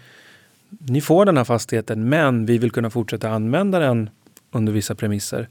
ni 0.79 1.01
får 1.01 1.25
den 1.25 1.37
här 1.37 1.43
fastigheten 1.43 2.09
men 2.09 2.45
vi 2.45 2.57
vill 2.57 2.71
kunna 2.71 2.89
fortsätta 2.89 3.29
använda 3.29 3.79
den 3.79 4.09
under 4.51 4.73
vissa 4.73 4.95
premisser. 4.95 5.49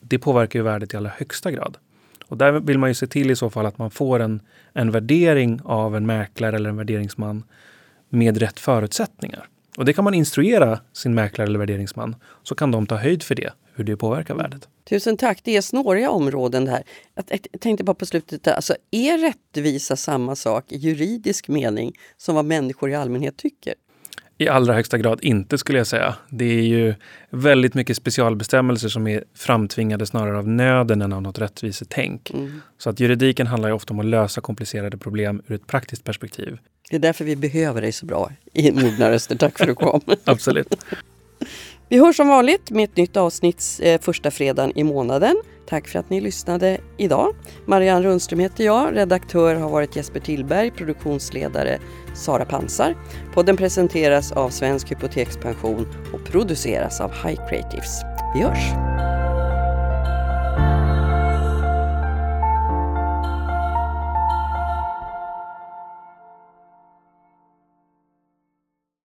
Det 0.00 0.18
påverkar 0.18 0.58
ju 0.58 0.62
värdet 0.62 0.94
i 0.94 0.96
allra 0.96 1.10
högsta 1.16 1.50
grad. 1.50 1.76
Och 2.28 2.36
där 2.36 2.52
vill 2.52 2.78
man 2.78 2.90
ju 2.90 2.94
se 2.94 3.06
till 3.06 3.30
i 3.30 3.36
så 3.36 3.50
fall 3.50 3.66
att 3.66 3.78
man 3.78 3.90
får 3.90 4.20
en, 4.20 4.40
en 4.72 4.90
värdering 4.90 5.60
av 5.64 5.96
en 5.96 6.06
mäklare 6.06 6.56
eller 6.56 6.70
en 6.70 6.76
värderingsman 6.76 7.44
med 8.08 8.38
rätt 8.38 8.60
förutsättningar. 8.60 9.48
Och 9.76 9.84
det 9.84 9.92
kan 9.92 10.04
man 10.04 10.14
instruera 10.14 10.80
sin 10.92 11.14
mäklare 11.14 11.48
eller 11.48 11.58
värderingsman 11.58 12.16
så 12.42 12.54
kan 12.54 12.70
de 12.70 12.86
ta 12.86 12.96
höjd 12.96 13.22
för 13.22 13.34
det, 13.34 13.52
hur 13.74 13.84
det 13.84 13.96
påverkar 13.96 14.34
värdet. 14.34 14.68
Tusen 14.88 15.16
tack. 15.16 15.40
Det 15.44 15.56
är 15.56 15.60
snåriga 15.60 16.10
områden 16.10 16.64
det 16.64 16.70
här. 16.70 16.82
Jag 17.14 17.60
tänkte 17.60 17.84
bara 17.84 17.94
på 17.94 18.06
slutet, 18.06 18.48
alltså, 18.48 18.74
är 18.90 19.18
rättvisa 19.18 19.96
samma 19.96 20.36
sak 20.36 20.72
i 20.72 20.76
juridisk 20.76 21.48
mening 21.48 21.92
som 22.16 22.34
vad 22.34 22.44
människor 22.44 22.90
i 22.90 22.94
allmänhet 22.94 23.36
tycker? 23.36 23.74
I 24.38 24.48
allra 24.48 24.74
högsta 24.74 24.98
grad 24.98 25.18
inte 25.22 25.58
skulle 25.58 25.78
jag 25.78 25.86
säga. 25.86 26.14
Det 26.28 26.44
är 26.44 26.62
ju 26.62 26.94
väldigt 27.30 27.74
mycket 27.74 27.96
specialbestämmelser 27.96 28.88
som 28.88 29.06
är 29.06 29.24
framtvingade 29.34 30.06
snarare 30.06 30.38
av 30.38 30.48
nöden 30.48 31.02
än 31.02 31.12
av 31.12 31.22
något 31.22 31.38
rättvisetänk. 31.38 32.30
Mm. 32.30 32.60
Så 32.78 32.90
att 32.90 33.00
juridiken 33.00 33.46
handlar 33.46 33.68
ju 33.68 33.74
ofta 33.74 33.94
om 33.94 34.00
att 34.00 34.06
lösa 34.06 34.40
komplicerade 34.40 34.98
problem 34.98 35.42
ur 35.46 35.54
ett 35.54 35.66
praktiskt 35.66 36.04
perspektiv. 36.04 36.58
Det 36.90 36.96
är 36.96 37.00
därför 37.00 37.24
vi 37.24 37.36
behöver 37.36 37.80
dig 37.80 37.92
så 37.92 38.06
bra 38.06 38.30
i 38.52 38.72
Mogna 38.72 39.10
röster. 39.10 39.36
Tack 39.36 39.58
för 39.58 39.64
att 39.64 39.68
du 39.68 39.74
kom. 39.74 40.00
Absolut. 40.24 40.76
Vi 41.94 42.00
hörs 42.00 42.16
som 42.16 42.28
vanligt 42.28 42.70
med 42.70 42.84
ett 42.84 42.96
nytt 42.96 43.16
avsnitt 43.16 43.80
eh, 43.82 44.00
första 44.00 44.30
fredagen 44.30 44.78
i 44.78 44.84
månaden. 44.84 45.36
Tack 45.68 45.88
för 45.88 45.98
att 45.98 46.10
ni 46.10 46.20
lyssnade 46.20 46.78
idag. 46.96 47.34
Marianne 47.66 48.06
Rundström 48.06 48.40
heter 48.40 48.64
jag. 48.64 48.96
Redaktör 48.96 49.54
har 49.54 49.70
varit 49.70 49.96
Jesper 49.96 50.20
Tillberg, 50.20 50.70
produktionsledare 50.70 51.78
Sara 52.14 52.44
Pansar. 52.44 52.94
Podden 53.34 53.56
presenteras 53.56 54.32
av 54.32 54.50
Svensk 54.50 54.90
Hypotekspension 54.90 55.86
och 56.14 56.24
produceras 56.24 57.00
av 57.00 57.10
High 57.10 57.48
Creatives. 57.48 58.02
Vi 58.34 58.42
hörs! 58.42 58.94